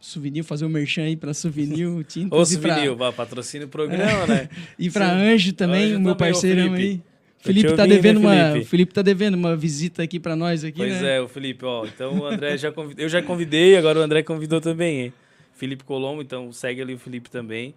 Souvenir, 0.01 0.43
fazer 0.43 0.65
o 0.65 0.69
merchan 0.69 1.05
aí 1.05 1.17
para 1.17 1.33
Souvenir, 1.33 1.89
Tintas 2.05 2.51
Ô, 2.51 2.55
e 2.55 2.59
pra- 2.59 2.75
Souvenir, 2.75 2.97
vá, 2.97 3.13
patrocina 3.13 3.65
o 3.65 3.69
programa, 3.69 4.27
né? 4.27 4.49
e 4.77 4.91
para. 4.91 5.13
Anjo 5.13 5.53
também, 5.53 5.85
Anjo 5.85 5.97
o 5.99 6.01
meu 6.01 6.15
também, 6.17 6.31
ô, 6.31 6.33
parceirão 6.35 6.75
aí. 6.75 7.01
Felipe 7.43 7.73
tá 7.75 7.83
hein, 7.85 7.89
devendo 7.89 8.21
uma, 8.21 8.31
Felipe? 8.35 8.59
o 8.61 8.69
Felipe 8.69 8.95
tá 8.95 9.03
devendo 9.03 9.35
uma 9.35 9.57
visita 9.57 10.03
aqui 10.03 10.19
para 10.21 10.37
nós 10.37 10.65
aqui, 10.65 10.77
Pois 10.79 11.01
né? 11.03 11.17
é, 11.17 11.21
o 11.21 11.29
Felipe, 11.29 11.65
ó. 11.65 11.85
Então 11.85 12.19
o 12.21 12.27
André 12.27 12.57
já 12.57 12.71
convidou. 12.73 13.03
Eu 13.05 13.09
já 13.09 13.21
convidei, 13.23 13.77
agora 13.77 13.99
o 13.99 14.03
André 14.03 14.23
convidou 14.23 14.61
também, 14.61 15.01
hein? 15.03 15.13
Felipe 15.55 15.85
Colombo, 15.85 16.23
então 16.23 16.51
segue 16.53 16.81
ali 16.83 16.95
o 16.95 16.99
Felipe 16.99 17.31
também. 17.31 17.75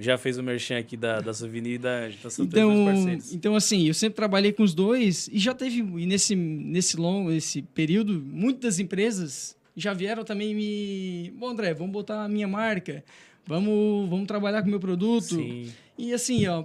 Já 0.00 0.16
fez 0.16 0.38
o 0.38 0.42
merchan 0.42 0.78
aqui 0.78 0.96
da, 0.96 1.20
da 1.20 1.34
Souvenir 1.34 1.74
e 1.74 1.78
da. 1.78 2.08
Então 2.08 2.44
Então, 2.44 2.84
parceiros. 2.84 3.34
então 3.34 3.56
assim, 3.56 3.88
eu 3.88 3.94
sempre 3.94 4.14
trabalhei 4.14 4.52
com 4.52 4.62
os 4.62 4.72
dois 4.72 5.28
e 5.32 5.38
já 5.38 5.52
teve 5.54 5.78
e 5.80 6.06
nesse 6.06 6.36
nesse 6.36 6.96
longo 6.96 7.32
esse 7.32 7.62
período 7.62 8.22
muitas 8.24 8.78
empresas 8.78 9.56
já 9.76 9.92
vieram 9.92 10.22
também 10.24 10.54
me, 10.54 11.32
bom 11.36 11.48
André, 11.48 11.74
vamos 11.74 11.92
botar 11.92 12.24
a 12.24 12.28
minha 12.28 12.46
marca, 12.46 13.02
vamos 13.46 14.08
vamos 14.08 14.26
trabalhar 14.28 14.60
com 14.62 14.68
o 14.68 14.70
meu 14.70 14.80
produto. 14.80 15.34
Sim. 15.34 15.68
E 15.96 16.12
assim, 16.12 16.46
ó, 16.46 16.64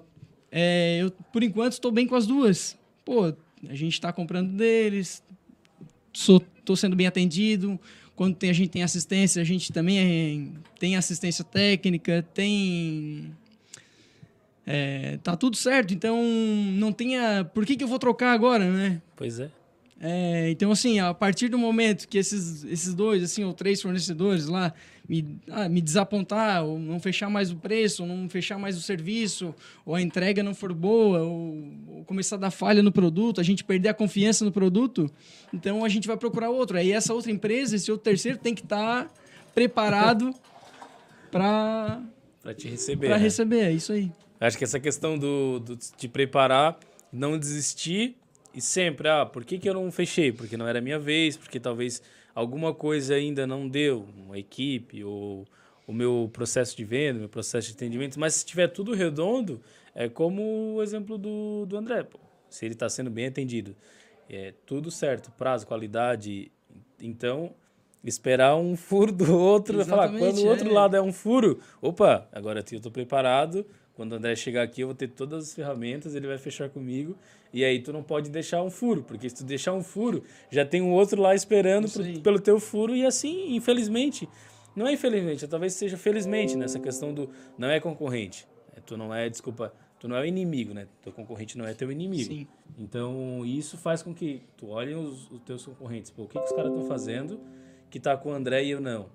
é, 0.56 1.00
eu 1.02 1.10
por 1.32 1.42
enquanto 1.42 1.74
estou 1.74 1.92
bem 1.92 2.06
com 2.06 2.16
as 2.16 2.28
duas. 2.28 2.78
Pô, 3.04 3.34
a 3.68 3.74
gente 3.74 3.94
está 3.94 4.14
comprando 4.14 4.52
deles, 4.56 5.24
tô 6.64 6.76
sendo 6.76 6.96
bem 6.96 7.08
atendido. 7.08 7.80
Quando 8.16 8.36
tem, 8.36 8.52
a 8.52 8.54
gente 8.54 8.70
tem 8.70 8.84
assistência, 8.84 9.42
a 9.42 9.46
gente 9.46 9.74
também 9.74 9.98
é- 9.98 10.60
tem 10.80 10.96
assistência 10.96 11.44
técnica, 11.44 12.24
tem. 12.34 13.36
É, 14.66 15.18
tá 15.24 15.36
tudo 15.36 15.58
certo, 15.58 15.94
então 15.94 16.24
não 16.74 16.94
tenha. 16.94 17.44
Por 17.44 17.66
que, 17.66 17.76
que 17.76 17.84
eu 17.84 17.88
vou 17.88 17.98
trocar 17.98 18.32
agora, 18.32 18.72
né? 18.72 19.02
Pois 19.16 19.40
é. 19.40 19.50
É, 20.06 20.50
então, 20.50 20.70
assim, 20.70 21.00
a 21.00 21.14
partir 21.14 21.48
do 21.48 21.58
momento 21.58 22.10
que 22.10 22.18
esses, 22.18 22.66
esses 22.66 22.94
dois, 22.94 23.24
assim, 23.24 23.46
ou 23.46 23.54
três 23.54 23.82
fornecedores 23.82 24.48
lá 24.48 24.74
me, 25.08 25.40
ah, 25.50 25.70
me 25.70 25.80
desapontar, 25.80 26.62
ou 26.66 26.78
não 26.78 27.00
fechar 27.00 27.30
mais 27.30 27.52
o 27.52 27.56
preço, 27.56 28.04
ou 28.04 28.10
não 28.10 28.28
fechar 28.28 28.60
mais 28.60 28.78
o 28.78 28.82
serviço, 28.82 29.56
ou 29.86 29.96
a 29.96 30.02
entrega 30.02 30.44
não 30.44 30.54
for 30.54 30.74
boa, 30.74 31.22
ou, 31.22 31.58
ou 31.88 32.04
começar 32.04 32.36
a 32.36 32.40
dar 32.40 32.52
falha 32.52 32.84
no 32.84 32.92
produto, 32.92 33.40
a 33.40 33.44
gente 33.46 33.64
perder 33.64 33.88
a 33.88 33.94
confiança 33.94 34.44
no 34.44 34.52
produto, 34.52 35.10
então 35.54 35.86
a 35.86 35.88
gente 35.88 36.06
vai 36.06 36.18
procurar 36.18 36.50
outro. 36.50 36.78
Aí 36.78 36.92
essa 36.92 37.14
outra 37.14 37.32
empresa, 37.32 37.78
esse 37.78 37.90
outro 37.90 38.04
terceiro, 38.04 38.38
tem 38.38 38.54
que 38.54 38.64
estar 38.64 39.10
preparado 39.56 40.36
para 41.32 42.02
Pra 42.42 42.54
te 42.54 42.68
receber. 42.68 43.08
para 43.08 43.18
né? 43.18 43.24
receber. 43.24 43.62
É 43.62 43.72
isso 43.72 43.94
aí. 43.94 44.12
Acho 44.38 44.58
que 44.58 44.66
essa 44.66 44.82
questão 44.82 45.18
do, 45.18 45.60
do 45.62 45.80
de 45.98 46.10
preparar, 46.10 46.78
não 47.10 47.40
desistir 47.40 48.18
e 48.54 48.62
sempre, 48.62 49.08
ah, 49.10 49.26
por 49.26 49.44
que, 49.44 49.58
que 49.58 49.68
eu 49.68 49.74
não 49.74 49.92
fechei? 49.92 50.32
Porque 50.32 50.56
não 50.56 50.68
era 50.68 50.80
minha 50.80 51.00
vez, 51.00 51.36
porque 51.36 51.60
talvez 51.60 52.02
alguma 52.36 52.74
coisa 52.74 53.16
ainda 53.16 53.48
não 53.48 53.68
deu, 53.68 54.06
uma 54.16 54.38
equipe 54.38 55.04
ou 55.04 55.46
o 55.88 55.94
meu 55.94 56.30
processo 56.32 56.76
de 56.78 56.84
venda, 56.84 57.20
meu 57.20 57.30
processo 57.30 57.68
de 57.68 57.74
atendimento, 57.74 58.20
mas 58.20 58.36
se 58.36 58.46
tiver 58.46 58.68
tudo 58.68 58.94
redondo, 58.94 59.62
é 59.94 60.08
como 60.08 60.76
o 60.76 60.84
exemplo 60.84 61.18
do, 61.18 61.66
do 61.66 61.78
André, 61.78 62.04
pô. 62.04 62.20
se 62.50 62.66
ele 62.66 62.74
está 62.74 62.88
sendo 62.88 63.10
bem 63.10 63.26
atendido, 63.26 63.76
é 64.30 64.54
tudo 64.66 64.90
certo, 64.90 65.32
prazo, 65.32 65.68
qualidade, 65.68 66.52
então 67.02 67.54
esperar 68.04 68.56
um 68.56 68.76
furo 68.78 69.12
do 69.12 69.38
outro, 69.38 69.82
e 69.82 69.86
falar, 69.86 70.10
quando 70.10 70.40
o 70.40 70.48
outro 70.48 70.70
é. 70.70 70.72
lado 70.72 70.96
é 70.96 71.02
um 71.02 71.12
furo, 71.12 71.60
opa, 71.82 72.28
agora 72.32 72.64
eu 72.72 72.78
estou 72.78 72.92
preparado, 72.92 73.66
quando 73.96 74.14
o 74.14 74.16
André 74.16 74.36
chegar 74.36 74.64
aqui 74.64 74.82
eu 74.82 74.88
vou 74.88 74.96
ter 74.96 75.08
todas 75.10 75.50
as 75.50 75.54
ferramentas, 75.54 76.16
ele 76.16 76.28
vai 76.28 76.38
fechar 76.38 76.70
comigo, 76.70 77.16
e 77.54 77.64
aí 77.64 77.80
tu 77.80 77.94
não 77.94 78.02
pode 78.04 78.30
deixar 78.30 78.64
um 78.64 78.70
furo, 78.72 79.04
porque 79.04 79.30
se 79.30 79.36
tu 79.36 79.44
deixar 79.44 79.74
um 79.74 79.84
furo, 79.84 80.24
já 80.50 80.66
tem 80.66 80.82
um 80.82 80.92
outro 80.92 81.22
lá 81.22 81.36
esperando 81.36 81.88
pro- 81.90 82.22
pelo 82.22 82.40
teu 82.40 82.60
furo, 82.60 82.96
e 82.96 83.06
assim, 83.06 83.56
infelizmente, 83.56 84.28
não 84.76 84.88
é 84.88 84.94
infelizmente, 84.94 85.48
talvez 85.48 85.74
seja 85.74 85.98
felizmente 85.98 86.58
nessa 86.58 86.80
questão 86.80 87.14
do 87.14 87.30
não 87.58 87.70
é 87.70 87.80
concorrente, 87.80 88.48
É, 88.76 88.82
tu 88.82 88.98
não 88.98 89.14
é, 89.14 89.30
desculpa, 89.30 89.72
tu 90.00 90.08
não 90.08 90.16
é 90.16 90.22
o 90.22 90.26
inimigo, 90.26 90.74
né? 90.74 90.88
Teu 91.04 91.14
concorrente 91.14 91.56
não 91.56 91.64
é 91.68 91.76
teu 91.76 91.92
inimigo. 91.92 92.24
Sim. 92.34 92.48
Então, 92.80 93.46
isso 93.46 93.78
faz 93.78 94.02
com 94.02 94.12
que 94.16 94.42
tu 94.58 94.70
olhe 94.70 94.96
os, 94.96 95.30
os 95.30 95.40
teus 95.42 95.64
concorrentes. 95.64 96.10
Pô, 96.10 96.24
o 96.24 96.28
que, 96.28 96.40
que 96.40 96.44
os 96.46 96.52
caras 96.52 96.72
estão 96.72 96.88
fazendo 96.88 97.40
que 97.92 98.00
tá 98.00 98.18
com 98.18 98.30
o 98.32 98.34
André 98.34 98.64
e 98.64 98.72
eu 98.72 98.82
não? 98.82 99.10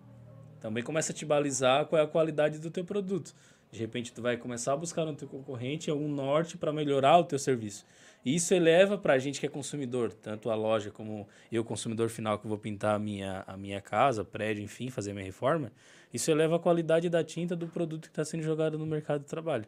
Também 0.60 0.84
começa 0.84 1.10
a 1.10 1.14
te 1.14 1.24
balizar 1.26 1.86
qual 1.86 2.00
é 2.00 2.04
a 2.04 2.06
qualidade 2.06 2.60
do 2.60 2.70
teu 2.70 2.84
produto. 2.84 3.34
De 3.70 3.78
repente, 3.78 4.12
tu 4.12 4.22
vai 4.22 4.36
começar 4.36 4.72
a 4.72 4.76
buscar 4.76 5.04
no 5.04 5.14
teu 5.14 5.28
concorrente 5.28 5.90
algum 5.90 6.08
norte 6.08 6.56
para 6.56 6.72
melhorar 6.72 7.18
o 7.18 7.24
teu 7.24 7.38
serviço. 7.38 7.84
E 8.24 8.34
isso 8.34 8.52
eleva 8.52 8.98
para 8.98 9.14
a 9.14 9.18
gente 9.18 9.38
que 9.38 9.46
é 9.46 9.48
consumidor, 9.48 10.12
tanto 10.12 10.50
a 10.50 10.54
loja 10.54 10.90
como 10.90 11.28
eu, 11.52 11.64
consumidor 11.64 12.08
final, 12.08 12.38
que 12.38 12.46
vou 12.46 12.58
pintar 12.58 12.94
a 12.94 12.98
minha, 12.98 13.44
a 13.46 13.56
minha 13.56 13.80
casa, 13.80 14.24
prédio, 14.24 14.62
enfim, 14.62 14.90
fazer 14.90 15.12
minha 15.12 15.24
reforma. 15.24 15.70
Isso 16.12 16.30
eleva 16.30 16.56
a 16.56 16.58
qualidade 16.58 17.08
da 17.08 17.22
tinta 17.22 17.54
do 17.54 17.68
produto 17.68 18.02
que 18.02 18.08
está 18.08 18.24
sendo 18.24 18.42
jogado 18.42 18.78
no 18.78 18.86
mercado 18.86 19.20
de 19.20 19.26
trabalho. 19.26 19.66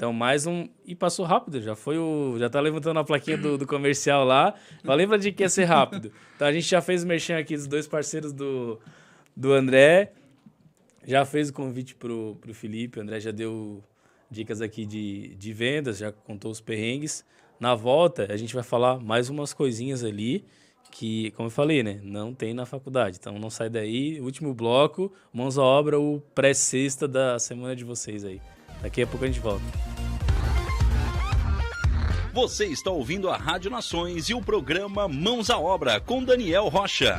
Então, 0.00 0.12
mais 0.14 0.46
um. 0.46 0.66
E 0.86 0.94
passou 0.94 1.26
rápido, 1.26 1.60
já 1.60 1.76
foi 1.76 1.98
o. 1.98 2.36
Já 2.38 2.48
tá 2.48 2.58
levantando 2.58 2.98
a 2.98 3.04
plaquinha 3.04 3.36
do, 3.36 3.58
do 3.58 3.66
comercial 3.66 4.24
lá. 4.24 4.54
Falei 4.82 5.06
pra 5.06 5.18
gente 5.18 5.34
que 5.34 5.42
ia 5.42 5.48
ser 5.48 5.64
rápido. 5.64 6.10
Então 6.34 6.48
a 6.48 6.52
gente 6.52 6.66
já 6.66 6.80
fez 6.80 7.04
o 7.04 7.06
merchan 7.06 7.38
aqui 7.38 7.54
dos 7.54 7.66
dois 7.66 7.86
parceiros 7.86 8.32
do, 8.32 8.80
do 9.36 9.52
André. 9.52 10.12
Já 11.10 11.24
fez 11.24 11.48
o 11.48 11.52
convite 11.52 11.96
pro, 11.96 12.38
pro 12.40 12.54
Felipe. 12.54 13.00
O 13.00 13.02
André 13.02 13.18
já 13.18 13.32
deu 13.32 13.82
dicas 14.30 14.60
aqui 14.60 14.86
de, 14.86 15.34
de 15.34 15.52
vendas, 15.52 15.98
já 15.98 16.12
contou 16.12 16.52
os 16.52 16.60
perrengues. 16.60 17.24
Na 17.58 17.74
volta, 17.74 18.32
a 18.32 18.36
gente 18.36 18.54
vai 18.54 18.62
falar 18.62 19.00
mais 19.00 19.28
umas 19.28 19.52
coisinhas 19.52 20.04
ali 20.04 20.44
que, 20.88 21.32
como 21.32 21.48
eu 21.48 21.50
falei, 21.50 21.82
né, 21.82 21.98
não 22.04 22.32
tem 22.32 22.54
na 22.54 22.64
faculdade. 22.64 23.16
Então 23.18 23.40
não 23.40 23.50
sai 23.50 23.68
daí. 23.68 24.20
Último 24.20 24.54
bloco, 24.54 25.12
mãos 25.32 25.58
à 25.58 25.64
obra, 25.64 25.98
o 25.98 26.22
pré-sexta 26.32 27.08
da 27.08 27.40
semana 27.40 27.74
de 27.74 27.82
vocês 27.82 28.24
aí. 28.24 28.40
Daqui 28.80 29.02
a 29.02 29.06
pouco 29.08 29.24
a 29.24 29.26
gente 29.26 29.40
volta. 29.40 29.64
Você 32.32 32.66
está 32.66 32.92
ouvindo 32.92 33.28
a 33.28 33.36
Rádio 33.36 33.68
Nações 33.68 34.28
e 34.28 34.34
o 34.34 34.40
programa 34.40 35.08
Mãos 35.08 35.50
à 35.50 35.58
Obra 35.58 36.00
com 36.00 36.22
Daniel 36.22 36.68
Rocha. 36.68 37.18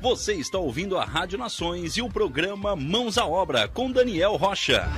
Você 0.00 0.32
está 0.32 0.58
ouvindo 0.58 0.96
a 0.96 1.04
Rádio 1.04 1.38
Nações 1.38 1.98
e 1.98 2.00
o 2.00 2.08
programa 2.08 2.74
Mãos 2.74 3.18
à 3.18 3.26
Obra 3.26 3.68
com 3.68 3.92
Daniel 3.92 4.36
Rocha. 4.36 4.88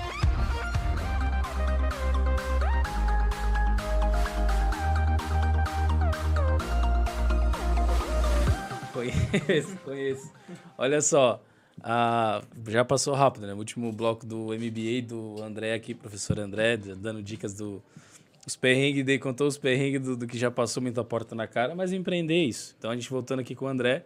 Conheço, 8.93 9.77
conheço. 9.79 10.33
Olha 10.79 11.01
só, 11.01 11.43
já 12.69 12.85
passou 12.85 13.13
rápido, 13.15 13.49
né? 13.49 13.55
O 13.55 13.59
último 13.59 13.91
bloco 13.91 14.25
do 14.25 14.51
MBA 14.53 15.03
do 15.05 15.43
André 15.43 15.75
aqui, 15.75 15.95
professor 15.95 16.39
André, 16.39 16.77
dando 16.77 17.21
dicas 17.21 17.55
do 17.55 17.83
os 18.47 18.55
perrengues, 18.55 19.05
daí 19.05 19.19
contou 19.19 19.49
os 19.49 19.59
perrengues 19.59 20.03
do, 20.03 20.17
do 20.17 20.27
que 20.29 20.39
já 20.39 20.51
passou 20.51 20.81
muita 20.81 21.03
porta 21.03 21.35
na 21.35 21.49
cara, 21.49 21.75
mas 21.75 21.93
empreender 21.93 22.35
é 22.35 22.45
isso. 22.45 22.75
Então 22.79 22.91
a 22.91 22.95
gente 22.95 23.11
voltando 23.11 23.41
aqui 23.41 23.57
com 23.57 23.65
o 23.65 23.69
André, 23.69 24.05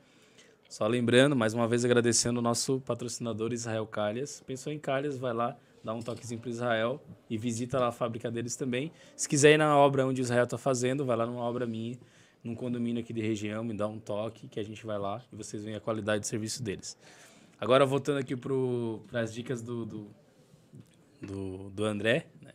só 0.69 0.87
lembrando, 0.87 1.37
mais 1.37 1.55
uma 1.55 1.69
vez 1.69 1.85
agradecendo 1.85 2.41
o 2.41 2.43
nosso 2.43 2.81
patrocinador 2.81 3.53
Israel 3.53 3.87
Calhas. 3.87 4.43
Pensou 4.45 4.73
em 4.73 4.79
Calhas, 4.79 5.17
vai 5.17 5.33
lá, 5.33 5.57
dá 5.83 5.95
um 5.95 6.01
toquezinho 6.01 6.41
para 6.41 6.51
Israel 6.51 7.01
e 7.31 7.39
visita 7.39 7.79
lá 7.79 7.89
a 7.89 7.93
fábrica 7.93 8.31
deles 8.31 8.57
também. 8.57 8.91
Se 9.15 9.29
quiser 9.29 9.55
ir 9.55 9.59
na 9.59 9.77
obra 9.77 10.05
onde 10.05 10.21
Israel 10.21 10.45
está 10.45 10.59
fazendo, 10.59 11.05
vai 11.05 11.17
lá 11.17 11.25
numa 11.25 11.43
obra 11.43 11.67
minha, 11.67 11.97
num 12.43 12.55
condomínio 12.55 13.01
aqui 13.01 13.13
de 13.13 13.21
região, 13.21 13.63
me 13.63 13.75
dá 13.75 13.87
um 13.87 13.99
toque 13.99 14.49
que 14.49 14.59
a 14.59 14.63
gente 14.65 14.85
vai 14.85 14.99
lá 14.99 15.23
e 15.33 15.37
vocês 15.37 15.63
veem 15.65 15.77
a 15.77 15.81
qualidade 15.81 16.23
de 16.23 16.27
serviço 16.27 16.63
deles. 16.63 16.99
Agora 17.61 17.87
voltando 17.87 18.19
aqui 18.19 18.35
para 18.37 19.21
as 19.21 19.33
dicas 19.33 19.63
do, 19.63 19.87
do, 19.87 20.11
do, 21.23 21.71
do 21.71 21.85
André, 21.85 22.27
né? 22.43 22.53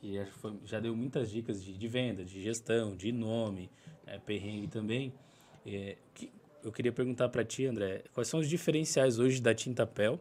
que 0.00 0.14
já, 0.14 0.26
foi, 0.26 0.52
já, 0.64 0.80
deu 0.80 0.94
muitas 0.94 1.30
dicas 1.30 1.64
de, 1.64 1.76
de, 1.76 1.88
venda, 1.88 2.24
de 2.24 2.42
gestão, 2.42 2.94
de 2.94 3.10
nome, 3.10 3.70
né? 4.06 4.20
perrengue 4.24 4.68
também. 4.68 5.12
É, 5.66 5.96
que, 6.12 6.30
eu 6.64 6.72
queria 6.72 6.92
perguntar 6.92 7.28
para 7.28 7.44
ti, 7.44 7.66
André, 7.66 8.02
quais 8.12 8.26
são 8.26 8.40
os 8.40 8.48
diferenciais 8.48 9.18
hoje 9.18 9.40
da 9.40 9.54
Tinta 9.54 9.86
Pel 9.86 10.18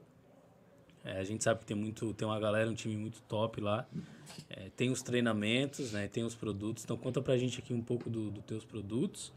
É, 1.03 1.19
a 1.19 1.23
gente 1.23 1.43
sabe 1.43 1.61
que 1.61 1.65
tem 1.65 1.75
muito, 1.75 2.13
tem 2.13 2.27
uma 2.27 2.39
galera, 2.39 2.69
um 2.69 2.73
time 2.73 2.95
muito 2.95 3.21
top 3.23 3.59
lá. 3.61 3.87
É, 4.49 4.69
tem 4.75 4.89
os 4.89 5.01
treinamentos, 5.01 5.91
né? 5.91 6.07
Tem 6.07 6.23
os 6.23 6.35
produtos. 6.35 6.83
Então 6.83 6.97
conta 6.97 7.21
pra 7.21 7.37
gente 7.37 7.59
aqui 7.59 7.73
um 7.73 7.81
pouco 7.81 8.09
dos 8.09 8.31
do 8.31 8.41
teus 8.41 8.63
produtos 8.63 9.33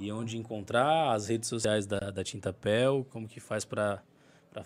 e 0.00 0.12
onde 0.12 0.36
encontrar, 0.36 1.14
as 1.14 1.28
redes 1.28 1.48
sociais 1.48 1.86
da, 1.86 2.10
da 2.10 2.22
Tintapel, 2.22 3.06
como 3.10 3.26
que 3.26 3.40
faz 3.40 3.64
para 3.64 4.02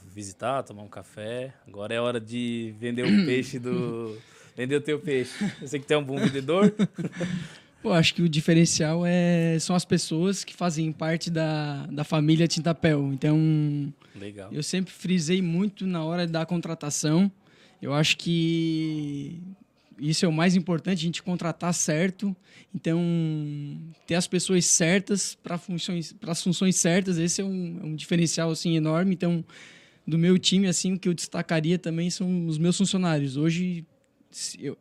visitar, 0.07 0.63
tomar 0.63 0.83
um 0.83 0.89
café. 0.89 1.55
Agora 1.67 1.95
é 1.95 2.01
hora 2.01 2.21
de 2.21 2.75
vender 2.79 3.05
o 3.05 3.27
peixe 3.27 3.59
do. 3.59 4.19
vender 4.57 4.77
o 4.77 4.81
teu 4.81 4.99
peixe. 4.99 5.45
Você 5.61 5.79
que 5.79 5.87
tem 5.87 5.97
um 5.97 6.05
bom 6.05 6.19
vendedor. 6.19 6.75
Pô, 7.83 7.93
acho 7.93 8.15
que 8.15 8.23
o 8.23 8.29
diferencial 8.29 9.05
é, 9.07 9.59
são 9.59 9.75
as 9.75 9.85
pessoas 9.87 10.45
que 10.45 10.55
fazem 10.55 10.93
parte 10.93 11.31
da, 11.31 11.87
da 11.87 12.05
família 12.05 12.47
Tintapel. 12.47 13.11
Então, 13.13 13.93
Legal. 14.15 14.53
eu 14.53 14.63
sempre 14.63 14.93
frisei 14.93 15.41
muito 15.41 15.87
na 15.87 16.05
hora 16.05 16.27
da 16.27 16.45
contratação. 16.45 17.33
Eu 17.81 17.95
acho 17.95 18.19
que 18.19 19.41
isso 19.99 20.25
é 20.27 20.29
o 20.29 20.33
mais 20.33 20.57
importante, 20.57 20.99
a 20.99 21.03
gente 21.03 21.23
contratar 21.23 21.73
certo. 21.73 22.37
Então, 22.75 23.01
ter 24.07 24.15
as 24.15 24.27
pessoas 24.27 24.67
certas 24.67 25.35
para 25.35 25.57
funções, 25.57 26.13
para 26.13 26.33
as 26.33 26.43
funções 26.43 26.77
certas, 26.77 27.17
esse 27.19 27.41
é 27.41 27.45
um, 27.45 27.81
é 27.83 27.87
um 27.87 27.95
diferencial 27.95 28.51
assim 28.51 28.77
enorme. 28.77 29.15
Então, 29.15 29.43
do 30.07 30.19
meu 30.19 30.39
time, 30.39 30.67
assim, 30.67 30.95
o 30.95 30.99
que 30.99 31.09
eu 31.09 31.15
destacaria 31.15 31.79
também 31.79 32.11
são 32.11 32.47
os 32.47 32.59
meus 32.59 32.77
funcionários. 32.77 33.37
Hoje, 33.37 33.87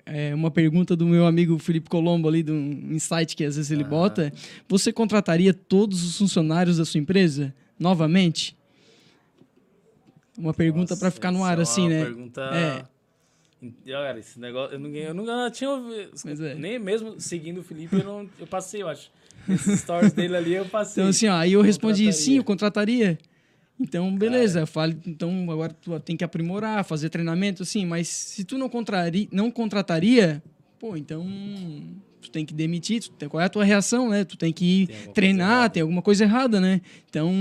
é 0.05 0.33
uma 0.35 0.51
pergunta 0.51 0.95
do 0.95 1.05
meu 1.05 1.25
amigo 1.25 1.57
Felipe 1.57 1.89
Colombo 1.89 2.27
ali 2.27 2.43
do 2.43 2.53
Insight 2.53 3.35
que 3.35 3.43
às 3.43 3.55
vezes 3.55 3.71
ele 3.71 3.83
Ah. 3.83 3.87
bota. 3.87 4.33
Você 4.67 4.93
contrataria 4.93 5.53
todos 5.53 6.03
os 6.03 6.17
funcionários 6.17 6.77
da 6.77 6.85
sua 6.85 6.99
empresa 6.99 7.53
novamente? 7.79 8.55
Uma 10.37 10.53
pergunta 10.53 10.95
para 10.95 11.11
ficar 11.11 11.31
no 11.31 11.43
ar 11.43 11.59
é 11.59 11.61
assim, 11.63 11.89
né? 11.89 12.05
Pergunta... 12.05 12.41
É. 12.53 12.99
Olha, 13.93 14.17
esse 14.19 14.39
negócio, 14.39 14.75
eu, 14.75 14.79
não, 14.79 14.89
eu 14.89 15.13
nunca 15.13 15.51
tinha 15.51 15.69
ouvido. 15.69 16.11
É. 16.45 16.55
Nem 16.55 16.79
mesmo 16.79 17.19
seguindo 17.19 17.59
o 17.59 17.63
Felipe, 17.63 17.93
eu, 17.97 18.05
não, 18.05 18.29
eu 18.39 18.47
passei, 18.47 18.81
eu 18.83 18.87
acho. 18.87 19.11
Esses 19.49 19.81
stories 19.81 20.13
dele 20.13 20.37
ali, 20.37 20.53
eu 20.53 20.65
passei. 20.65 21.03
Então, 21.03 21.09
assim, 21.09 21.27
ó, 21.27 21.33
aí 21.33 21.51
eu 21.53 21.61
respondi 21.61 22.11
sim, 22.13 22.37
eu 22.37 22.43
contrataria. 22.43 23.17
Então, 23.79 24.13
beleza, 24.13 24.61
eu 24.61 24.67
falo, 24.67 24.93
então 25.07 25.49
agora 25.49 25.73
tu 25.73 25.97
tem 26.01 26.17
que 26.17 26.23
aprimorar, 26.23 26.83
fazer 26.83 27.09
treinamento, 27.09 27.63
assim, 27.63 27.85
mas 27.85 28.09
se 28.09 28.43
tu 28.43 28.57
não, 28.57 28.67
contrari, 28.67 29.29
não 29.31 29.49
contrataria, 29.49 30.43
pô, 30.77 30.97
então 30.97 31.25
tu 32.21 32.29
tem 32.29 32.45
que 32.45 32.53
demitir, 32.53 33.01
tu 33.01 33.29
qual 33.29 33.41
é 33.41 33.45
a 33.45 33.49
tua 33.49 33.63
reação, 33.63 34.09
né? 34.09 34.25
Tu 34.25 34.37
tem 34.37 34.51
que 34.51 34.87
Tem 34.87 35.13
treinar, 35.13 35.69
tem 35.69 35.81
alguma 35.81 36.01
coisa 36.01 36.25
errada, 36.25 36.59
né? 36.59 36.81
Então, 37.09 37.33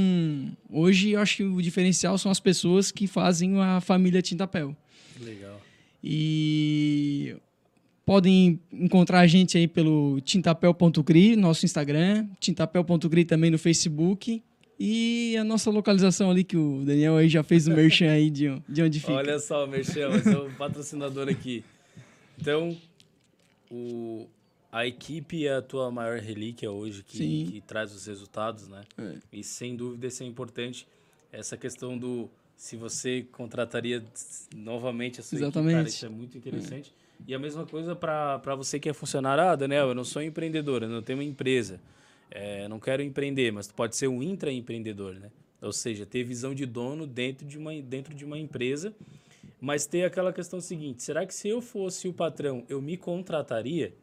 hoje 0.71 1.11
eu 1.11 1.21
acho 1.21 1.39
que 1.39 1.43
o 1.43 1.61
diferencial 1.61 2.17
são 2.17 2.31
as 2.31 2.39
pessoas 2.39 2.93
que 2.93 3.09
fazem 3.09 3.61
a 3.61 3.81
família 3.81 4.23
Tintapel. 4.23 4.77
Legal. 5.21 5.61
E 6.03 7.37
podem 8.07 8.61
encontrar 8.73 9.21
a 9.21 9.27
gente 9.27 9.59
aí 9.59 9.67
pelo 9.67 10.21
tintapel.cri, 10.21 11.37
nosso 11.37 11.67
Instagram, 11.67 12.27
tintapel.cri 12.41 13.25
também 13.25 13.51
no 13.51 13.59
Facebook. 13.59 14.43
E 14.79 15.37
a 15.37 15.43
nossa 15.43 15.71
localização 15.71 16.31
ali, 16.31 16.45
que 16.45 16.57
o 16.57 16.85
Daniel 16.85 17.17
aí 17.17 17.29
já 17.29 17.43
fez 17.43 17.67
o 17.67 17.73
merchan 17.73 18.13
aí 18.13 18.31
de, 18.31 18.63
de 18.69 18.83
onde 18.83 19.01
fica. 19.01 19.13
Olha 19.13 19.39
só, 19.41 19.67
Merchan, 19.67 20.01
eu 20.01 20.23
sou 20.23 20.47
o 20.47 20.55
patrocinador 20.55 21.29
aqui. 21.29 21.65
Então, 22.41 22.77
o, 23.69 24.29
a 24.71 24.87
equipe 24.87 25.47
é 25.47 25.57
a 25.57 25.63
tua 25.63 25.91
maior 25.91 26.19
relíquia 26.21 26.71
hoje 26.71 27.03
que, 27.03 27.47
que 27.47 27.61
traz 27.63 27.93
os 27.93 28.07
resultados, 28.07 28.69
né? 28.69 28.83
É. 28.97 29.15
E 29.33 29.43
sem 29.43 29.75
dúvida 29.75 30.07
isso 30.07 30.23
é 30.23 30.27
importante. 30.27 30.87
Essa 31.33 31.57
questão 31.57 31.99
do 31.99 32.31
se 32.57 32.77
você 32.77 33.25
contrataria 33.33 34.05
novamente 34.55 35.21
a 35.21 35.23
sua 35.23 35.39
equipe, 35.39 35.53
cara, 35.53 35.65
Exatamente. 35.65 35.89
isso 35.89 36.07
é 36.07 36.09
muito 36.09 36.37
interessante. 36.37 36.95
E 37.27 37.35
a 37.35 37.39
mesma 37.39 37.65
coisa 37.67 37.95
para 37.95 38.55
você 38.57 38.79
que 38.79 38.89
é 38.89 38.93
funcionário. 38.93 39.45
Ah, 39.45 39.57
Daniel, 39.57 39.89
eu 39.89 39.95
não 39.95 40.05
sou 40.05 40.23
empreendedor, 40.23 40.83
eu 40.83 40.89
não 40.89 41.03
tenho 41.03 41.19
uma 41.19 41.25
empresa. 41.25 41.81
É, 42.31 42.69
não 42.69 42.79
quero 42.79 43.03
empreender, 43.03 43.51
mas 43.53 43.67
tu 43.67 43.75
pode 43.75 43.97
ser 43.97 44.09
um 44.09 44.23
intraempreendedor, 44.23 45.15
né? 45.15 45.31
Ou 45.61 45.73
seja, 45.73 46.07
ter 46.07 46.23
visão 46.23 46.55
de 46.55 46.67
dono 46.67 47.07
dentro 47.07 47.47
de 47.47 47.59
uma, 47.59 47.73
dentro 47.83 48.15
de 48.15 48.25
uma 48.25 48.39
empresa, 48.39 48.95
mas 49.61 49.87
ter 49.87 50.05
aquela 50.05 50.33
questão 50.33 50.61
seguinte: 50.61 51.03
será 51.03 51.27
que 51.27 51.35
se 51.35 51.49
eu 51.49 51.61
fosse 51.61 52.07
o 52.07 52.13
patrão, 52.13 52.65
eu 52.69 52.81
me 52.81 52.97
contrataria? 52.97 53.95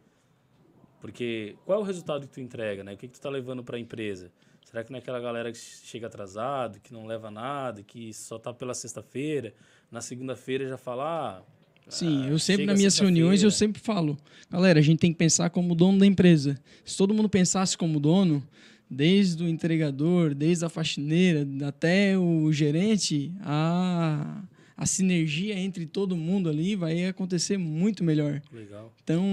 Porque 0.99 1.55
qual 1.65 1.79
é 1.79 1.81
o 1.81 1.85
resultado 1.85 2.27
que 2.27 2.33
tu 2.33 2.41
entrega, 2.41 2.83
né? 2.83 2.93
O 2.93 2.97
que, 2.97 3.07
que 3.07 3.13
tu 3.13 3.21
tá 3.21 3.29
levando 3.29 3.63
para 3.63 3.77
a 3.77 3.79
empresa? 3.79 4.31
Será 4.65 4.83
que 4.83 4.91
não 4.91 4.97
é 4.97 4.99
aquela 4.99 5.19
galera 5.19 5.51
que 5.51 5.57
chega 5.57 6.07
atrasado, 6.07 6.79
que 6.79 6.91
não 6.91 7.05
leva 7.05 7.29
nada, 7.29 7.83
que 7.83 8.11
só 8.13 8.39
tá 8.39 8.51
pela 8.53 8.73
sexta-feira, 8.73 9.53
na 9.91 10.01
segunda-feira 10.01 10.67
já 10.67 10.77
fala, 10.77 11.37
ah, 11.37 11.43
Sim, 11.89 12.23
ah, 12.23 12.29
eu 12.29 12.39
sempre, 12.39 12.63
chega 12.63 12.71
nas 12.71 12.79
minhas 12.79 12.97
reuniões, 12.97 13.43
eu 13.43 13.51
sempre 13.51 13.81
falo, 13.81 14.17
galera, 14.49 14.79
a 14.79 14.81
gente 14.81 14.99
tem 14.99 15.11
que 15.11 15.17
pensar 15.17 15.49
como 15.49 15.75
dono 15.75 15.99
da 15.99 16.05
empresa. 16.05 16.59
Se 16.83 16.97
todo 16.97 17.13
mundo 17.13 17.29
pensasse 17.29 17.77
como 17.77 17.99
dono, 17.99 18.43
desde 18.89 19.43
o 19.43 19.47
entregador, 19.47 20.33
desde 20.33 20.65
a 20.65 20.69
faxineira, 20.69 21.47
até 21.67 22.17
o 22.17 22.51
gerente, 22.51 23.31
a, 23.41 24.43
a 24.75 24.85
sinergia 24.85 25.57
entre 25.57 25.85
todo 25.85 26.15
mundo 26.15 26.49
ali 26.49 26.75
vai 26.75 27.05
acontecer 27.05 27.57
muito 27.57 28.03
melhor. 28.03 28.41
legal. 28.51 28.93
Então, 29.03 29.23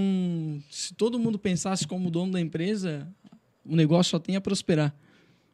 se 0.69 0.93
todo 0.93 1.17
mundo 1.19 1.39
pensasse 1.39 1.87
como 1.87 2.11
dono 2.11 2.33
da 2.33 2.39
empresa, 2.39 3.07
o 3.65 3.75
negócio 3.75 4.11
só 4.11 4.19
tem 4.19 4.35
a 4.35 4.41
prosperar. 4.41 4.95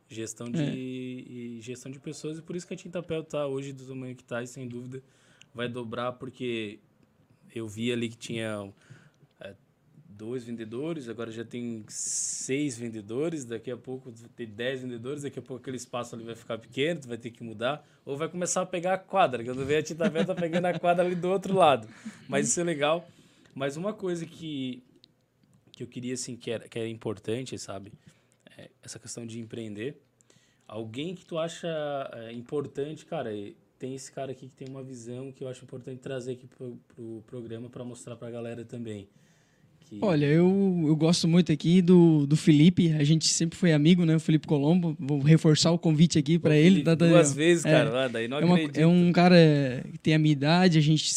Gestão 0.09 0.49
de, 0.49 0.59
e 0.59 1.59
gestão 1.61 1.91
de 1.91 1.99
pessoas, 1.99 2.39
e 2.39 2.41
por 2.41 2.55
isso 2.55 2.67
que 2.67 2.73
a 2.73 2.77
Tintapel 2.77 3.23
tá 3.23 3.45
hoje 3.45 3.71
do 3.71 3.85
tamanho 3.85 4.15
que 4.15 4.23
tá, 4.23 4.41
e 4.41 4.47
sem 4.47 4.67
dúvida 4.67 5.03
vai 5.53 5.69
dobrar, 5.69 6.13
porque 6.13 6.79
eu 7.53 7.67
vi 7.67 7.91
ali 7.91 8.09
que 8.09 8.17
tinha 8.17 8.71
é, 9.39 9.55
dois 10.07 10.43
vendedores, 10.43 11.09
agora 11.09 11.31
já 11.31 11.43
tem 11.43 11.83
seis 11.87 12.77
vendedores, 12.77 13.45
daqui 13.45 13.71
a 13.71 13.77
pouco 13.77 14.11
ter 14.35 14.45
dez 14.45 14.81
vendedores, 14.81 15.23
daqui 15.23 15.39
a 15.39 15.41
pouco 15.41 15.61
aquele 15.61 15.77
espaço 15.77 16.15
ali 16.15 16.23
vai 16.23 16.35
ficar 16.35 16.57
pequeno, 16.57 17.01
tu 17.01 17.07
vai 17.07 17.17
ter 17.17 17.31
que 17.31 17.43
mudar, 17.43 17.85
ou 18.05 18.17
vai 18.17 18.27
começar 18.27 18.61
a 18.61 18.65
pegar 18.65 18.93
a 18.93 18.97
quadra, 18.97 19.43
quando 19.43 19.65
vê 19.65 19.77
a 19.77 19.83
Tintapel 19.83 20.25
tá 20.25 20.35
pegando 20.35 20.65
a 20.65 20.77
quadra 20.77 21.05
ali 21.05 21.15
do 21.15 21.29
outro 21.29 21.55
lado. 21.55 21.87
Mas 22.27 22.47
isso 22.47 22.59
é 22.59 22.63
legal. 22.63 23.07
Mas 23.55 23.77
uma 23.77 23.93
coisa 23.93 24.25
que, 24.25 24.83
que 25.71 25.83
eu 25.83 25.87
queria, 25.87 26.13
assim, 26.13 26.35
que 26.35 26.51
era, 26.51 26.67
que 26.67 26.77
era 26.77 26.87
importante, 26.87 27.57
sabe? 27.57 27.91
É 28.57 28.69
essa 28.83 28.99
questão 28.99 29.25
de 29.25 29.39
empreender. 29.39 30.01
Alguém 30.67 31.15
que 31.15 31.25
tu 31.25 31.37
acha 31.37 31.67
é, 32.13 32.31
importante, 32.31 33.05
cara, 33.05 33.31
tem 33.79 33.95
esse 33.95 34.11
cara 34.11 34.31
aqui 34.31 34.47
que 34.47 34.55
tem 34.55 34.67
uma 34.69 34.83
visão 34.83 35.31
que 35.31 35.43
eu 35.43 35.47
acho 35.47 35.63
importante 35.63 35.99
trazer 35.99 36.33
aqui 36.33 36.45
pro, 36.47 36.77
pro 36.93 37.23
programa 37.25 37.69
para 37.69 37.83
mostrar 37.83 38.15
pra 38.17 38.29
galera 38.29 38.63
também. 38.65 39.07
Que, 39.85 39.97
Olha, 40.01 40.25
eu, 40.25 40.83
eu 40.85 40.95
gosto 40.95 41.27
muito 41.27 41.51
aqui 41.51 41.81
do, 41.81 42.27
do 42.27 42.35
Felipe, 42.35 42.91
a 42.91 43.03
gente 43.03 43.25
sempre 43.27 43.57
foi 43.57 43.71
amigo, 43.73 44.05
né? 44.05 44.15
O 44.15 44.19
Felipe 44.19 44.45
Colombo. 44.45 44.95
Vou 44.99 45.19
reforçar 45.19 45.71
o 45.71 45.79
convite 45.79 46.19
aqui 46.19 46.37
para 46.37 46.55
ele. 46.55 46.83
tá, 46.83 46.93
Daniel? 46.93 47.17
duas 47.17 47.33
vezes, 47.33 47.65
É. 47.65 47.71
cara, 47.71 48.05
ah, 48.05 48.07
daí 48.07 48.27
não 48.27 48.37
É, 48.37 48.45
uma- 48.45 48.59
é 48.59 48.85
um 48.85 49.11
cara 49.11 49.35
que 49.91 49.97
tem 49.97 50.13
a 50.13 50.19
minha 50.19 50.33
idade, 50.33 50.77
a 50.77 50.81
gente 50.81 51.11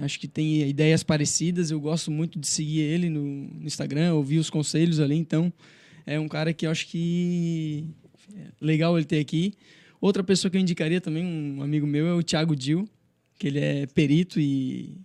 acho 0.00 0.18
que 0.18 0.26
tem 0.28 0.66
ideias 0.68 1.02
parecidas. 1.02 1.70
Eu 1.70 1.80
gosto 1.80 2.10
muito 2.10 2.38
de 2.38 2.46
seguir 2.46 2.80
ele 2.80 3.10
no, 3.10 3.20
no 3.22 3.66
Instagram, 3.66 4.14
ouvir 4.14 4.38
os 4.38 4.48
conselhos 4.48 4.98
ali. 5.00 5.16
Então, 5.16 5.52
é 6.06 6.18
um 6.18 6.28
cara 6.28 6.52
que 6.54 6.64
eu 6.66 6.70
acho 6.70 6.86
que 6.86 7.84
é 8.34 8.46
legal 8.60 8.96
ele 8.96 9.04
ter 9.04 9.18
aqui. 9.18 9.52
Outra 10.02 10.22
pessoa 10.24 10.50
que 10.50 10.56
eu 10.58 10.60
indicaria 10.60 11.00
também, 11.00 11.24
um 11.24 11.62
amigo 11.62 11.86
meu, 11.86 12.06
é 12.08 12.12
o 12.12 12.22
Thiago 12.22 12.54
Dil, 12.56 12.86
que 13.38 13.46
ele 13.46 13.60
é 13.60 13.86
perito 13.86 14.38
e, 14.40 14.96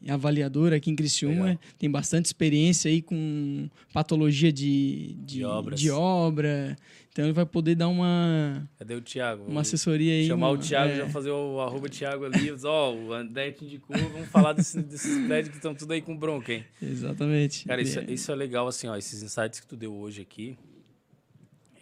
e 0.00 0.10
avaliador 0.10 0.72
aqui 0.72 0.90
em 0.90 0.96
Criciúma. 0.96 1.44
Legal. 1.44 1.60
Tem 1.78 1.90
bastante 1.90 2.24
experiência 2.26 2.90
aí 2.90 3.02
com 3.02 3.68
patologia 3.92 4.50
de, 4.50 5.14
de, 5.18 5.36
De 5.36 5.44
obras. 5.44 5.78
de 5.78 5.90
obra. 5.90 6.76
Então, 7.10 7.26
ele 7.26 7.34
vai 7.34 7.44
poder 7.44 7.74
dar 7.74 7.88
uma, 7.88 8.66
Cadê 8.78 8.94
o 8.94 9.02
Thiago? 9.02 9.44
uma 9.46 9.60
assessoria 9.60 10.14
aí. 10.14 10.26
Chamar 10.26 10.48
uma- 10.48 10.54
o 10.54 10.58
Thiago, 10.58 10.92
é. 10.92 10.96
já 10.96 11.08
fazer 11.10 11.30
o 11.30 11.60
arroba 11.60 11.86
Thiago 11.90 12.24
ali. 12.24 12.50
Ó, 12.64 12.94
o 12.94 13.12
André 13.12 13.50
te 13.52 13.66
indicou, 13.66 13.94
vamos 13.98 14.28
falar 14.30 14.54
desse- 14.54 14.80
desses 14.80 15.26
prédios 15.26 15.50
que 15.50 15.56
estão 15.58 15.74
tudo 15.74 15.92
aí 15.92 16.00
com 16.00 16.16
bronca, 16.16 16.54
hein? 16.54 16.64
Exatamente. 16.80 17.66
Cara, 17.66 17.82
isso, 17.82 17.98
É. 17.98 18.04
isso 18.10 18.32
é 18.32 18.34
legal, 18.34 18.66
assim, 18.66 18.86
ó, 18.88 18.96
esses 18.96 19.22
insights 19.22 19.60
que 19.60 19.66
tu 19.66 19.76
deu 19.76 19.92
hoje 19.92 20.22
aqui. 20.22 20.56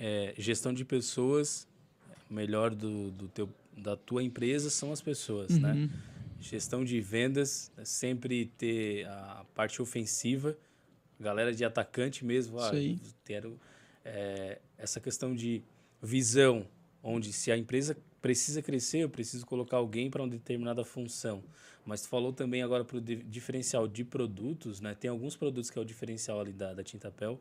É, 0.01 0.35
gestão 0.37 0.73
de 0.75 0.85
pessoas, 0.85 1.69
melhor 2.31 2.75
do, 2.75 3.11
do 3.11 3.29
teu, 3.29 3.49
da 3.77 3.97
tua 3.97 4.23
empresa 4.23 4.71
são 4.71 4.93
as 4.93 5.01
pessoas, 5.01 5.59
né? 5.59 5.73
Uhum. 5.73 5.91
Gestão 6.41 6.85
de 6.85 7.01
vendas, 7.01 7.71
é 7.77 7.85
sempre 7.85 8.47
ter 8.57 9.07
a 9.07 9.45
parte 9.55 9.83
ofensiva, 9.83 10.57
galera 11.19 11.53
de 11.53 11.65
atacante 11.65 12.25
mesmo. 12.25 12.59
Ah. 12.59 12.71
Quero, 13.25 13.61
é, 14.05 14.59
essa 14.79 15.01
questão 15.01 15.35
de 15.35 15.63
visão, 16.03 16.67
onde 17.03 17.33
se 17.33 17.53
a 17.53 17.59
empresa 17.59 17.97
precisa 18.23 18.63
crescer, 18.63 18.99
eu 18.99 19.11
preciso 19.11 19.45
colocar 19.45 19.77
alguém 19.77 20.11
para 20.11 20.23
uma 20.23 20.29
determinada 20.29 20.85
função. 20.85 21.43
Mas 21.85 22.03
tu 22.03 22.09
falou 22.09 22.33
também 22.33 22.63
agora 22.63 22.85
para 22.85 22.99
o 22.99 23.01
diferencial 23.01 23.89
de 23.89 24.05
produtos, 24.05 24.81
né? 24.81 24.95
Tem 24.95 25.11
alguns 25.11 25.37
produtos 25.37 25.71
que 25.71 25.79
é 25.79 25.83
o 25.83 25.85
diferencial 25.85 26.41
ali 26.41 26.53
da, 26.53 26.73
da 26.75 26.83
Tintapel, 26.85 27.41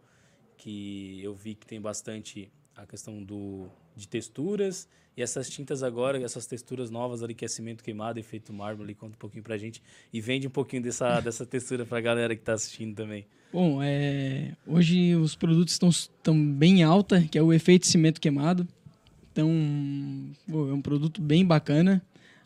que 0.58 1.22
eu 1.24 1.34
vi 1.34 1.56
que 1.56 1.66
tem 1.66 1.80
bastante 1.80 2.52
a 2.82 2.86
questão 2.86 3.22
do, 3.22 3.68
de 3.96 4.08
texturas 4.08 4.88
e 5.18 5.22
essas 5.22 5.50
tintas 5.50 5.84
agora, 5.84 6.22
essas 6.22 6.46
texturas 6.46 6.90
novas 6.90 7.22
ali, 7.22 7.34
que 7.34 7.44
é 7.44 7.48
cimento 7.48 7.84
queimado, 7.84 8.20
efeito 8.20 8.54
mármore, 8.54 8.96
conta 8.96 9.16
um 9.16 9.20
pouquinho 9.20 9.44
pra 9.44 9.58
gente 9.58 9.82
e 10.14 10.22
vende 10.22 10.48
um 10.48 10.52
pouquinho 10.52 10.82
dessa, 10.82 11.20
dessa 11.22 11.46
textura 11.46 11.86
pra 11.86 12.00
galera 12.00 12.36
que 12.36 12.42
tá 12.42 12.54
assistindo 12.54 12.96
também. 12.96 13.26
Bom, 13.52 13.82
é, 13.84 14.54
hoje 14.66 15.16
os 15.16 15.36
produtos 15.36 15.74
estão 15.74 15.90
tão 16.24 16.54
bem 16.54 16.84
alta, 16.84 17.22
que 17.30 17.38
é 17.38 17.42
o 17.42 17.52
efeito 17.52 17.86
cimento 17.86 18.22
queimado. 18.22 18.66
Então, 19.32 19.50
pô, 20.50 20.70
é 20.70 20.74
um 20.74 20.82
produto 20.82 21.22
bem 21.22 21.46
bacana. 21.46 22.02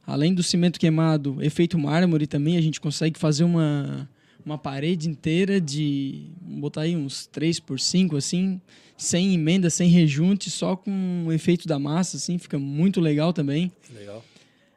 Além 0.05 0.34
do 0.34 0.41
cimento 0.41 0.79
queimado, 0.79 1.43
efeito 1.43 1.77
mármore 1.77 2.25
também, 2.25 2.57
a 2.57 2.61
gente 2.61 2.81
consegue 2.81 3.19
fazer 3.19 3.43
uma, 3.43 4.09
uma 4.45 4.57
parede 4.57 5.09
inteira 5.09 5.59
de, 5.59 6.27
vamos 6.41 6.59
botar 6.59 6.81
aí 6.81 6.95
uns 6.95 7.27
3 7.27 7.59
por 7.59 7.79
5 7.79 8.17
assim, 8.17 8.59
sem 8.97 9.33
emenda, 9.33 9.69
sem 9.69 9.89
rejunte, 9.89 10.49
só 10.49 10.75
com 10.75 11.25
o 11.27 11.31
efeito 11.31 11.67
da 11.67 11.79
massa, 11.79 12.17
assim, 12.17 12.37
fica 12.37 12.59
muito 12.59 12.99
legal 13.01 13.33
também. 13.33 13.71
Legal. 13.93 14.23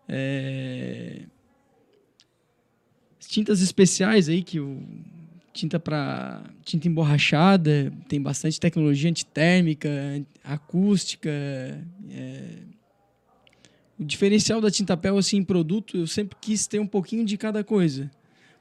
É... 0.09 1.23
Tintas 3.21 3.61
especiais 3.61 4.29
aí 4.29 4.43
que 4.43 4.61
o 4.61 4.81
tinta 5.53 5.81
para 5.81 6.45
tinta 6.65 6.87
emborrachada, 6.87 7.91
tem 8.09 8.21
bastante 8.21 8.61
tecnologia 8.61 9.11
antitérmica, 9.11 9.89
acústica. 10.45 11.31
É... 12.11 12.59
O 13.99 14.05
diferencial 14.05 14.61
da 14.61 14.71
tinta 14.71 14.97
Pel 14.97 15.17
assim 15.17 15.39
em 15.39 15.45
produto, 15.45 15.97
eu 15.97 16.07
sempre 16.07 16.37
quis 16.41 16.67
ter 16.67 16.79
um 16.79 16.87
pouquinho 16.87 17.25
de 17.25 17.37
cada 17.39 17.65
coisa. 17.65 18.11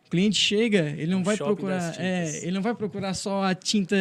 O 0.06 0.10
cliente 0.10 0.38
chega, 0.38 0.94
ele 0.98 1.12
não 1.12 1.20
Um 1.20 1.24
vai 1.24 1.36
procurar, 1.36 1.96
é, 2.00 2.40
ele 2.44 2.52
não 2.52 2.62
vai 2.62 2.76
procurar 2.76 3.14
só 3.14 3.44
a 3.44 3.56
tinta 3.56 3.96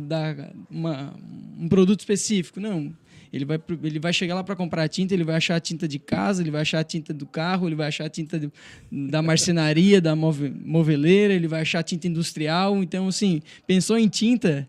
da 0.00 0.50
uma, 0.70 1.14
um 1.58 1.68
produto 1.68 2.00
específico, 2.00 2.58
não. 2.58 2.92
Ele 3.32 3.44
vai, 3.46 3.58
ele 3.82 3.98
vai 3.98 4.12
chegar 4.12 4.34
lá 4.34 4.44
para 4.44 4.54
comprar 4.54 4.82
a 4.82 4.88
tinta, 4.88 5.14
ele 5.14 5.24
vai 5.24 5.36
achar 5.36 5.56
a 5.56 5.60
tinta 5.60 5.88
de 5.88 5.98
casa, 5.98 6.42
ele 6.42 6.50
vai 6.50 6.60
achar 6.62 6.80
a 6.80 6.84
tinta 6.84 7.14
do 7.14 7.24
carro, 7.26 7.66
ele 7.66 7.74
vai 7.74 7.88
achar 7.88 8.04
a 8.04 8.08
tinta 8.10 8.38
do- 8.38 8.52
da 8.90 9.22
marcenaria, 9.22 10.00
da 10.02 10.14
move, 10.14 10.50
moveleira, 10.50 11.32
ele 11.32 11.48
vai 11.48 11.62
achar 11.62 11.78
a 11.78 11.82
tinta 11.82 12.06
industrial. 12.06 12.82
Então, 12.82 13.08
assim, 13.08 13.40
pensou 13.66 13.96
em 13.96 14.06
tinta, 14.08 14.68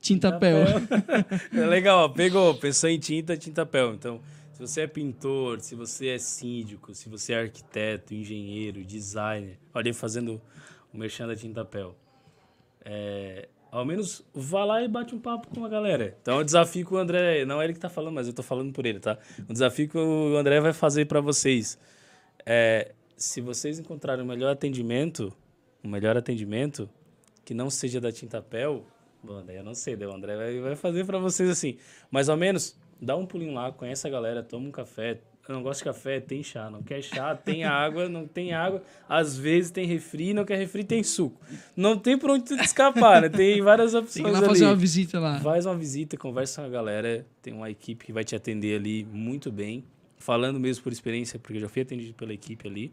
tinta 0.00 0.30
Pel. 0.38 0.58
É 1.52 1.66
legal, 1.66 2.04
ó, 2.04 2.08
pegou, 2.08 2.54
pensou 2.54 2.88
em 2.90 2.98
tinta, 2.98 3.36
tinta 3.36 3.66
pel. 3.66 3.94
Então, 3.94 4.20
você 4.66 4.82
é 4.82 4.86
pintor, 4.86 5.60
se 5.60 5.74
você 5.74 6.08
é 6.08 6.18
síndico, 6.18 6.94
se 6.94 7.08
você 7.08 7.32
é 7.32 7.40
arquiteto, 7.40 8.14
engenheiro, 8.14 8.84
designer, 8.84 9.58
olha 9.72 9.92
fazendo 9.92 10.40
o 10.92 10.98
merchan 10.98 11.26
da 11.26 11.36
tinta 11.36 11.64
pel. 11.64 11.94
É, 12.84 13.48
ao 13.70 13.84
menos 13.84 14.24
vá 14.32 14.64
lá 14.64 14.82
e 14.82 14.88
bate 14.88 15.14
um 15.14 15.18
papo 15.18 15.48
com 15.48 15.64
a 15.64 15.68
galera. 15.68 16.16
Então, 16.20 16.38
o 16.38 16.44
desafio 16.44 16.86
que 16.86 16.94
o 16.94 16.96
André, 16.96 17.44
não 17.44 17.60
é 17.60 17.64
ele 17.64 17.74
que 17.74 17.80
tá 17.80 17.88
falando, 17.88 18.14
mas 18.14 18.26
eu 18.26 18.32
tô 18.32 18.42
falando 18.42 18.72
por 18.72 18.86
ele, 18.86 19.00
tá? 19.00 19.18
O 19.48 19.52
desafio 19.52 19.88
que 19.88 19.98
o 19.98 20.36
André 20.36 20.60
vai 20.60 20.72
fazer 20.72 21.06
para 21.06 21.20
vocês 21.20 21.78
é, 22.46 22.92
se 23.16 23.40
vocês 23.40 23.78
encontrarem 23.78 24.24
o 24.24 24.26
melhor 24.26 24.52
atendimento, 24.52 25.32
o 25.82 25.88
melhor 25.88 26.16
atendimento 26.16 26.88
que 27.44 27.54
não 27.54 27.70
seja 27.70 28.00
da 28.00 28.12
tinta 28.12 28.40
pel, 28.42 28.86
bom, 29.22 29.42
daí 29.44 29.56
eu 29.56 29.64
não 29.64 29.74
sei, 29.74 29.96
daí 29.96 30.08
o 30.08 30.14
André 30.14 30.36
vai, 30.36 30.60
vai 30.60 30.76
fazer 30.76 31.04
para 31.04 31.18
vocês 31.18 31.48
assim. 31.48 31.78
Mais 32.10 32.28
ou 32.28 32.36
menos, 32.36 32.76
dá 33.00 33.16
um 33.16 33.26
pulinho 33.26 33.52
lá, 33.54 33.70
conhece 33.72 34.06
a 34.06 34.10
galera, 34.10 34.42
toma 34.42 34.68
um 34.68 34.70
café. 34.70 35.20
Eu 35.46 35.54
não 35.54 35.62
gosto 35.62 35.80
de 35.80 35.84
café, 35.84 36.20
tem 36.20 36.42
chá. 36.42 36.70
Não 36.70 36.82
quer 36.82 37.02
chá, 37.02 37.34
tem 37.36 37.64
água. 37.68 38.08
Não 38.08 38.26
tem 38.26 38.54
água, 38.54 38.82
às 39.06 39.36
vezes 39.36 39.70
tem 39.70 39.86
refri. 39.86 40.32
Não 40.32 40.44
quer 40.44 40.56
refri, 40.56 40.82
tem 40.84 41.02
suco. 41.02 41.38
Não 41.76 41.98
tem 41.98 42.16
por 42.16 42.30
onde 42.30 42.44
tu 42.44 42.54
escapar, 42.54 43.20
né? 43.20 43.28
Tem 43.28 43.60
várias 43.60 43.92
Tem 43.92 44.00
opções 44.00 44.24
que 44.24 44.30
ir 44.30 44.32
lá 44.32 44.38
ali. 44.38 44.46
fazer 44.46 44.64
uma 44.64 44.74
visita 44.76 45.20
lá. 45.20 45.38
Faz 45.40 45.66
uma 45.66 45.76
visita, 45.76 46.16
conversa 46.16 46.62
com 46.62 46.68
a 46.68 46.70
galera. 46.70 47.26
Tem 47.42 47.52
uma 47.52 47.70
equipe 47.70 48.06
que 48.06 48.12
vai 48.12 48.24
te 48.24 48.34
atender 48.34 48.78
ali 48.78 49.04
muito 49.04 49.52
bem. 49.52 49.84
Falando 50.16 50.58
mesmo 50.58 50.82
por 50.82 50.90
experiência, 50.92 51.38
porque 51.38 51.58
eu 51.58 51.60
já 51.60 51.68
fui 51.68 51.82
atendido 51.82 52.14
pela 52.14 52.32
equipe 52.32 52.66
ali. 52.66 52.90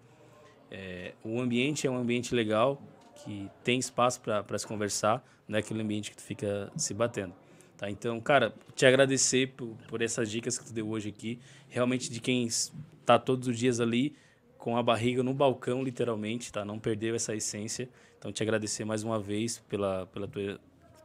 É, 0.70 1.14
o 1.24 1.40
ambiente 1.40 1.88
é 1.88 1.90
um 1.92 1.96
ambiente 1.98 2.36
legal, 2.36 2.82
que 3.24 3.50
tem 3.64 3.80
espaço 3.80 4.20
para 4.22 4.58
se 4.58 4.68
conversar, 4.68 5.24
não 5.48 5.56
é 5.58 5.60
aquele 5.60 5.82
ambiente 5.82 6.10
que 6.12 6.18
tu 6.18 6.24
fica 6.24 6.70
se 6.76 6.94
batendo. 6.94 7.34
Tá? 7.82 7.90
Então, 7.90 8.22
cara, 8.22 8.54
te 8.76 8.86
agradecer 8.86 9.48
por, 9.58 9.76
por 9.88 10.04
essas 10.04 10.30
dicas 10.30 10.56
que 10.56 10.66
tu 10.66 10.72
deu 10.72 10.88
hoje 10.88 11.10
aqui. 11.10 11.40
Realmente 11.68 12.12
de 12.12 12.22
quem 12.22 12.46
está 12.46 13.18
todos 13.18 13.48
os 13.48 13.58
dias 13.58 13.80
ali 13.80 14.16
com 14.56 14.78
a 14.78 14.84
barriga 14.84 15.24
no 15.24 15.34
balcão, 15.34 15.84
literalmente, 15.84 16.52
tá? 16.52 16.64
Não 16.64 16.78
perdeu 16.78 17.16
essa 17.16 17.36
essência. 17.36 17.90
Então, 18.20 18.32
te 18.32 18.44
agradecer 18.44 18.86
mais 18.86 19.02
uma 19.04 19.20
vez 19.20 19.58
pela, 19.68 20.06
pela 20.14 20.28
tua, 20.28 20.60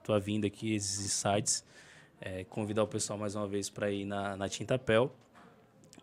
tua 0.05 0.20
vinda 0.20 0.47
aqui, 0.47 0.74
esses 0.74 1.03
insights. 1.03 1.64
É, 2.20 2.45
convidar 2.45 2.83
o 2.83 2.87
pessoal 2.87 3.18
mais 3.18 3.35
uma 3.35 3.47
vez 3.47 3.70
para 3.70 3.91
ir 3.91 4.05
na, 4.05 4.37
na 4.37 4.47
Tinta 4.47 4.79
Pel. 4.79 5.11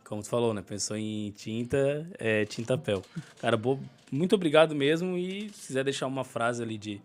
Como 0.03 0.23
tu 0.23 0.27
falou, 0.27 0.55
né? 0.55 0.63
Pensou 0.63 0.97
em 0.97 1.29
tinta, 1.37 2.09
é 2.17 2.45
Tinta 2.45 2.75
Pel. 2.79 3.03
Cara, 3.39 3.55
bo- 3.55 3.79
muito 4.11 4.33
obrigado 4.33 4.73
mesmo. 4.73 5.19
E 5.19 5.49
se 5.49 5.67
quiser 5.67 5.83
deixar 5.83 6.07
uma 6.07 6.23
frase 6.23 6.63
ali 6.63 6.79
de, 6.79 6.99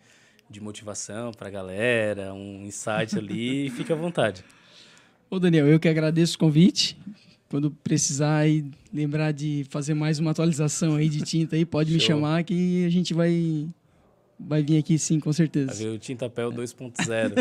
de 0.51 0.61
motivação 0.61 1.33
pra 1.33 1.51
galera, 1.51 2.33
um 2.33 2.65
insight 2.65 3.17
ali, 3.19 3.71
fica 3.77 3.95
à 3.95 3.97
vontade. 3.97 4.45
Ô, 5.31 5.39
Daniel, 5.39 5.67
eu 5.67 5.79
que 5.79 5.89
agradeço 5.89 6.37
o 6.37 6.39
convite. 6.39 6.97
Quando 7.51 7.71
precisar 7.71 8.37
aí 8.39 8.71
lembrar 8.93 9.33
de 9.33 9.67
fazer 9.71 9.95
mais 9.95 10.19
uma 10.19 10.33
atualização 10.33 10.97
aí 10.97 11.09
de 11.09 11.23
tinta 11.23 11.57
aí, 11.57 11.65
pode 11.65 11.93
me 11.93 12.01
chamar 12.01 12.45
que 12.45 12.85
a 12.85 12.91
gente 12.91 13.15
vai 13.15 13.67
vai 14.39 14.63
vir 14.63 14.79
aqui 14.79 14.99
sim, 14.99 15.19
com 15.19 15.31
Vai 15.31 15.35
certeza. 15.35 15.75
ver 15.75 15.89
o 15.89 15.99
Tintapel 15.99 16.53
2.0. 16.53 17.35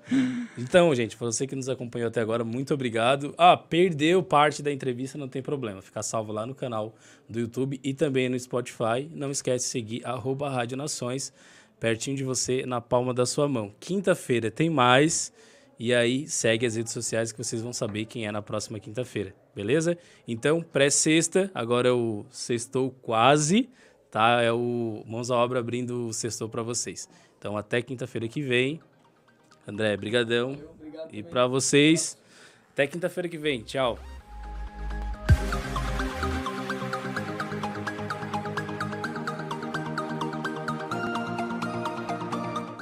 então, 0.56 0.94
gente, 0.94 1.16
pra 1.16 1.26
você 1.26 1.46
que 1.46 1.54
nos 1.54 1.68
acompanhou 1.68 2.08
até 2.08 2.20
agora, 2.20 2.44
muito 2.44 2.72
obrigado. 2.72 3.34
Ah, 3.36 3.56
perdeu 3.56 4.22
parte 4.22 4.62
da 4.62 4.72
entrevista, 4.72 5.18
não 5.18 5.28
tem 5.28 5.42
problema. 5.42 5.82
Fica 5.82 6.02
salvo 6.02 6.32
lá 6.32 6.46
no 6.46 6.54
canal 6.54 6.94
do 7.28 7.40
YouTube 7.40 7.78
e 7.84 7.92
também 7.92 8.28
no 8.28 8.38
Spotify. 8.38 9.08
Não 9.14 9.30
esquece 9.30 9.66
de 9.66 9.70
seguir 9.70 10.06
arroba 10.06 10.48
Rádio 10.48 10.76
Nações, 10.76 11.32
pertinho 11.80 12.16
de 12.16 12.22
você, 12.22 12.64
na 12.66 12.80
palma 12.80 13.12
da 13.12 13.24
sua 13.24 13.48
mão. 13.48 13.74
Quinta-feira 13.80 14.50
tem 14.50 14.68
mais. 14.68 15.32
E 15.78 15.94
aí, 15.94 16.28
segue 16.28 16.66
as 16.66 16.76
redes 16.76 16.92
sociais 16.92 17.32
que 17.32 17.42
vocês 17.42 17.62
vão 17.62 17.72
saber 17.72 18.04
quem 18.04 18.26
é 18.26 18.30
na 18.30 18.42
próxima 18.42 18.78
quinta-feira, 18.78 19.34
beleza? 19.56 19.96
Então, 20.28 20.60
pré-sexta, 20.60 21.50
agora 21.54 21.88
é 21.88 21.92
o 21.92 22.26
sextou 22.30 22.90
quase, 23.00 23.70
tá? 24.10 24.42
É 24.42 24.52
o 24.52 25.02
Mãos 25.06 25.30
à 25.30 25.36
Obra 25.36 25.58
abrindo 25.58 26.08
o 26.08 26.12
sextou 26.12 26.50
para 26.50 26.62
vocês. 26.62 27.08
Então, 27.38 27.56
até 27.56 27.80
quinta-feira 27.80 28.28
que 28.28 28.42
vem. 28.42 28.78
André, 29.66 29.96
brigadão. 29.96 30.58
E 31.10 31.22
para 31.22 31.46
vocês, 31.46 32.18
até 32.72 32.86
quinta-feira 32.86 33.26
que 33.26 33.38
vem. 33.38 33.62
Tchau. 33.62 33.98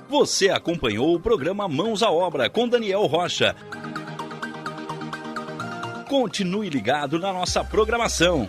Você 0.08 0.48
acompanhou 0.48 1.14
o 1.14 1.20
programa 1.20 1.68
Mãos 1.68 2.02
à 2.02 2.10
Obra 2.10 2.48
com 2.48 2.66
Daniel 2.66 3.04
Rocha. 3.04 3.54
Continue 6.08 6.70
ligado 6.70 7.18
na 7.18 7.30
nossa 7.30 7.62
programação. 7.62 8.48